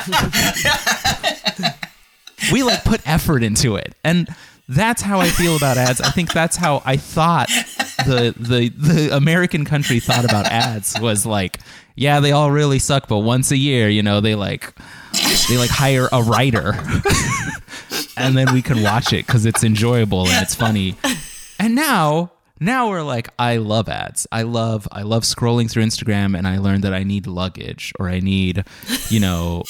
we 2.51 2.63
like 2.63 2.83
put 2.85 3.07
effort 3.07 3.43
into 3.43 3.77
it 3.77 3.95
and 4.05 4.29
that's 4.69 5.03
how 5.03 5.21
i 5.21 5.29
feel 5.29 5.57
about 5.57 5.77
ads 5.77 6.01
i 6.01 6.11
think 6.11 6.33
that's 6.33 6.57
how 6.57 6.83
i 6.85 6.97
thought 6.97 7.49
the 8.07 8.35
the 8.39 8.69
the 8.71 9.15
american 9.17 9.65
country 9.65 10.01
thought 10.01 10.25
about 10.25 10.47
ads 10.47 10.99
was 11.01 11.27
like 11.27 11.59
yeah 11.95 12.21
they 12.21 12.33
all 12.33 12.51
really 12.51 12.79
suck 12.79 13.07
but 13.07 13.19
once 13.19 13.51
a 13.51 13.57
year 13.57 13.89
you 13.89 14.03
know 14.03 14.21
they 14.21 14.35
like 14.35 14.73
they 15.49 15.59
like 15.59 15.71
hire 15.71 16.09
a 16.13 16.23
writer 16.23 16.75
and 18.17 18.37
then 18.37 18.53
we 18.53 18.63
can 18.63 18.83
watch 18.83 19.13
it 19.13 19.27
because 19.27 19.45
it's 19.47 19.63
enjoyable 19.63 20.27
and 20.27 20.43
it's 20.43 20.55
funny 20.55 20.97
and 21.63 21.75
now 21.75 22.33
now 22.61 22.89
we're 22.91 23.03
like 23.03 23.29
i 23.39 23.57
love 23.57 23.89
ads. 23.89 24.27
I 24.33 24.43
love 24.43 24.87
i 24.93 25.03
love 25.03 25.23
scrolling 25.25 25.71
through 25.71 25.85
instagram 25.85 26.37
and 26.37 26.47
i 26.47 26.59
learned 26.59 26.85
that 26.85 26.93
i 26.95 27.03
need 27.03 27.27
luggage 27.27 27.93
or 27.99 28.09
i 28.09 28.19
need 28.21 28.65
you 29.09 29.21
know 29.21 29.65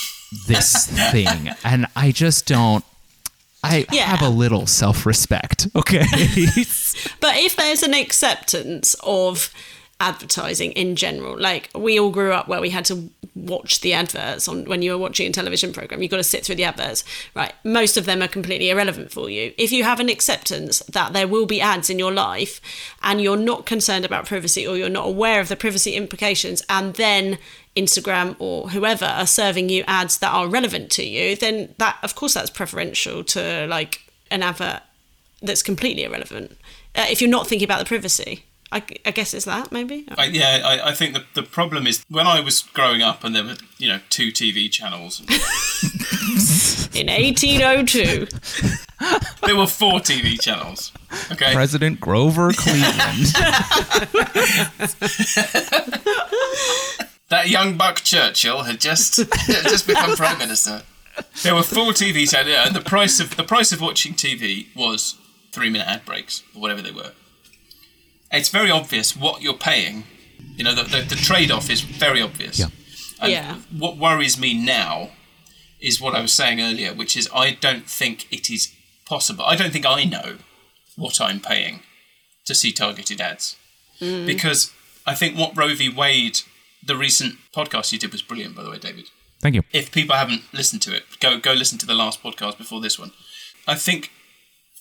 this 0.49 0.87
thing. 1.13 1.51
And 1.65 1.87
i 1.97 2.11
just 2.13 2.47
don't 2.47 2.85
i 3.65 3.87
Yeah. 3.93 4.05
have 4.05 4.23
a 4.23 4.29
little 4.29 4.67
self-respect 4.67 5.69
okay? 5.77 6.05
But 7.21 7.37
if 7.37 7.57
there's 7.57 7.83
an 7.83 7.95
acceptance 7.95 8.95
of 9.03 9.53
advertising 10.01 10.73
in 10.73 10.97
general, 10.97 11.39
like 11.39 11.71
we 11.75 11.99
all 11.99 12.11
grew 12.11 12.33
up 12.33 12.49
where 12.49 12.61
we 12.61 12.71
had 12.71 12.85
to 12.87 13.09
watch 13.35 13.81
the 13.81 13.95
adverts 13.95 14.47
on 14.47 14.65
when 14.67 14.83
you're 14.83 14.99
watching 14.99 15.27
a 15.27 15.33
television 15.33 15.73
program, 15.73 16.03
you've 16.03 16.11
got 16.11 16.19
to 16.19 16.25
sit 16.25 16.45
through 16.45 16.57
the 16.57 16.65
adverts, 16.65 17.05
right? 17.35 17.53
Most 17.65 17.97
of 17.97 18.05
them 18.05 18.23
are 18.23 18.29
completely 18.29 18.71
irrelevant 18.71 19.11
for 19.11 19.31
you. 19.31 19.55
If 19.57 19.73
you 19.73 19.85
have 19.85 20.01
an 20.01 20.09
acceptance 20.09 20.81
that 20.81 21.13
there 21.13 21.29
will 21.29 21.47
be 21.47 21.61
ads 21.61 21.89
in 21.89 21.99
your 21.99 22.13
life 22.13 22.61
and 23.03 23.21
you're 23.21 23.37
not 23.37 23.67
concerned 23.67 24.05
about 24.05 24.27
privacy 24.27 24.67
or 24.67 24.77
you're 24.77 24.89
not 24.89 25.07
aware 25.07 25.41
of 25.41 25.49
the 25.49 25.57
privacy 25.57 25.95
implications, 25.95 26.63
and 26.69 26.95
then 26.95 27.39
Instagram 27.75 28.37
or 28.39 28.69
whoever 28.71 29.07
are 29.07 29.27
serving 29.27 29.69
you 29.71 29.83
ads 29.87 30.19
that 30.19 30.33
are 30.33 30.47
relevant 30.47 30.91
to 30.93 31.05
you, 31.05 31.35
then 31.37 31.75
that, 31.79 31.99
of 32.03 32.15
course, 32.15 32.35
that's 32.35 32.51
preferential 32.51 33.25
to 33.25 33.67
like 33.67 34.03
an 34.31 34.43
advert 34.43 34.83
that's 35.41 35.63
completely 35.63 36.05
irrelevant. 36.05 36.53
Uh, 36.95 37.07
if 37.11 37.21
you're 37.21 37.31
not 37.31 37.47
thinking 37.47 37.65
about 37.65 37.79
the 37.79 37.85
privacy, 37.85 38.45
I, 38.73 38.83
I 39.05 39.11
guess 39.11 39.35
it's 39.35 39.45
that 39.45 39.71
maybe. 39.71 40.07
I, 40.17 40.25
yeah, 40.25 40.63
I, 40.65 40.89
I 40.89 40.95
think 40.95 41.13
the, 41.13 41.25
the 41.35 41.43
problem 41.43 41.87
is 41.87 42.03
when 42.09 42.27
I 42.27 42.41
was 42.41 42.63
growing 42.63 43.03
up 43.03 43.23
and 43.23 43.37
there 43.37 43.45
were 43.45 43.57
you 43.77 43.89
know 43.89 44.01
two 44.09 44.33
TV 44.33 44.71
channels. 44.71 45.21
In 46.95 47.09
1802, 47.09 48.27
there 49.47 49.57
were 49.57 49.67
four 49.67 50.01
TV 50.01 50.41
channels. 50.41 50.91
Okay, 51.31 51.53
president 51.53 52.01
grover 52.01 52.53
cleveland 52.53 53.27
that 57.29 57.49
young 57.49 57.77
Buck 57.77 57.97
Churchill 57.97 58.63
had 58.63 58.81
just 58.81 59.17
had 59.17 59.65
just 59.65 59.87
become 59.87 60.17
prime 60.17 60.39
minister. 60.39 60.83
There 61.43 61.55
were 61.55 61.63
four 61.63 61.93
TV 61.93 62.31
channels, 62.31 62.51
yeah, 62.51 62.67
and 62.67 62.75
the 62.75 62.81
price 62.81 63.21
of 63.21 63.37
the 63.37 63.45
price 63.45 63.71
of 63.73 63.83
watching 63.83 64.15
TV 64.15 64.75
was 64.75 65.17
three 65.51 65.69
minute 65.69 65.87
ad 65.87 66.07
breaks 66.07 66.43
or 66.55 66.63
whatever 66.63 66.81
they 66.81 66.93
were. 66.93 67.13
It's 68.33 68.49
very 68.49 68.71
obvious 68.71 69.17
what 69.17 69.43
you're 69.43 69.55
paying. 69.55 70.05
You 70.57 70.65
know, 70.65 70.75
the, 70.75 70.83
the, 70.85 71.03
the 71.03 71.15
trade 71.17 71.51
off 71.51 71.71
is 71.71 71.81
very 71.81 72.21
obvious. 72.21 72.59
Yeah. 72.59 72.67
And 73.21 73.33
Yeah. 73.33 73.57
what 73.77 73.97
worries 73.97 74.39
me 74.39 74.55
now 74.55 75.11
is 75.81 76.01
what 76.01 76.15
I 76.15 76.21
was 76.21 76.33
saying 76.33 76.61
earlier, 76.61 76.93
which 76.95 77.17
is 77.17 77.29
I 77.35 77.53
don't 77.53 77.87
think 77.89 78.27
it 78.33 78.51
is 78.51 78.73
possible. 79.07 79.45
I 79.45 79.57
don't 79.57 79.73
think 79.73 79.87
I 79.87 80.05
know 80.05 80.39
what 80.97 81.21
I'm 81.21 81.41
paying 81.41 81.81
to 82.45 82.55
see 82.55 82.73
targeted 82.73 83.21
ads. 83.21 83.57
Mm. 84.01 84.27
Because 84.27 84.73
I 85.07 85.15
think 85.15 85.37
what 85.37 85.57
Roe 85.57 85.75
v. 85.75 85.89
Wade, 85.89 86.41
the 86.85 86.97
recent 86.97 87.37
podcast 87.55 87.93
you 87.93 87.99
did 87.99 88.13
was 88.13 88.23
brilliant, 88.23 88.55
by 88.57 88.63
the 88.63 88.71
way, 88.71 88.79
David 88.79 89.07
Thank 89.41 89.55
you. 89.57 89.63
if 89.73 89.91
people 89.93 90.17
haven't 90.17 90.43
listened 90.53 90.83
to 90.83 90.95
it, 90.95 91.05
go 91.21 91.39
go 91.39 91.53
listen 91.53 91.79
to 91.79 91.87
the 91.87 91.95
last 91.95 92.23
podcast 92.23 92.59
before 92.59 92.81
this 92.81 92.99
one. 92.99 93.13
I 93.67 93.75
think 93.77 94.11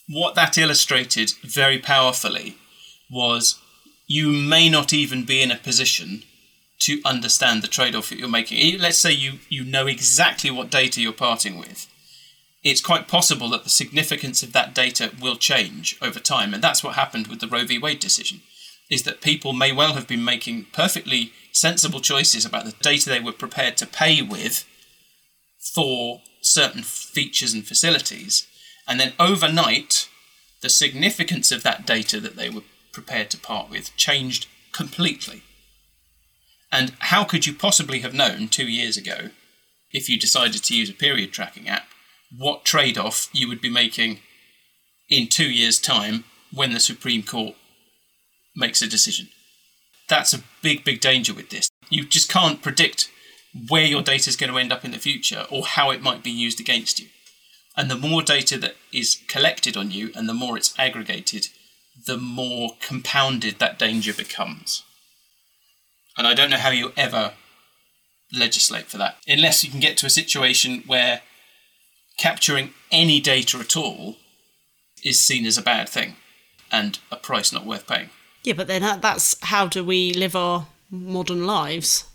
what 0.10 0.36
that 0.36 0.58
illustrated 0.58 1.34
very 1.44 1.78
powerfully 1.80 2.58
was 3.12 3.60
you 4.08 4.32
may 4.32 4.70
not 4.70 4.94
even 4.94 5.24
be 5.24 5.42
in 5.42 5.52
a 5.52 5.58
position 5.58 6.24
to 6.80 7.02
understand 7.06 7.62
the 7.62 7.68
trade-off 7.68 8.10
that 8.10 8.18
you're 8.18 8.28
making. 8.28 8.80
Let's 8.80 8.98
say 8.98 9.12
you 9.12 9.40
you 9.50 9.64
know 9.64 9.88
exactly 9.88 10.50
what 10.50 10.72
data 10.72 11.02
you're 11.02 11.14
parting 11.14 11.58
with. 11.58 11.88
It's 12.64 12.82
quite 12.82 13.08
possible 13.08 13.50
that 13.50 13.64
the 13.64 13.70
significance 13.70 14.44
of 14.44 14.54
that 14.54 14.76
data 14.76 15.12
will 15.22 15.36
change 15.36 15.98
over 16.02 16.20
time, 16.20 16.54
and 16.54 16.64
that's 16.64 16.84
what 16.84 16.96
happened 16.96 17.28
with 17.28 17.40
the 17.40 17.48
Roe 17.48 17.66
v. 17.66 17.78
Wade 17.78 18.00
decision. 18.00 18.42
Is 18.90 19.04
that 19.04 19.22
people 19.22 19.54
may 19.54 19.72
well 19.72 19.94
have 19.94 20.08
been 20.08 20.26
making 20.26 20.66
perfectly 20.74 21.32
sensible 21.52 22.02
choices 22.02 22.46
about 22.46 22.66
the 22.66 22.76
data 22.82 23.10
they 23.10 23.20
were 23.20 23.32
prepared 23.32 23.78
to 23.78 23.86
pay 23.86 24.22
with 24.22 24.66
for 25.74 26.22
certain 26.42 26.84
features 26.84 27.54
and 27.54 27.66
facilities, 27.66 28.48
and 28.88 29.00
then 29.00 29.14
overnight, 29.20 30.10
the 30.62 30.70
significance 30.70 31.52
of 31.52 31.64
that 31.64 31.86
data 31.86 32.20
that 32.20 32.36
they 32.36 32.50
were 32.50 32.64
prepared 32.92 33.30
to 33.32 33.38
part 33.38 33.70
with 33.70 33.96
changed 33.96 34.48
completely. 34.72 35.44
And 36.72 36.94
how 37.00 37.24
could 37.24 37.46
you 37.46 37.54
possibly 37.54 38.00
have 38.00 38.14
known 38.14 38.48
two 38.48 38.68
years 38.68 38.98
ago, 38.98 39.30
if 39.92 40.08
you 40.08 40.18
decided 40.18 40.64
to 40.64 40.76
use 40.76 40.90
a 40.90 40.94
period 40.94 41.32
tracking 41.32 41.68
app, 41.68 41.88
what 42.36 42.64
trade 42.64 42.98
off 42.98 43.30
you 43.34 43.48
would 43.50 43.60
be 43.60 43.70
making 43.70 44.20
in 45.10 45.28
two 45.28 45.52
years' 45.52 45.80
time 45.80 46.24
when 46.54 46.74
the 46.74 46.80
Supreme 46.80 47.24
Court 47.24 47.56
makes 48.56 48.82
a 48.82 48.88
decision? 48.88 49.28
That's 50.08 50.34
a 50.34 50.44
big, 50.62 50.84
big 50.84 51.02
danger 51.02 51.34
with 51.34 51.50
this. 51.50 51.70
You 51.90 52.06
just 52.06 52.30
can't 52.30 52.62
predict 52.62 53.10
where 53.68 53.86
your 53.86 54.02
data 54.02 54.30
is 54.30 54.38
going 54.38 54.52
to 54.52 54.58
end 54.58 54.72
up 54.72 54.86
in 54.86 54.92
the 54.92 54.98
future 54.98 55.46
or 55.50 55.66
how 55.66 55.92
it 55.92 56.02
might 56.02 56.24
be 56.24 56.32
used 56.32 56.60
against 56.60 57.00
you. 57.00 57.08
And 57.76 57.90
the 57.90 57.98
more 57.98 58.22
data 58.22 58.58
that 58.60 58.76
is 58.94 59.22
collected 59.28 59.76
on 59.76 59.92
you 59.92 60.12
and 60.16 60.28
the 60.28 60.34
more 60.34 60.58
it's 60.58 60.78
aggregated, 60.80 61.48
the 62.06 62.18
more 62.18 62.72
compounded 62.80 63.60
that 63.60 63.80
danger 63.80 64.14
becomes. 64.14 64.84
And 66.18 66.28
I 66.28 66.34
don't 66.34 66.50
know 66.50 66.58
how 66.58 66.70
you 66.70 66.92
ever 66.98 67.34
legislate 68.34 68.86
for 68.86 68.98
that, 68.98 69.18
unless 69.28 69.64
you 69.64 69.70
can 69.70 69.80
get 69.80 69.98
to 69.98 70.06
a 70.06 70.10
situation 70.10 70.84
where 70.88 71.22
capturing 72.18 72.74
any 72.92 73.20
data 73.20 73.58
at 73.58 73.76
all 73.76 74.18
is 75.04 75.20
seen 75.20 75.46
as 75.46 75.58
a 75.58 75.62
bad 75.62 75.90
thing 75.90 76.16
and 76.72 77.00
a 77.12 77.16
price 77.16 77.52
not 77.52 77.66
worth 77.66 77.88
paying. 77.88 78.10
Yeah, 78.44 78.54
but 78.54 78.68
then 78.68 78.82
that's 79.02 79.36
how 79.42 79.68
do 79.68 79.84
we 79.84 80.14
live 80.14 80.36
our 80.36 80.68
modern 80.90 81.46
lives? 81.46 82.06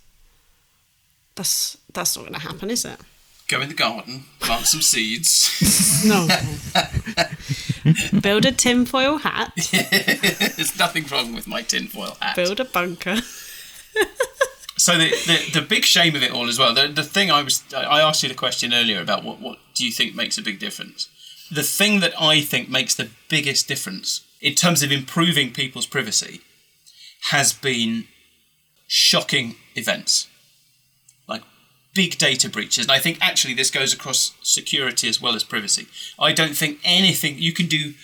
That's 1.35 1.77
that's 1.93 2.17
not 2.17 2.23
going 2.23 2.35
to 2.35 2.41
happen, 2.41 2.71
is 2.71 2.85
it? 2.85 2.99
Go 3.49 3.61
in 3.61 3.69
the 3.69 3.75
garden, 3.75 4.25
plant 4.41 4.67
some 4.67 4.83
seeds. 4.83 6.05
No. 6.05 6.27
build 8.21 8.45
a 8.45 8.53
tinfoil 8.53 9.19
hat. 9.19 9.53
There's 10.57 10.79
nothing 10.79 11.07
wrong 11.07 11.35
with 11.35 11.47
my 11.47 11.63
tinfoil 11.63 12.17
hat. 12.21 12.37
Build 12.37 12.61
a 12.61 12.65
bunker. 12.65 13.19
So 14.79 14.99
the, 14.99 15.09
the 15.09 15.61
the 15.61 15.67
big 15.67 15.85
shame 15.85 16.15
of 16.15 16.23
it 16.23 16.31
all 16.31 16.49
as 16.49 16.59
well. 16.59 16.75
The 16.75 16.87
the 16.89 17.03
thing 17.03 17.31
I 17.31 17.43
was 17.43 17.65
I 17.75 18.01
asked 18.03 18.23
you 18.23 18.29
the 18.29 18.35
question 18.35 18.75
earlier 18.75 19.01
about 19.01 19.25
what 19.25 19.41
what 19.41 19.59
do 19.75 19.87
you 19.87 19.91
think 19.91 20.15
makes 20.15 20.37
a 20.37 20.43
big 20.43 20.59
difference. 20.59 21.09
The 21.51 21.63
thing 21.63 22.01
that 22.01 22.13
I 22.21 22.43
think 22.43 22.69
makes 22.69 22.95
the 22.95 23.09
biggest 23.31 23.69
difference 23.69 24.21
in 24.41 24.55
terms 24.55 24.83
of 24.83 24.93
improving 24.93 25.53
people's 25.53 25.87
privacy 25.87 26.43
has 27.31 27.55
been 27.55 28.05
shocking 28.87 29.57
events 29.75 30.29
big 31.97 32.19
data 32.19 32.49
breaches. 32.51 32.85
And 32.85 32.93
I 32.93 32.99
think 32.99 33.17
actually 33.23 33.55
this 33.55 33.71
goes 33.71 33.95
across 33.95 34.35
security 34.43 35.09
as 35.09 35.21
well 35.21 35.35
as 35.35 35.43
privacy. 35.43 35.87
I 36.19 36.33
don't 36.33 36.55
think 36.55 36.79
anything 36.85 37.39
you 37.39 37.53
can 37.53 37.67
do 37.67 37.95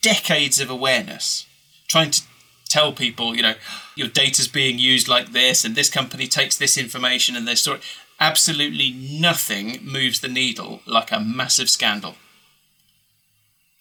decades 0.00 0.58
of 0.58 0.70
awareness 0.70 1.46
trying 1.86 2.10
to 2.10 2.22
tell 2.70 2.94
people, 2.94 3.36
you 3.36 3.42
know, 3.42 3.54
your 3.94 4.08
data's 4.08 4.48
being 4.48 4.78
used 4.78 5.06
like 5.06 5.32
this 5.32 5.64
and 5.66 5.74
this 5.74 5.90
company 5.90 6.26
takes 6.26 6.56
this 6.56 6.78
information 6.78 7.36
and 7.36 7.46
their 7.46 7.54
story. 7.54 7.80
Absolutely 8.18 8.90
nothing 8.90 9.78
moves 9.84 10.20
the 10.20 10.28
needle 10.28 10.80
like 10.86 11.12
a 11.12 11.20
massive 11.20 11.68
scandal. 11.68 12.14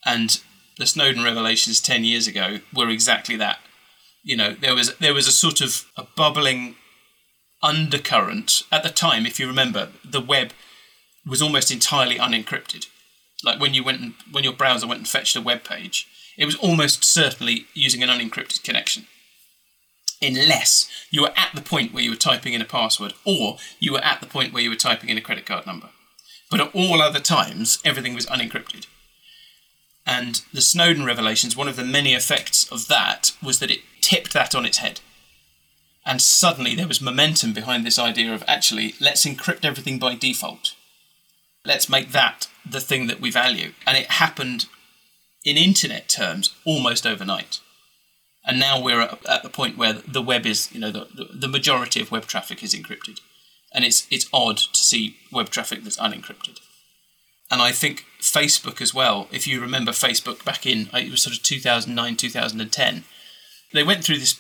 And 0.05 0.41
the 0.77 0.85
Snowden 0.85 1.23
revelations 1.23 1.79
10 1.79 2.03
years 2.03 2.27
ago 2.27 2.59
were 2.75 2.89
exactly 2.89 3.37
that. 3.37 3.59
You 4.23 4.35
know, 4.35 4.53
there 4.53 4.75
was 4.75 4.95
there 4.97 5.13
was 5.13 5.27
a 5.27 5.31
sort 5.31 5.61
of 5.61 5.85
a 5.95 6.03
bubbling 6.15 6.75
undercurrent. 7.63 8.63
At 8.71 8.83
the 8.83 8.89
time 8.89 9.25
if 9.25 9.39
you 9.39 9.47
remember 9.47 9.89
the 10.03 10.21
web 10.21 10.51
was 11.25 11.41
almost 11.41 11.71
entirely 11.71 12.15
unencrypted. 12.15 12.87
Like 13.43 13.59
when 13.59 13.73
you 13.73 13.83
went 13.83 14.01
and, 14.01 14.13
when 14.31 14.43
your 14.43 14.53
browser 14.53 14.87
went 14.87 14.99
and 14.99 15.07
fetched 15.07 15.35
a 15.35 15.41
web 15.41 15.63
page 15.63 16.07
it 16.37 16.45
was 16.45 16.55
almost 16.55 17.03
certainly 17.03 17.65
using 17.73 18.01
an 18.01 18.09
unencrypted 18.09 18.63
connection. 18.63 19.05
Unless 20.21 20.89
you 21.09 21.23
were 21.23 21.33
at 21.35 21.51
the 21.53 21.61
point 21.61 21.93
where 21.93 22.03
you 22.03 22.11
were 22.11 22.15
typing 22.15 22.53
in 22.53 22.61
a 22.61 22.65
password 22.65 23.13
or 23.25 23.57
you 23.79 23.93
were 23.93 24.03
at 24.03 24.21
the 24.21 24.27
point 24.27 24.53
where 24.53 24.63
you 24.63 24.69
were 24.69 24.75
typing 24.75 25.09
in 25.09 25.17
a 25.17 25.21
credit 25.21 25.45
card 25.45 25.65
number. 25.65 25.89
But 26.49 26.61
at 26.61 26.75
all 26.75 27.01
other 27.01 27.19
times 27.19 27.79
everything 27.83 28.13
was 28.13 28.25
unencrypted. 28.27 28.87
And 30.05 30.41
the 30.53 30.61
snowden 30.61 31.05
revelations 31.05 31.55
one 31.55 31.67
of 31.67 31.75
the 31.75 31.85
many 31.85 32.13
effects 32.13 32.71
of 32.71 32.87
that 32.87 33.33
was 33.43 33.59
that 33.59 33.71
it 33.71 33.81
tipped 34.01 34.33
that 34.33 34.55
on 34.55 34.65
its 34.65 34.79
head 34.79 34.99
and 36.05 36.21
suddenly 36.21 36.75
there 36.75 36.87
was 36.87 37.01
momentum 37.01 37.53
behind 37.53 37.85
this 37.85 37.99
idea 37.99 38.33
of 38.33 38.43
actually 38.47 38.95
let's 38.99 39.25
encrypt 39.25 39.65
everything 39.65 39.99
by 39.99 40.15
default. 40.15 40.75
Let's 41.63 41.89
make 41.89 42.11
that 42.11 42.47
the 42.67 42.79
thing 42.79 43.07
that 43.07 43.19
we 43.21 43.29
value. 43.29 43.73
And 43.85 43.97
it 43.97 44.11
happened 44.11 44.65
in 45.45 45.57
internet 45.57 46.09
terms 46.09 46.55
almost 46.65 47.05
overnight. 47.05 47.59
And 48.43 48.59
now 48.59 48.81
we're 48.81 49.01
at, 49.01 49.43
the 49.43 49.49
point 49.49 49.77
where 49.77 49.93
the 49.93 50.21
web 50.21 50.47
is 50.47 50.71
you 50.71 50.79
know 50.79 50.91
the, 50.91 51.07
the, 51.31 51.47
majority 51.47 52.01
of 52.01 52.11
web 52.11 52.25
traffic 52.25 52.63
is 52.63 52.73
encrypted. 52.73 53.19
And 53.73 53.85
it's 53.85 54.07
it's 54.09 54.27
odd 54.33 54.57
to 54.57 54.79
see 54.81 55.17
web 55.31 55.49
traffic 55.49 55.83
that's 55.83 55.97
unencrypted. 55.97 56.59
And 57.51 57.61
i 57.61 57.71
think 57.71 58.05
facebook 58.21 58.81
as 58.81 58.93
well 58.93 59.27
if 59.31 59.45
you 59.45 59.59
remember 59.59 59.91
facebook 59.91 60.45
back 60.45 60.65
in 60.65 60.89
it 60.93 61.11
was 61.11 61.21
sort 61.21 61.35
of 61.35 61.43
2009 61.43 62.15
2010 62.15 63.03
they 63.73 63.83
went 63.83 64.03
through 64.05 64.19
this 64.19 64.39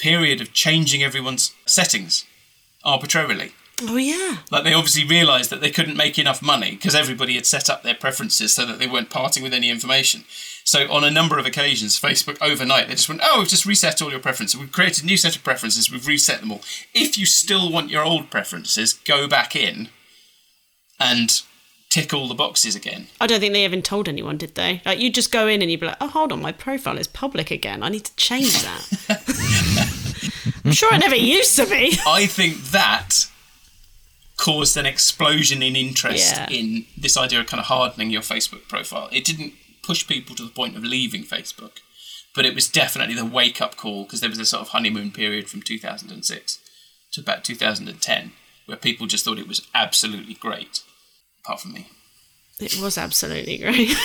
period 0.00 0.40
of 0.40 0.52
changing 0.52 1.02
everyone's 1.02 1.54
settings 1.66 2.24
arbitrarily. 2.84 3.52
Oh 3.82 3.96
yeah. 3.96 4.38
Like 4.50 4.64
they 4.64 4.74
obviously 4.74 5.04
realised 5.04 5.50
that 5.50 5.60
they 5.60 5.70
couldn't 5.70 5.96
make 5.96 6.18
enough 6.18 6.42
money 6.42 6.72
because 6.72 6.94
everybody 6.94 7.34
had 7.34 7.46
set 7.46 7.70
up 7.70 7.82
their 7.82 7.94
preferences 7.94 8.52
so 8.52 8.66
that 8.66 8.78
they 8.78 8.86
weren't 8.86 9.10
parting 9.10 9.42
with 9.42 9.54
any 9.54 9.70
information. 9.70 10.24
So 10.64 10.90
on 10.92 11.04
a 11.04 11.10
number 11.10 11.38
of 11.38 11.46
occasions, 11.46 11.98
Facebook 11.98 12.36
overnight 12.42 12.88
they 12.88 12.94
just 12.94 13.08
went, 13.08 13.22
"Oh, 13.24 13.38
we've 13.40 13.48
just 13.48 13.66
reset 13.66 14.02
all 14.02 14.10
your 14.10 14.20
preferences. 14.20 14.60
We've 14.60 14.70
created 14.70 15.04
a 15.04 15.06
new 15.06 15.16
set 15.16 15.36
of 15.36 15.42
preferences. 15.42 15.90
We've 15.90 16.06
reset 16.06 16.40
them 16.40 16.52
all. 16.52 16.62
If 16.94 17.16
you 17.16 17.24
still 17.26 17.72
want 17.72 17.90
your 17.90 18.04
old 18.04 18.30
preferences, 18.30 18.92
go 18.92 19.26
back 19.26 19.56
in 19.56 19.88
and 20.98 21.40
tick 21.88 22.12
all 22.12 22.28
the 22.28 22.34
boxes 22.34 22.76
again." 22.76 23.06
I 23.20 23.26
don't 23.26 23.40
think 23.40 23.54
they 23.54 23.64
even 23.64 23.82
told 23.82 24.08
anyone, 24.08 24.36
did 24.36 24.54
they? 24.56 24.82
Like 24.84 24.98
you 24.98 25.10
just 25.10 25.32
go 25.32 25.46
in 25.46 25.62
and 25.62 25.70
you'd 25.70 25.80
be 25.80 25.86
like, 25.86 25.96
"Oh, 26.00 26.08
hold 26.08 26.32
on, 26.32 26.42
my 26.42 26.52
profile 26.52 26.98
is 26.98 27.08
public 27.08 27.50
again. 27.50 27.82
I 27.82 27.88
need 27.88 28.04
to 28.04 28.16
change 28.16 28.62
that." 28.62 29.86
I'm 30.64 30.72
sure 30.72 30.92
it 30.94 30.98
never 30.98 31.16
used 31.16 31.56
to 31.56 31.66
be. 31.66 31.98
I 32.06 32.26
think 32.26 32.56
that 32.70 33.26
caused 34.36 34.76
an 34.76 34.86
explosion 34.86 35.62
in 35.62 35.76
interest 35.76 36.34
Yeah. 36.36 36.48
in 36.50 36.86
this 36.96 37.16
idea 37.16 37.40
of 37.40 37.46
kind 37.46 37.60
of 37.60 37.66
hardening 37.66 38.10
your 38.10 38.22
Facebook 38.22 38.68
profile. 38.68 39.08
It 39.12 39.24
didn't 39.24 39.52
push 39.82 40.06
people 40.06 40.34
to 40.36 40.42
the 40.44 40.50
point 40.50 40.76
of 40.76 40.82
leaving 40.84 41.24
Facebook, 41.24 41.78
but 42.34 42.46
it 42.46 42.54
was 42.54 42.68
definitely 42.68 43.14
the 43.14 43.24
wake 43.24 43.60
up 43.60 43.76
call 43.76 44.04
because 44.04 44.20
there 44.20 44.30
was 44.30 44.38
a 44.38 44.44
sort 44.46 44.62
of 44.62 44.68
honeymoon 44.68 45.10
period 45.10 45.48
from 45.48 45.60
2006 45.62 46.58
to 47.12 47.20
about 47.20 47.44
2010 47.44 48.32
where 48.66 48.76
people 48.78 49.06
just 49.06 49.24
thought 49.24 49.38
it 49.38 49.48
was 49.48 49.66
absolutely 49.74 50.34
great, 50.34 50.80
apart 51.44 51.60
from 51.60 51.72
me. 51.72 51.88
It 52.60 52.78
was 52.80 52.96
absolutely 52.96 53.58
great. 53.58 53.96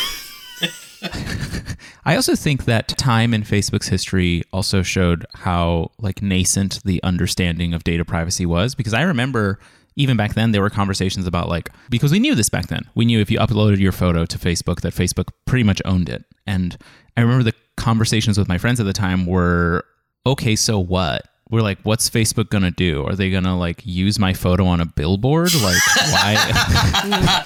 I 2.06 2.16
also 2.16 2.36
think 2.36 2.66
that 2.66 2.88
time 2.89 3.34
in 3.34 3.41
Facebook's 3.43 3.88
history 3.88 4.43
also 4.53 4.84
showed 4.84 5.26
how 5.34 5.91
like 5.99 6.22
nascent 6.22 6.80
the 6.86 7.01
understanding 7.03 7.74
of 7.74 7.84
data 7.84 8.06
privacy 8.06 8.45
was 8.45 8.76
because 8.76 8.93
I 8.93 9.01
remember 9.01 9.60
even 9.95 10.18
back 10.18 10.34
then 10.36 10.51
there 10.51 10.62
were 10.62 10.70
conversations 10.70 11.26
about 11.26 11.49
like 11.49 11.70
because 11.89 12.12
we 12.12 12.20
knew 12.20 12.36
this 12.36 12.49
back 12.49 12.68
then. 12.68 12.88
We 12.95 13.06
knew 13.06 13.20
if 13.22 13.32
you 13.32 13.39
uploaded 13.39 13.80
your 13.80 13.91
photo 13.91 14.26
to 14.26 14.38
Facebook 14.38 14.82
that 14.82 14.93
Facebook 14.93 15.30
pretty 15.45 15.64
much 15.64 15.82
owned 15.86 16.10
it. 16.10 16.24
And 16.45 16.78
I 17.18 17.22
remember 17.22 17.43
the 17.43 17.53
conversations 17.78 18.38
with 18.38 18.47
my 18.47 18.58
friends 18.58 18.80
at 18.80 18.86
the 18.86 18.93
time 18.93 19.26
were 19.26 19.84
okay, 20.28 20.56
so 20.56 20.78
what? 20.80 21.24
We're 21.49 21.62
like, 21.62 21.78
what's 21.84 22.10
Facebook 22.10 22.49
gonna 22.49 22.72
do? 22.72 23.06
Are 23.06 23.16
they 23.16 23.30
gonna 23.30 23.58
like 23.58 23.82
use 23.86 24.20
my 24.20 24.34
photo 24.34 24.66
on 24.66 24.82
a 24.82 24.86
billboard? 24.86 25.53
Like, 25.56 25.78
why? 26.12 26.36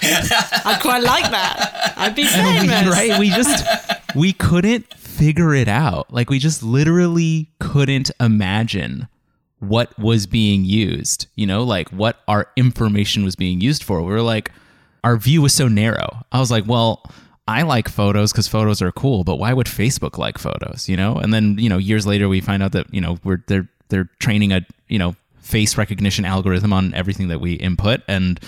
I'd 0.66 0.80
quite 0.82 1.03
like 1.03 1.30
that. 1.32 1.93
I'd 1.97 2.16
be 2.16 2.24
We- 2.24 2.30
famous. 2.30 2.88
right? 2.88 3.20
We 3.20 3.30
just 3.30 3.66
we 4.16 4.34
couldn't 4.34 4.93
figure 4.93 5.53
it 5.53 5.68
out. 5.68 6.12
Like, 6.14 6.30
we 6.30 6.39
just 6.39 6.64
literally 6.64 7.49
couldn't 7.60 8.12
imagine 8.20 9.07
what 9.60 9.97
was 9.99 10.26
being 10.28 10.66
used. 10.66 11.28
You 11.36 11.45
know, 11.47 11.64
like 11.64 11.89
what 11.89 12.20
our 12.28 12.47
information 12.55 13.24
was 13.24 13.36
being 13.36 13.62
used 13.62 13.84
for. 13.84 14.01
We 14.01 14.12
were 14.12 14.22
like, 14.22 14.51
our 15.03 15.18
view 15.18 15.41
was 15.41 15.53
so 15.53 15.68
narrow. 15.68 16.26
I 16.32 16.39
was 16.39 16.51
like, 16.51 16.66
well. 16.68 17.03
I 17.47 17.64
like 17.64 17.89
photos 17.89 18.32
because 18.32 18.47
photos 18.47 18.80
are 18.80 18.91
cool, 18.91 19.24
but 19.24 19.38
why 19.38 19.53
would 19.53 19.66
Facebook 19.66 20.20
like 20.20 20.38
photos? 20.38 20.88
You 20.88 20.95
know, 20.95 21.16
and 21.16 21.34
then 21.34 21.57
you 21.57 21.68
know 21.68 21.80
years 21.80 22.05
later 22.05 22.30
we 22.30 22.41
find 22.41 22.62
out 22.62 22.74
that 22.74 22.93
you 22.93 23.01
know 23.01 23.18
we're 23.24 23.43
they're 23.47 23.68
they're 23.88 24.07
training 24.20 24.53
a 24.53 24.62
you 24.88 24.99
know 24.99 25.16
face 25.41 25.76
recognition 25.76 26.26
algorithm 26.26 26.72
on 26.72 26.93
everything 26.93 27.28
that 27.30 27.41
we 27.41 27.53
input, 27.53 28.01
and 28.07 28.39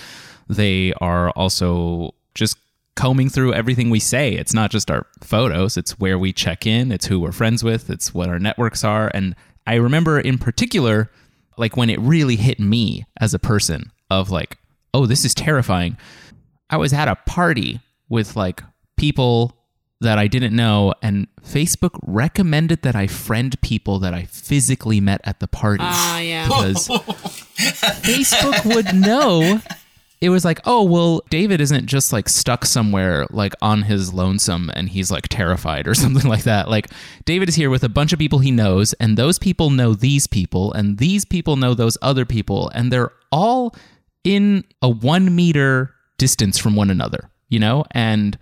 they 0.48 0.92
are 1.00 1.30
also 1.30 2.14
just 2.34 2.56
combing 2.94 3.28
through 3.28 3.54
everything 3.54 3.90
we 3.90 4.00
say. 4.00 4.32
It's 4.32 4.54
not 4.54 4.70
just 4.70 4.90
our 4.90 5.06
photos; 5.20 5.76
it's 5.76 5.98
where 5.98 6.18
we 6.18 6.32
check 6.32 6.66
in, 6.66 6.92
it's 6.92 7.06
who 7.06 7.20
we're 7.20 7.32
friends 7.32 7.62
with, 7.64 7.90
it's 7.90 8.14
what 8.14 8.28
our 8.28 8.38
networks 8.38 8.84
are. 8.84 9.10
And 9.14 9.34
I 9.66 9.74
remember 9.74 10.18
in 10.18 10.38
particular, 10.38 11.10
like 11.56 11.76
when 11.76 11.90
it 11.90 12.00
really 12.00 12.36
hit 12.36 12.58
me 12.58 13.06
as 13.20 13.34
a 13.34 13.38
person 13.38 13.92
of 14.10 14.30
like, 14.30 14.58
oh, 14.94 15.06
this 15.06 15.24
is 15.24 15.34
terrifying. 15.34 15.96
I 16.70 16.76
was 16.76 16.92
at 16.92 17.08
a 17.08 17.16
party 17.16 17.80
with 18.08 18.36
like 18.36 18.62
people 18.96 19.56
that 20.00 20.18
I 20.18 20.26
didn't 20.26 20.54
know, 20.54 20.94
and 21.00 21.28
Facebook 21.42 21.98
recommended 22.02 22.82
that 22.82 22.96
I 22.96 23.06
friend 23.06 23.58
people 23.62 23.98
that 24.00 24.12
I 24.12 24.24
physically 24.24 25.00
met 25.00 25.20
at 25.24 25.40
the 25.40 25.48
party. 25.48 25.84
Ah, 25.86 26.18
yeah. 26.18 26.46
Because 26.46 26.88
Facebook 26.88 28.64
would 28.74 28.94
know. 28.94 29.60
It 30.22 30.30
was 30.30 30.44
like, 30.44 30.60
oh, 30.64 30.84
well, 30.84 31.20
David 31.28 31.60
isn't 31.60 31.86
just 31.86 32.12
like 32.12 32.28
stuck 32.28 32.64
somewhere 32.64 33.26
like 33.30 33.54
on 33.60 33.82
his 33.82 34.14
lonesome 34.14 34.70
and 34.74 34.88
he's 34.88 35.10
like 35.10 35.28
terrified 35.28 35.86
or 35.86 35.94
something 36.02 36.28
like 36.28 36.44
that. 36.44 36.70
Like, 36.70 36.88
David 37.26 37.50
is 37.50 37.56
here 37.56 37.68
with 37.68 37.82
a 37.82 37.88
bunch 37.90 38.14
of 38.14 38.18
people 38.18 38.38
he 38.38 38.52
knows, 38.52 38.94
and 38.94 39.18
those 39.18 39.38
people 39.38 39.68
know 39.68 39.94
these 39.94 40.26
people, 40.26 40.72
and 40.72 40.98
these 40.98 41.24
people 41.24 41.56
know 41.56 41.74
those 41.74 41.98
other 42.00 42.24
people, 42.24 42.70
and 42.74 42.90
they're 42.90 43.12
all 43.30 43.74
in 44.24 44.64
a 44.80 44.88
one 44.88 45.34
meter 45.34 45.94
distance 46.18 46.58
from 46.58 46.76
one 46.76 46.90
another, 46.90 47.30
you 47.48 47.58
know? 47.58 47.84
And 47.90 48.38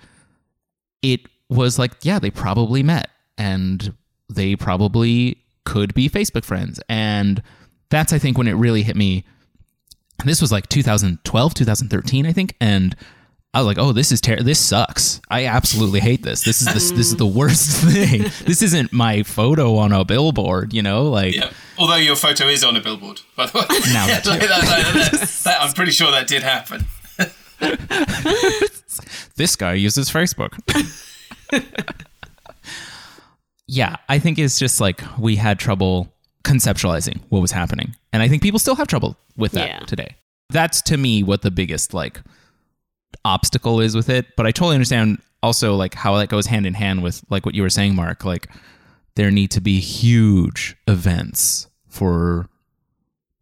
it 1.02 1.20
was 1.48 1.78
like, 1.78 1.92
yeah, 2.02 2.18
they 2.18 2.30
probably 2.30 2.82
met 2.82 3.08
and 3.38 3.94
they 4.28 4.54
probably 4.56 5.38
could 5.64 5.94
be 5.94 6.08
Facebook 6.08 6.44
friends. 6.44 6.80
And 6.88 7.42
that's, 7.88 8.12
I 8.12 8.18
think, 8.18 8.36
when 8.36 8.48
it 8.48 8.52
really 8.52 8.82
hit 8.82 8.96
me. 8.96 9.24
This 10.24 10.40
was 10.40 10.52
like 10.52 10.68
2012, 10.68 11.54
2013, 11.54 12.26
I 12.26 12.32
think. 12.32 12.54
And 12.60 12.94
I 13.52 13.58
was 13.58 13.66
like, 13.66 13.78
oh, 13.78 13.92
this 13.92 14.12
is 14.12 14.20
terrible. 14.20 14.44
this 14.44 14.60
sucks. 14.60 15.20
I 15.28 15.46
absolutely 15.46 16.00
hate 16.00 16.22
this. 16.22 16.44
This 16.44 16.60
is 16.62 16.72
this, 16.72 16.90
this 16.92 17.06
is 17.08 17.16
the 17.16 17.26
worst 17.26 17.82
thing. 17.92 18.22
This 18.44 18.62
isn't 18.62 18.92
my 18.92 19.22
photo 19.24 19.76
on 19.76 19.92
a 19.92 20.04
billboard, 20.04 20.72
you 20.72 20.82
know? 20.82 21.04
Like, 21.10 21.34
Yeah. 21.34 21.50
Although 21.78 21.96
your 21.96 22.14
photo 22.16 22.46
is 22.46 22.62
on 22.62 22.76
a 22.76 22.80
billboard, 22.80 23.20
by 23.36 23.46
the 23.46 23.58
way. 23.58 23.64
Now 23.92 24.06
Yeah, 24.08 24.20
that 24.20 24.26
like 24.26 24.40
that- 24.40 25.10
that- 25.10 25.40
that- 25.44 25.60
I'm 25.62 25.72
pretty 25.72 25.92
sure 25.92 26.10
that 26.12 26.28
did 26.28 26.42
happen. 26.42 26.86
this 29.36 29.56
guy 29.56 29.74
uses 29.74 30.10
Facebook. 30.10 30.52
yeah, 33.66 33.96
I 34.08 34.18
think 34.18 34.38
it's 34.38 34.58
just 34.58 34.80
like 34.80 35.02
we 35.18 35.36
had 35.36 35.58
trouble 35.58 36.12
conceptualizing 36.44 37.20
what 37.28 37.40
was 37.40 37.52
happening. 37.52 37.94
And 38.12 38.22
I 38.22 38.28
think 38.28 38.42
people 38.42 38.58
still 38.58 38.76
have 38.76 38.88
trouble 38.88 39.16
with 39.36 39.52
that 39.52 39.68
Yeah. 39.68 39.78
today. 39.80 40.16
That's 40.50 40.82
to 40.82 40.96
me 40.96 41.22
what 41.22 41.42
the 41.42 41.50
biggest 41.50 41.94
like 41.94 42.20
obstacle 43.24 43.80
is 43.80 43.94
with 43.94 44.08
it, 44.08 44.26
but 44.36 44.46
I 44.46 44.50
totally 44.52 44.74
understand 44.74 45.18
also 45.42 45.74
like 45.74 45.94
how 45.94 46.16
that 46.18 46.28
goes 46.28 46.46
hand 46.46 46.66
in 46.66 46.74
hand 46.74 47.02
with 47.02 47.22
like 47.30 47.46
what 47.46 47.54
you 47.54 47.62
were 47.62 47.70
saying 47.70 47.94
Mark, 47.94 48.24
like 48.24 48.48
there 49.16 49.30
need 49.30 49.50
to 49.52 49.60
be 49.60 49.80
huge 49.80 50.76
events 50.86 51.66
for 51.88 52.48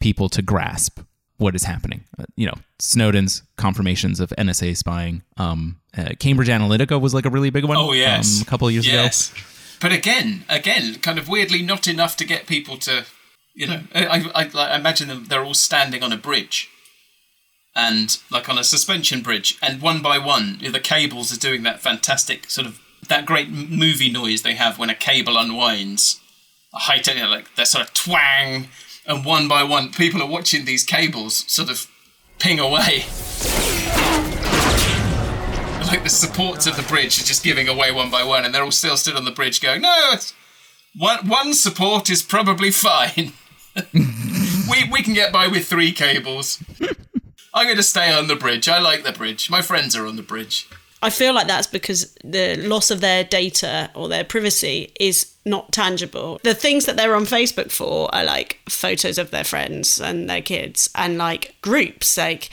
people 0.01 0.29
to 0.31 0.43
grasp 0.43 1.01
what 1.39 1.55
is 1.55 1.65
happening. 1.65 2.05
Uh, 2.19 2.25
you 2.37 2.47
know, 2.47 2.55
Snowden's 2.79 3.43
confirmations 3.57 4.21
of 4.21 4.31
NSA 4.39 4.77
spying. 4.77 5.23
Um, 5.37 5.77
uh, 5.97 6.11
Cambridge 6.19 6.49
Analytica 6.49 7.01
was 7.01 7.15
like 7.15 7.27
a 7.27 7.31
really 7.31 7.51
big 7.51 7.65
one. 7.65 7.77
Oh 7.77 7.93
yes, 7.93 8.39
um, 8.39 8.43
a 8.43 8.51
couple 8.51 8.67
of 8.67 8.73
years 8.73 8.87
yes. 8.87 9.31
ago. 9.31 9.41
But 9.81 9.93
again, 9.93 10.45
again, 10.49 10.97
kind 10.97 11.19
of 11.19 11.29
weirdly, 11.29 11.63
not 11.63 11.87
enough 11.87 12.17
to 12.17 12.25
get 12.25 12.47
people 12.47 12.77
to, 12.79 13.07
you 13.55 13.67
know, 13.67 13.83
I, 13.95 14.31
I, 14.35 14.51
I, 14.55 14.77
imagine 14.77 15.09
them. 15.09 15.27
They're 15.29 15.45
all 15.45 15.55
standing 15.55 16.03
on 16.03 16.13
a 16.13 16.17
bridge, 16.17 16.69
and 17.77 18.19
like 18.31 18.49
on 18.49 18.59
a 18.59 18.65
suspension 18.65 19.23
bridge, 19.23 19.57
and 19.63 19.81
one 19.81 20.03
by 20.03 20.19
one, 20.19 20.59
the 20.61 20.81
cables 20.81 21.33
are 21.33 21.39
doing 21.39 21.63
that 21.63 21.81
fantastic 21.81 22.51
sort 22.51 22.67
of 22.67 22.81
that 23.09 23.27
great 23.27 23.51
movie 23.51 24.11
noise 24.11 24.43
they 24.43 24.55
have 24.55 24.79
when 24.79 24.91
a 24.91 24.95
cable 24.95 25.37
unwinds. 25.37 26.21
A 26.75 26.81
high 26.81 27.01
know, 27.15 27.29
like 27.29 27.55
that 27.55 27.69
sort 27.69 27.87
of 27.87 27.95
twang, 27.95 28.69
and 29.07 29.25
one 29.25 29.49
by 29.49 29.63
one, 29.63 29.91
people 29.93 30.21
are 30.21 30.29
watching 30.29 30.65
these 30.65 30.85
cables 30.85 31.45
sort 31.51 31.71
of 31.71 31.87
ping 32.39 32.59
away. 32.59 33.07
like 35.93 36.03
the 36.03 36.11
supports 36.11 36.67
of 36.67 36.77
the 36.77 36.83
bridge 36.83 37.21
are 37.21 37.25
just 37.25 37.43
giving 37.43 37.69
away 37.69 37.91
one 37.91 38.11
by 38.11 38.23
one, 38.23 38.45
and 38.45 38.55
they're 38.55 38.63
all 38.63 38.71
still 38.71 38.97
stood 38.97 39.17
on 39.17 39.25
the 39.25 39.31
bridge 39.31 39.61
going, 39.61 39.83
"No, 39.83 40.15
one 40.97 41.27
one 41.27 41.55
support 41.55 42.11
is 42.11 42.23
probably 42.23 42.71
fine. 42.71 43.33
we 43.95 44.89
we 44.91 45.03
can 45.03 45.15
get 45.15 45.33
by 45.33 45.49
with 45.49 45.67
three 45.67 45.93
cables. 45.93 46.63
I'm 47.55 47.67
going 47.67 47.77
to 47.77 47.83
stay 47.83 48.13
on 48.13 48.29
the 48.29 48.37
bridge. 48.37 48.69
I 48.69 48.79
like 48.79 49.03
the 49.03 49.13
bridge. 49.13 49.49
My 49.51 49.63
friends 49.63 49.97
are 49.97 50.07
on 50.07 50.17
the 50.17 50.23
bridge. 50.23 50.69
I 51.01 51.11
feel 51.11 51.33
like 51.33 51.47
that's 51.47 51.67
because 51.67 52.15
the 52.25 52.57
loss 52.57 52.91
of 52.91 53.01
their 53.01 53.23
data 53.23 53.91
or 53.95 54.09
their 54.09 54.25
privacy 54.25 54.93
is 54.99 55.33
not 55.45 55.73
tangible. 55.73 56.41
The 56.43 56.55
things 56.55 56.87
that 56.87 56.97
they're 56.97 57.15
on 57.15 57.25
Facebook 57.25 57.71
for 57.71 58.13
are 58.15 58.25
like 58.25 58.59
photos 58.69 59.17
of 59.17 59.31
their 59.31 59.45
friends 59.45 60.01
and 60.01 60.29
their 60.29 60.43
kids 60.43 60.91
and 60.95 61.17
like 61.17 61.55
groups. 61.63 62.19
Like, 62.19 62.51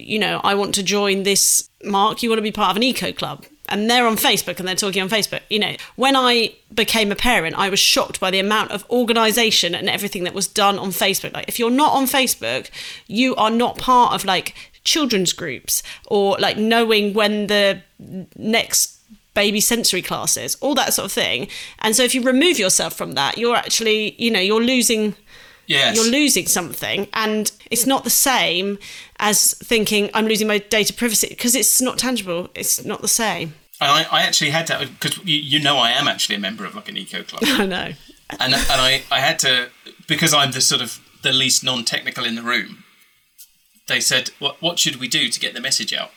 you 0.00 0.18
know, 0.18 0.40
I 0.44 0.54
want 0.54 0.74
to 0.76 0.82
join 0.82 1.22
this, 1.22 1.68
Mark, 1.84 2.22
you 2.22 2.28
want 2.30 2.38
to 2.38 2.42
be 2.42 2.52
part 2.52 2.70
of 2.70 2.76
an 2.76 2.82
eco 2.82 3.12
club. 3.12 3.44
And 3.68 3.90
they're 3.90 4.06
on 4.06 4.16
Facebook 4.16 4.60
and 4.60 4.68
they're 4.68 4.76
talking 4.76 5.02
on 5.02 5.08
Facebook. 5.08 5.40
You 5.50 5.58
know, 5.58 5.74
when 5.96 6.14
I 6.14 6.54
became 6.72 7.10
a 7.10 7.16
parent, 7.16 7.58
I 7.58 7.68
was 7.68 7.80
shocked 7.80 8.20
by 8.20 8.30
the 8.30 8.38
amount 8.38 8.70
of 8.70 8.88
organization 8.90 9.74
and 9.74 9.88
everything 9.88 10.22
that 10.22 10.34
was 10.34 10.46
done 10.46 10.78
on 10.78 10.90
Facebook. 10.90 11.32
Like, 11.34 11.48
if 11.48 11.58
you're 11.58 11.70
not 11.70 11.92
on 11.92 12.04
Facebook, 12.04 12.70
you 13.08 13.34
are 13.34 13.50
not 13.50 13.76
part 13.76 14.14
of 14.14 14.24
like 14.24 14.54
children's 14.84 15.32
groups 15.32 15.82
or 16.06 16.36
like 16.38 16.56
knowing 16.56 17.12
when 17.12 17.48
the 17.48 17.82
next 18.36 19.00
baby 19.34 19.60
sensory 19.60 20.00
classes, 20.00 20.56
all 20.60 20.74
that 20.76 20.94
sort 20.94 21.06
of 21.06 21.12
thing. 21.12 21.48
And 21.80 21.96
so 21.96 22.04
if 22.04 22.14
you 22.14 22.22
remove 22.22 22.60
yourself 22.60 22.94
from 22.94 23.12
that, 23.12 23.36
you're 23.36 23.56
actually, 23.56 24.14
you 24.16 24.30
know, 24.30 24.40
you're 24.40 24.62
losing 24.62 25.16
Yes. 25.68 25.96
you're 25.96 26.06
losing 26.08 26.46
something 26.46 27.08
and 27.12 27.50
it's 27.72 27.86
not 27.86 28.04
the 28.04 28.10
same 28.10 28.78
as 29.18 29.54
thinking 29.54 30.10
I'm 30.14 30.26
losing 30.26 30.46
my 30.46 30.58
data 30.58 30.92
privacy 30.92 31.28
because 31.28 31.54
it's 31.54 31.80
not 31.80 31.98
tangible. 31.98 32.50
It's 32.54 32.84
not 32.84 33.02
the 33.02 33.08
same. 33.08 33.54
And 33.80 33.90
I, 33.90 34.06
I 34.10 34.22
actually 34.22 34.50
had 34.50 34.66
to 34.68 34.88
because 35.00 35.18
you, 35.24 35.36
you 35.36 35.60
know 35.60 35.76
I 35.76 35.90
am 35.90 36.08
actually 36.08 36.36
a 36.36 36.40
member 36.40 36.64
of 36.64 36.74
like 36.74 36.88
an 36.88 36.96
eco 36.96 37.22
club. 37.22 37.42
I 37.46 37.66
know. 37.66 37.92
and 38.40 38.54
and 38.54 38.54
I, 38.54 39.02
I 39.10 39.20
had 39.20 39.38
to 39.40 39.68
because 40.06 40.32
I'm 40.32 40.52
the 40.52 40.60
sort 40.60 40.80
of 40.80 41.00
the 41.22 41.32
least 41.32 41.64
non-technical 41.64 42.24
in 42.24 42.34
the 42.34 42.42
room. 42.42 42.84
They 43.88 44.00
said, 44.00 44.30
"What 44.38 44.60
what 44.62 44.78
should 44.78 44.96
we 44.96 45.08
do 45.08 45.28
to 45.28 45.40
get 45.40 45.54
the 45.54 45.60
message 45.60 45.92
out?" 45.92 46.10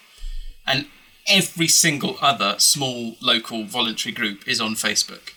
And 0.65 0.87
every 1.27 1.67
single 1.67 2.17
other 2.21 2.55
small 2.57 3.15
local 3.21 3.65
voluntary 3.65 4.13
group 4.13 4.47
is 4.47 4.61
on 4.61 4.75
Facebook, 4.75 5.33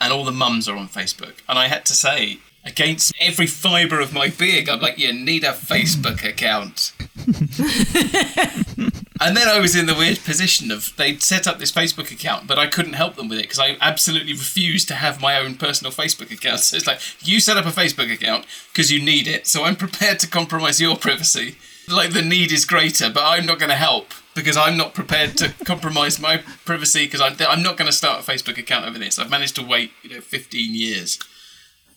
and 0.00 0.12
all 0.12 0.24
the 0.24 0.32
mums 0.32 0.68
are 0.68 0.76
on 0.76 0.88
Facebook. 0.88 1.36
And 1.48 1.58
I 1.58 1.68
had 1.68 1.84
to 1.86 1.92
say, 1.92 2.38
against 2.66 3.14
every 3.20 3.46
fibre 3.46 4.00
of 4.00 4.12
my 4.12 4.28
being, 4.28 4.68
I'm 4.68 4.80
like, 4.80 4.98
"You 4.98 5.12
need 5.12 5.44
a 5.44 5.52
Facebook 5.52 6.24
account." 6.24 6.92
And 9.20 9.36
then 9.36 9.48
I 9.48 9.60
was 9.60 9.74
in 9.74 9.86
the 9.86 9.94
weird 9.94 10.22
position 10.24 10.70
of 10.70 10.94
they'd 10.96 11.22
set 11.22 11.46
up 11.46 11.58
this 11.58 11.72
Facebook 11.72 12.12
account, 12.12 12.46
but 12.46 12.58
I 12.58 12.66
couldn't 12.66 12.92
help 12.92 13.16
them 13.16 13.28
with 13.28 13.38
it 13.38 13.42
because 13.42 13.58
I 13.58 13.76
absolutely 13.80 14.34
refused 14.34 14.88
to 14.88 14.94
have 14.94 15.22
my 15.22 15.38
own 15.38 15.54
personal 15.54 15.92
Facebook 15.92 16.30
account. 16.30 16.60
So 16.60 16.76
it's 16.76 16.86
like, 16.86 17.00
you 17.26 17.40
set 17.40 17.56
up 17.56 17.64
a 17.64 17.70
Facebook 17.70 18.12
account 18.12 18.44
because 18.72 18.92
you 18.92 19.02
need 19.02 19.26
it, 19.26 19.46
so 19.46 19.64
I'm 19.64 19.76
prepared 19.76 20.18
to 20.20 20.28
compromise 20.28 20.80
your 20.80 20.96
privacy. 20.96 21.56
Like, 21.88 22.12
the 22.12 22.22
need 22.22 22.52
is 22.52 22.64
greater, 22.64 23.08
but 23.08 23.24
I'm 23.24 23.46
not 23.46 23.58
going 23.58 23.70
to 23.70 23.76
help 23.76 24.12
because 24.34 24.56
I'm 24.56 24.76
not 24.76 24.92
prepared 24.92 25.36
to 25.38 25.54
compromise 25.64 26.20
my 26.20 26.38
privacy 26.66 27.06
because 27.06 27.22
I'm, 27.22 27.36
I'm 27.48 27.62
not 27.62 27.78
going 27.78 27.90
to 27.90 27.96
start 27.96 28.20
a 28.20 28.30
Facebook 28.30 28.58
account 28.58 28.86
over 28.86 28.98
this. 28.98 29.18
I've 29.18 29.30
managed 29.30 29.56
to 29.56 29.62
wait, 29.64 29.92
you 30.02 30.10
know, 30.10 30.20
15 30.20 30.74
years. 30.74 31.18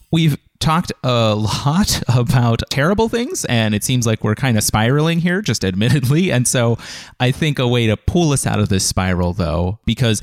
We've 0.10 0.38
talked 0.60 0.92
a 1.04 1.36
lot 1.36 2.02
about 2.16 2.62
terrible 2.70 3.10
things, 3.10 3.46
and 3.46 3.74
it 3.74 3.84
seems 3.84 4.06
like 4.06 4.24
we're 4.24 4.36
kind 4.36 4.58
of 4.58 4.64
spiraling 4.64 5.20
here, 5.20 5.42
just 5.42 5.64
admittedly. 5.64 6.32
And 6.32 6.48
so 6.48 6.78
I 7.20 7.32
think 7.32 7.60
a 7.60 7.68
way 7.68 7.88
to 7.88 7.98
pull 7.98 8.32
us 8.32 8.46
out 8.46 8.60
of 8.60 8.70
this 8.70 8.86
spiral, 8.86 9.34
though, 9.34 9.80
because 9.86 10.22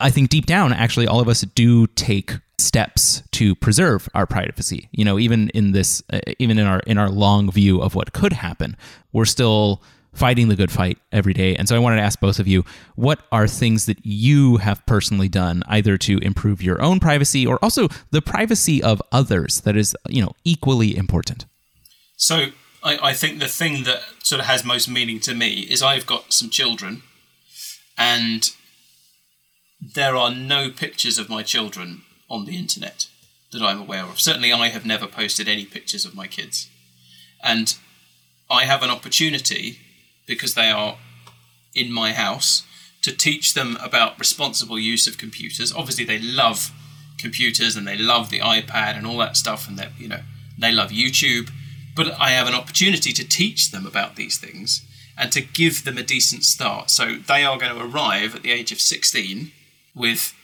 I 0.00 0.10
think 0.10 0.30
deep 0.30 0.46
down, 0.46 0.72
actually, 0.72 1.06
all 1.06 1.20
of 1.20 1.28
us 1.28 1.42
do 1.42 1.86
take 1.88 2.32
steps 2.58 3.22
to 3.32 3.54
preserve 3.54 4.08
our 4.14 4.26
privacy. 4.26 4.88
You 4.92 5.04
know, 5.04 5.18
even 5.18 5.50
in 5.50 5.72
this, 5.72 6.02
uh, 6.12 6.20
even 6.38 6.58
in 6.58 6.66
our 6.66 6.80
in 6.80 6.98
our 6.98 7.10
long 7.10 7.50
view 7.50 7.80
of 7.80 7.94
what 7.94 8.12
could 8.12 8.32
happen, 8.32 8.76
we're 9.12 9.24
still 9.24 9.82
fighting 10.14 10.48
the 10.48 10.56
good 10.56 10.70
fight 10.70 10.98
every 11.12 11.34
day. 11.34 11.54
And 11.56 11.68
so 11.68 11.76
I 11.76 11.78
wanted 11.78 11.96
to 11.96 12.02
ask 12.02 12.20
both 12.20 12.38
of 12.38 12.48
you, 12.48 12.64
what 12.94 13.20
are 13.30 13.46
things 13.46 13.86
that 13.86 13.98
you 14.04 14.58
have 14.58 14.84
personally 14.86 15.28
done 15.28 15.62
either 15.66 15.98
to 15.98 16.18
improve 16.18 16.62
your 16.62 16.80
own 16.80 17.00
privacy 17.00 17.46
or 17.46 17.58
also 17.62 17.88
the 18.10 18.22
privacy 18.22 18.82
of 18.82 19.02
others 19.12 19.60
that 19.62 19.76
is, 19.76 19.96
you 20.08 20.22
know, 20.22 20.32
equally 20.44 20.96
important? 20.96 21.46
So 22.16 22.46
I, 22.82 23.10
I 23.10 23.12
think 23.12 23.40
the 23.40 23.48
thing 23.48 23.84
that 23.84 24.02
sort 24.22 24.40
of 24.40 24.46
has 24.46 24.64
most 24.64 24.88
meaning 24.88 25.20
to 25.20 25.34
me 25.34 25.60
is 25.60 25.82
I've 25.82 26.06
got 26.06 26.32
some 26.32 26.48
children 26.48 27.02
and 27.98 28.50
there 29.80 30.16
are 30.16 30.34
no 30.34 30.70
pictures 30.70 31.18
of 31.18 31.28
my 31.28 31.42
children 31.42 32.02
on 32.30 32.46
the 32.46 32.56
internet 32.56 33.08
that 33.52 33.62
I'm 33.62 33.80
aware 33.80 34.04
of. 34.04 34.20
Certainly, 34.20 34.52
I 34.52 34.68
have 34.68 34.86
never 34.86 35.06
posted 35.06 35.48
any 35.48 35.64
pictures 35.64 36.04
of 36.04 36.14
my 36.14 36.26
kids. 36.26 36.68
And 37.42 37.76
I 38.50 38.64
have 38.64 38.82
an 38.82 38.90
opportunity, 38.90 39.78
because 40.26 40.54
they 40.54 40.70
are 40.70 40.96
in 41.74 41.92
my 41.92 42.12
house, 42.12 42.62
to 43.02 43.12
teach 43.12 43.54
them 43.54 43.76
about 43.82 44.18
responsible 44.18 44.78
use 44.78 45.06
of 45.06 45.18
computers. 45.18 45.74
Obviously, 45.74 46.04
they 46.04 46.18
love 46.18 46.70
computers 47.18 47.76
and 47.76 47.86
they 47.86 47.96
love 47.96 48.30
the 48.30 48.40
iPad 48.40 48.96
and 48.96 49.06
all 49.06 49.18
that 49.18 49.36
stuff, 49.36 49.68
and 49.68 49.78
they 49.78 49.88
you 49.98 50.08
know 50.08 50.20
they 50.58 50.72
love 50.72 50.90
YouTube. 50.90 51.50
But 51.96 52.18
I 52.18 52.30
have 52.30 52.48
an 52.48 52.54
opportunity 52.54 53.12
to 53.12 53.26
teach 53.26 53.70
them 53.70 53.86
about 53.86 54.16
these 54.16 54.38
things 54.38 54.82
and 55.16 55.30
to 55.32 55.40
give 55.40 55.84
them 55.84 55.96
a 55.96 56.02
decent 56.02 56.44
start. 56.44 56.90
So 56.90 57.16
they 57.16 57.44
are 57.44 57.58
going 57.58 57.72
to 57.72 57.84
arrive 57.84 58.34
at 58.34 58.42
the 58.42 58.50
age 58.50 58.72
of 58.72 58.80
16 58.80 59.52
with 59.94 60.34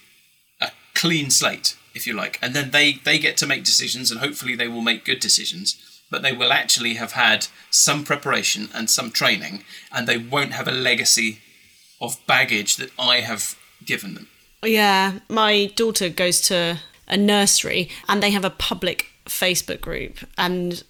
a 0.61 0.70
clean 0.95 1.28
slate, 1.31 1.76
if 1.93 2.07
you 2.07 2.12
like, 2.12 2.39
and 2.41 2.55
then 2.55 2.70
they 2.70 2.93
they 3.05 3.18
get 3.18 3.37
to 3.39 3.47
make 3.47 3.64
decisions, 3.64 4.11
and 4.11 4.20
hopefully 4.20 4.55
they 4.55 4.68
will 4.68 4.83
make 4.83 5.05
good 5.05 5.20
decisions. 5.20 5.76
But 6.11 6.22
they 6.22 6.32
will 6.32 6.52
actually 6.52 6.94
have 6.94 7.12
had 7.12 7.46
some 7.70 8.04
preparation 8.04 8.68
and 8.74 8.90
some 8.90 9.11
training, 9.11 9.64
and 9.92 10.06
they 10.06 10.18
won't 10.18 10.52
have 10.52 10.66
a 10.66 10.72
legacy 10.72 11.38
of 12.00 12.18
baggage 12.26 12.76
that 12.76 12.90
I 12.98 13.20
have 13.20 13.56
given 13.84 14.14
them. 14.14 14.28
Yeah, 14.62 15.20
my 15.28 15.66
daughter 15.76 16.08
goes 16.08 16.40
to 16.42 16.80
a 17.08 17.16
nursery 17.16 17.90
and 18.08 18.22
they 18.22 18.30
have 18.30 18.44
a 18.44 18.50
public 18.50 19.06
Facebook 19.26 19.80
group 19.80 20.18
and 20.36 20.82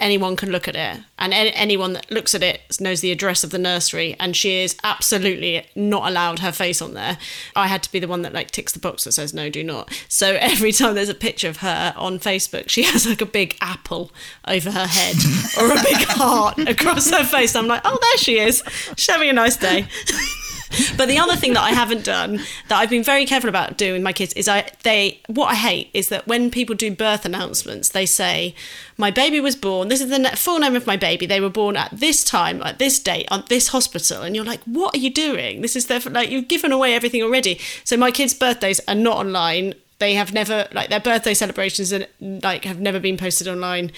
anyone 0.00 0.36
can 0.36 0.50
look 0.50 0.68
at 0.68 0.76
it. 0.76 1.02
And 1.18 1.34
any, 1.34 1.52
anyone 1.54 1.92
that 1.94 2.10
looks 2.10 2.34
at 2.34 2.42
it 2.42 2.80
knows 2.80 3.00
the 3.00 3.10
address 3.10 3.42
of 3.42 3.50
the 3.50 3.58
nursery 3.58 4.16
and 4.18 4.36
she 4.36 4.60
is 4.62 4.76
absolutely 4.84 5.66
not 5.74 6.08
allowed 6.08 6.38
her 6.40 6.52
face 6.52 6.80
on 6.80 6.94
there. 6.94 7.18
I 7.56 7.66
had 7.66 7.82
to 7.84 7.92
be 7.92 7.98
the 7.98 8.08
one 8.08 8.22
that 8.22 8.32
like 8.32 8.50
ticks 8.50 8.72
the 8.72 8.78
box 8.78 9.04
that 9.04 9.12
says 9.12 9.34
no 9.34 9.50
do 9.50 9.64
not. 9.64 9.92
So 10.08 10.36
every 10.40 10.72
time 10.72 10.94
there's 10.94 11.08
a 11.08 11.14
picture 11.14 11.48
of 11.48 11.58
her 11.58 11.94
on 11.96 12.18
facebook 12.18 12.68
she 12.68 12.82
has 12.84 13.06
like 13.06 13.20
a 13.20 13.26
big 13.26 13.56
apple 13.60 14.10
over 14.46 14.70
her 14.70 14.86
head 14.86 15.16
or 15.58 15.70
a 15.72 15.82
big 15.82 15.96
heart 16.08 16.58
across 16.58 17.10
her 17.10 17.24
face. 17.24 17.54
I'm 17.54 17.66
like 17.66 17.82
oh 17.84 17.98
there 18.00 18.18
she 18.18 18.38
is. 18.38 18.62
She's 18.96 19.10
having 19.10 19.28
a 19.28 19.32
nice 19.32 19.56
day 19.56 19.86
but 20.96 21.06
the 21.06 21.18
other 21.18 21.36
thing 21.36 21.54
that 21.54 21.62
I 21.62 21.70
haven't 21.70 22.04
done 22.04 22.40
that 22.68 22.78
I've 22.78 22.90
been 22.90 23.02
very 23.02 23.26
careful 23.26 23.48
about 23.48 23.78
doing 23.78 23.94
with 23.94 24.02
my 24.02 24.12
kids 24.12 24.32
is 24.34 24.48
I 24.48 24.70
they 24.82 25.20
what 25.26 25.46
I 25.46 25.54
hate 25.54 25.90
is 25.94 26.08
that 26.08 26.26
when 26.26 26.50
people 26.50 26.74
do 26.74 26.94
birth 26.94 27.24
announcements 27.24 27.90
they 27.90 28.06
say 28.06 28.54
my 28.96 29.10
baby 29.10 29.40
was 29.40 29.56
born 29.56 29.88
this 29.88 30.00
is 30.00 30.08
the 30.08 30.36
full 30.36 30.58
name 30.58 30.76
of 30.76 30.86
my 30.86 30.96
baby 30.96 31.26
they 31.26 31.40
were 31.40 31.50
born 31.50 31.76
at 31.76 31.90
this 31.92 32.24
time 32.24 32.62
at 32.62 32.78
this 32.78 32.98
date 32.98 33.28
at 33.30 33.46
this 33.46 33.68
hospital 33.68 34.22
and 34.22 34.34
you're 34.36 34.44
like 34.44 34.60
what 34.64 34.94
are 34.94 34.98
you 34.98 35.10
doing? 35.10 35.62
This 35.62 35.76
is 35.76 35.86
their 35.86 36.00
like 36.00 36.30
you've 36.30 36.48
given 36.48 36.72
away 36.72 36.94
everything 36.94 37.22
already. 37.22 37.58
So 37.84 37.96
my 37.96 38.10
kids 38.10 38.34
birthdays 38.34 38.80
are 38.88 38.94
not 38.94 39.16
online 39.16 39.74
they 39.98 40.14
have 40.14 40.32
never 40.32 40.68
like 40.72 40.90
their 40.90 41.00
birthday 41.00 41.34
celebrations 41.34 41.90
and 41.90 42.06
like 42.20 42.64
have 42.64 42.78
never 42.80 43.00
been 43.00 43.16
posted 43.16 43.48
online 43.48 43.90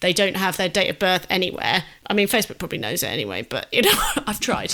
they 0.00 0.12
don't 0.12 0.36
have 0.36 0.56
their 0.56 0.68
date 0.68 0.88
of 0.88 0.98
birth 0.98 1.26
anywhere. 1.30 1.84
I 2.06 2.14
mean 2.14 2.28
facebook 2.28 2.58
probably 2.58 2.78
knows 2.78 3.02
it 3.02 3.08
anyway 3.08 3.42
but 3.42 3.66
you 3.72 3.82
know 3.82 3.98
i've 4.26 4.40
tried 4.40 4.72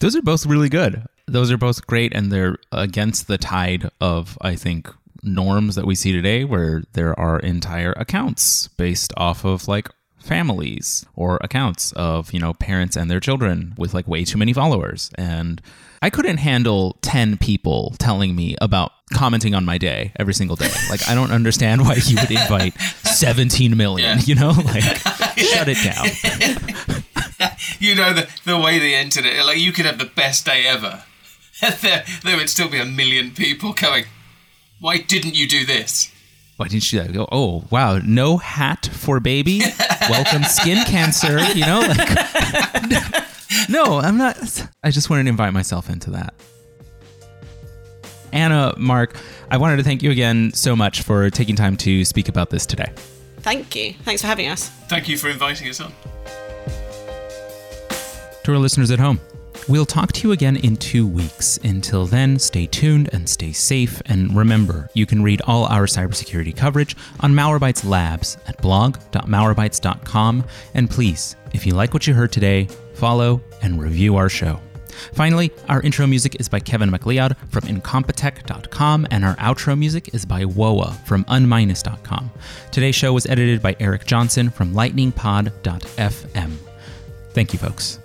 those 0.00 0.16
are 0.16 0.22
both 0.22 0.46
really 0.46 0.68
good. 0.68 1.04
Those 1.26 1.50
are 1.50 1.58
both 1.58 1.86
great, 1.86 2.14
and 2.14 2.32
they're 2.32 2.56
against 2.72 3.26
the 3.28 3.36
tide 3.38 3.90
of, 4.00 4.38
I 4.40 4.56
think, 4.56 4.88
norms 5.22 5.74
that 5.74 5.86
we 5.86 5.94
see 5.94 6.12
today, 6.12 6.44
where 6.44 6.82
there 6.94 7.18
are 7.18 7.38
entire 7.40 7.92
accounts 7.92 8.68
based 8.68 9.12
off 9.16 9.44
of 9.44 9.68
like 9.68 9.90
families 10.18 11.04
or 11.16 11.38
accounts 11.42 11.92
of, 11.92 12.32
you 12.32 12.40
know, 12.40 12.54
parents 12.54 12.96
and 12.96 13.10
their 13.10 13.20
children 13.20 13.74
with 13.76 13.94
like 13.94 14.06
way 14.08 14.24
too 14.24 14.38
many 14.38 14.52
followers. 14.52 15.10
And 15.16 15.60
I 16.02 16.10
couldn't 16.10 16.36
handle 16.38 16.96
10 17.02 17.36
people 17.38 17.94
telling 17.98 18.36
me 18.36 18.56
about 18.60 18.92
commenting 19.12 19.54
on 19.54 19.64
my 19.64 19.78
day 19.78 20.12
every 20.16 20.34
single 20.34 20.56
day. 20.56 20.70
Like, 20.90 21.06
I 21.08 21.14
don't 21.14 21.32
understand 21.32 21.82
why 21.82 21.94
you 22.04 22.16
would 22.16 22.30
invite 22.30 22.78
17 23.04 23.76
million, 23.76 24.18
Yeah. 24.18 24.24
you 24.24 24.34
know? 24.34 24.50
Like, 24.64 24.84
shut 25.36 25.68
it 25.68 25.78
down. 25.82 27.02
you 27.78 27.94
know 27.94 28.12
the 28.12 28.28
the 28.44 28.58
way 28.58 28.78
the 28.78 28.94
internet 28.94 29.44
like 29.46 29.58
you 29.58 29.72
could 29.72 29.86
have 29.86 29.98
the 29.98 30.04
best 30.04 30.44
day 30.44 30.64
ever 30.66 31.04
there, 31.82 32.04
there 32.24 32.36
would 32.36 32.50
still 32.50 32.68
be 32.68 32.78
a 32.78 32.84
million 32.84 33.30
people 33.32 33.72
going 33.72 34.04
why 34.80 34.98
didn't 34.98 35.34
you 35.36 35.46
do 35.48 35.64
this 35.66 36.12
Why 36.56 36.66
didn't 36.68 36.92
you 36.92 36.98
do 36.98 37.06
that? 37.06 37.12
Go, 37.14 37.28
oh, 37.30 37.62
wow, 37.70 37.98
no 38.04 38.36
hat 38.38 38.88
for 38.92 39.20
baby. 39.20 39.60
Welcome 40.10 40.42
skin 40.42 40.84
cancer, 40.86 41.38
you 41.54 41.64
know? 41.64 41.78
Like, 41.80 42.10
no, 43.68 43.98
I'm 44.00 44.16
not. 44.18 44.36
I 44.82 44.90
just 44.90 45.08
wanted 45.08 45.24
to 45.24 45.28
invite 45.30 45.52
myself 45.52 45.88
into 45.88 46.10
that. 46.10 46.34
Anna, 48.32 48.74
Mark, 48.76 49.16
I 49.50 49.56
wanted 49.56 49.76
to 49.76 49.84
thank 49.84 50.02
you 50.02 50.10
again 50.10 50.52
so 50.52 50.74
much 50.74 51.02
for 51.02 51.30
taking 51.30 51.54
time 51.56 51.76
to 51.78 52.04
speak 52.04 52.28
about 52.28 52.50
this 52.50 52.66
today. 52.66 52.90
thank 53.40 53.74
you 53.76 53.94
thanks 54.02 54.20
for 54.20 54.26
having 54.28 54.48
us 54.48 54.68
thank 54.88 55.08
you 55.08 55.16
for 55.16 55.28
inviting 55.30 55.68
us 55.68 55.80
on 55.80 55.92
To 58.48 58.54
our 58.54 58.58
listeners 58.58 58.90
at 58.90 58.98
home, 58.98 59.20
we'll 59.68 59.84
talk 59.84 60.10
to 60.14 60.26
you 60.26 60.32
again 60.32 60.56
in 60.56 60.78
two 60.78 61.06
weeks. 61.06 61.58
Until 61.64 62.06
then, 62.06 62.38
stay 62.38 62.64
tuned 62.64 63.10
and 63.12 63.28
stay 63.28 63.52
safe. 63.52 64.00
And 64.06 64.34
remember, 64.34 64.88
you 64.94 65.04
can 65.04 65.22
read 65.22 65.42
all 65.42 65.66
our 65.66 65.84
cybersecurity 65.84 66.56
coverage 66.56 66.96
on 67.20 67.34
Malwarebytes 67.34 67.86
Labs 67.86 68.38
at 68.46 68.56
blog.malwarebytes.com. 68.62 70.44
And 70.72 70.88
please, 70.88 71.36
if 71.52 71.66
you 71.66 71.74
like 71.74 71.92
what 71.92 72.06
you 72.06 72.14
heard 72.14 72.32
today, 72.32 72.68
follow 72.94 73.42
and 73.60 73.78
review 73.78 74.16
our 74.16 74.30
show. 74.30 74.58
Finally, 75.12 75.52
our 75.68 75.82
intro 75.82 76.06
music 76.06 76.40
is 76.40 76.48
by 76.48 76.58
Kevin 76.58 76.90
MacLeod 76.90 77.36
from 77.50 77.64
Incompetech.com, 77.64 79.08
and 79.10 79.26
our 79.26 79.36
outro 79.36 79.78
music 79.78 80.14
is 80.14 80.24
by 80.24 80.46
Woa 80.46 80.92
from 81.04 81.22
Unminus.com. 81.24 82.30
Today's 82.72 82.94
show 82.94 83.12
was 83.12 83.26
edited 83.26 83.60
by 83.60 83.76
Eric 83.78 84.06
Johnson 84.06 84.48
from 84.48 84.72
LightningPod.fm. 84.72 86.52
Thank 87.34 87.52
you, 87.52 87.58
folks. 87.58 87.98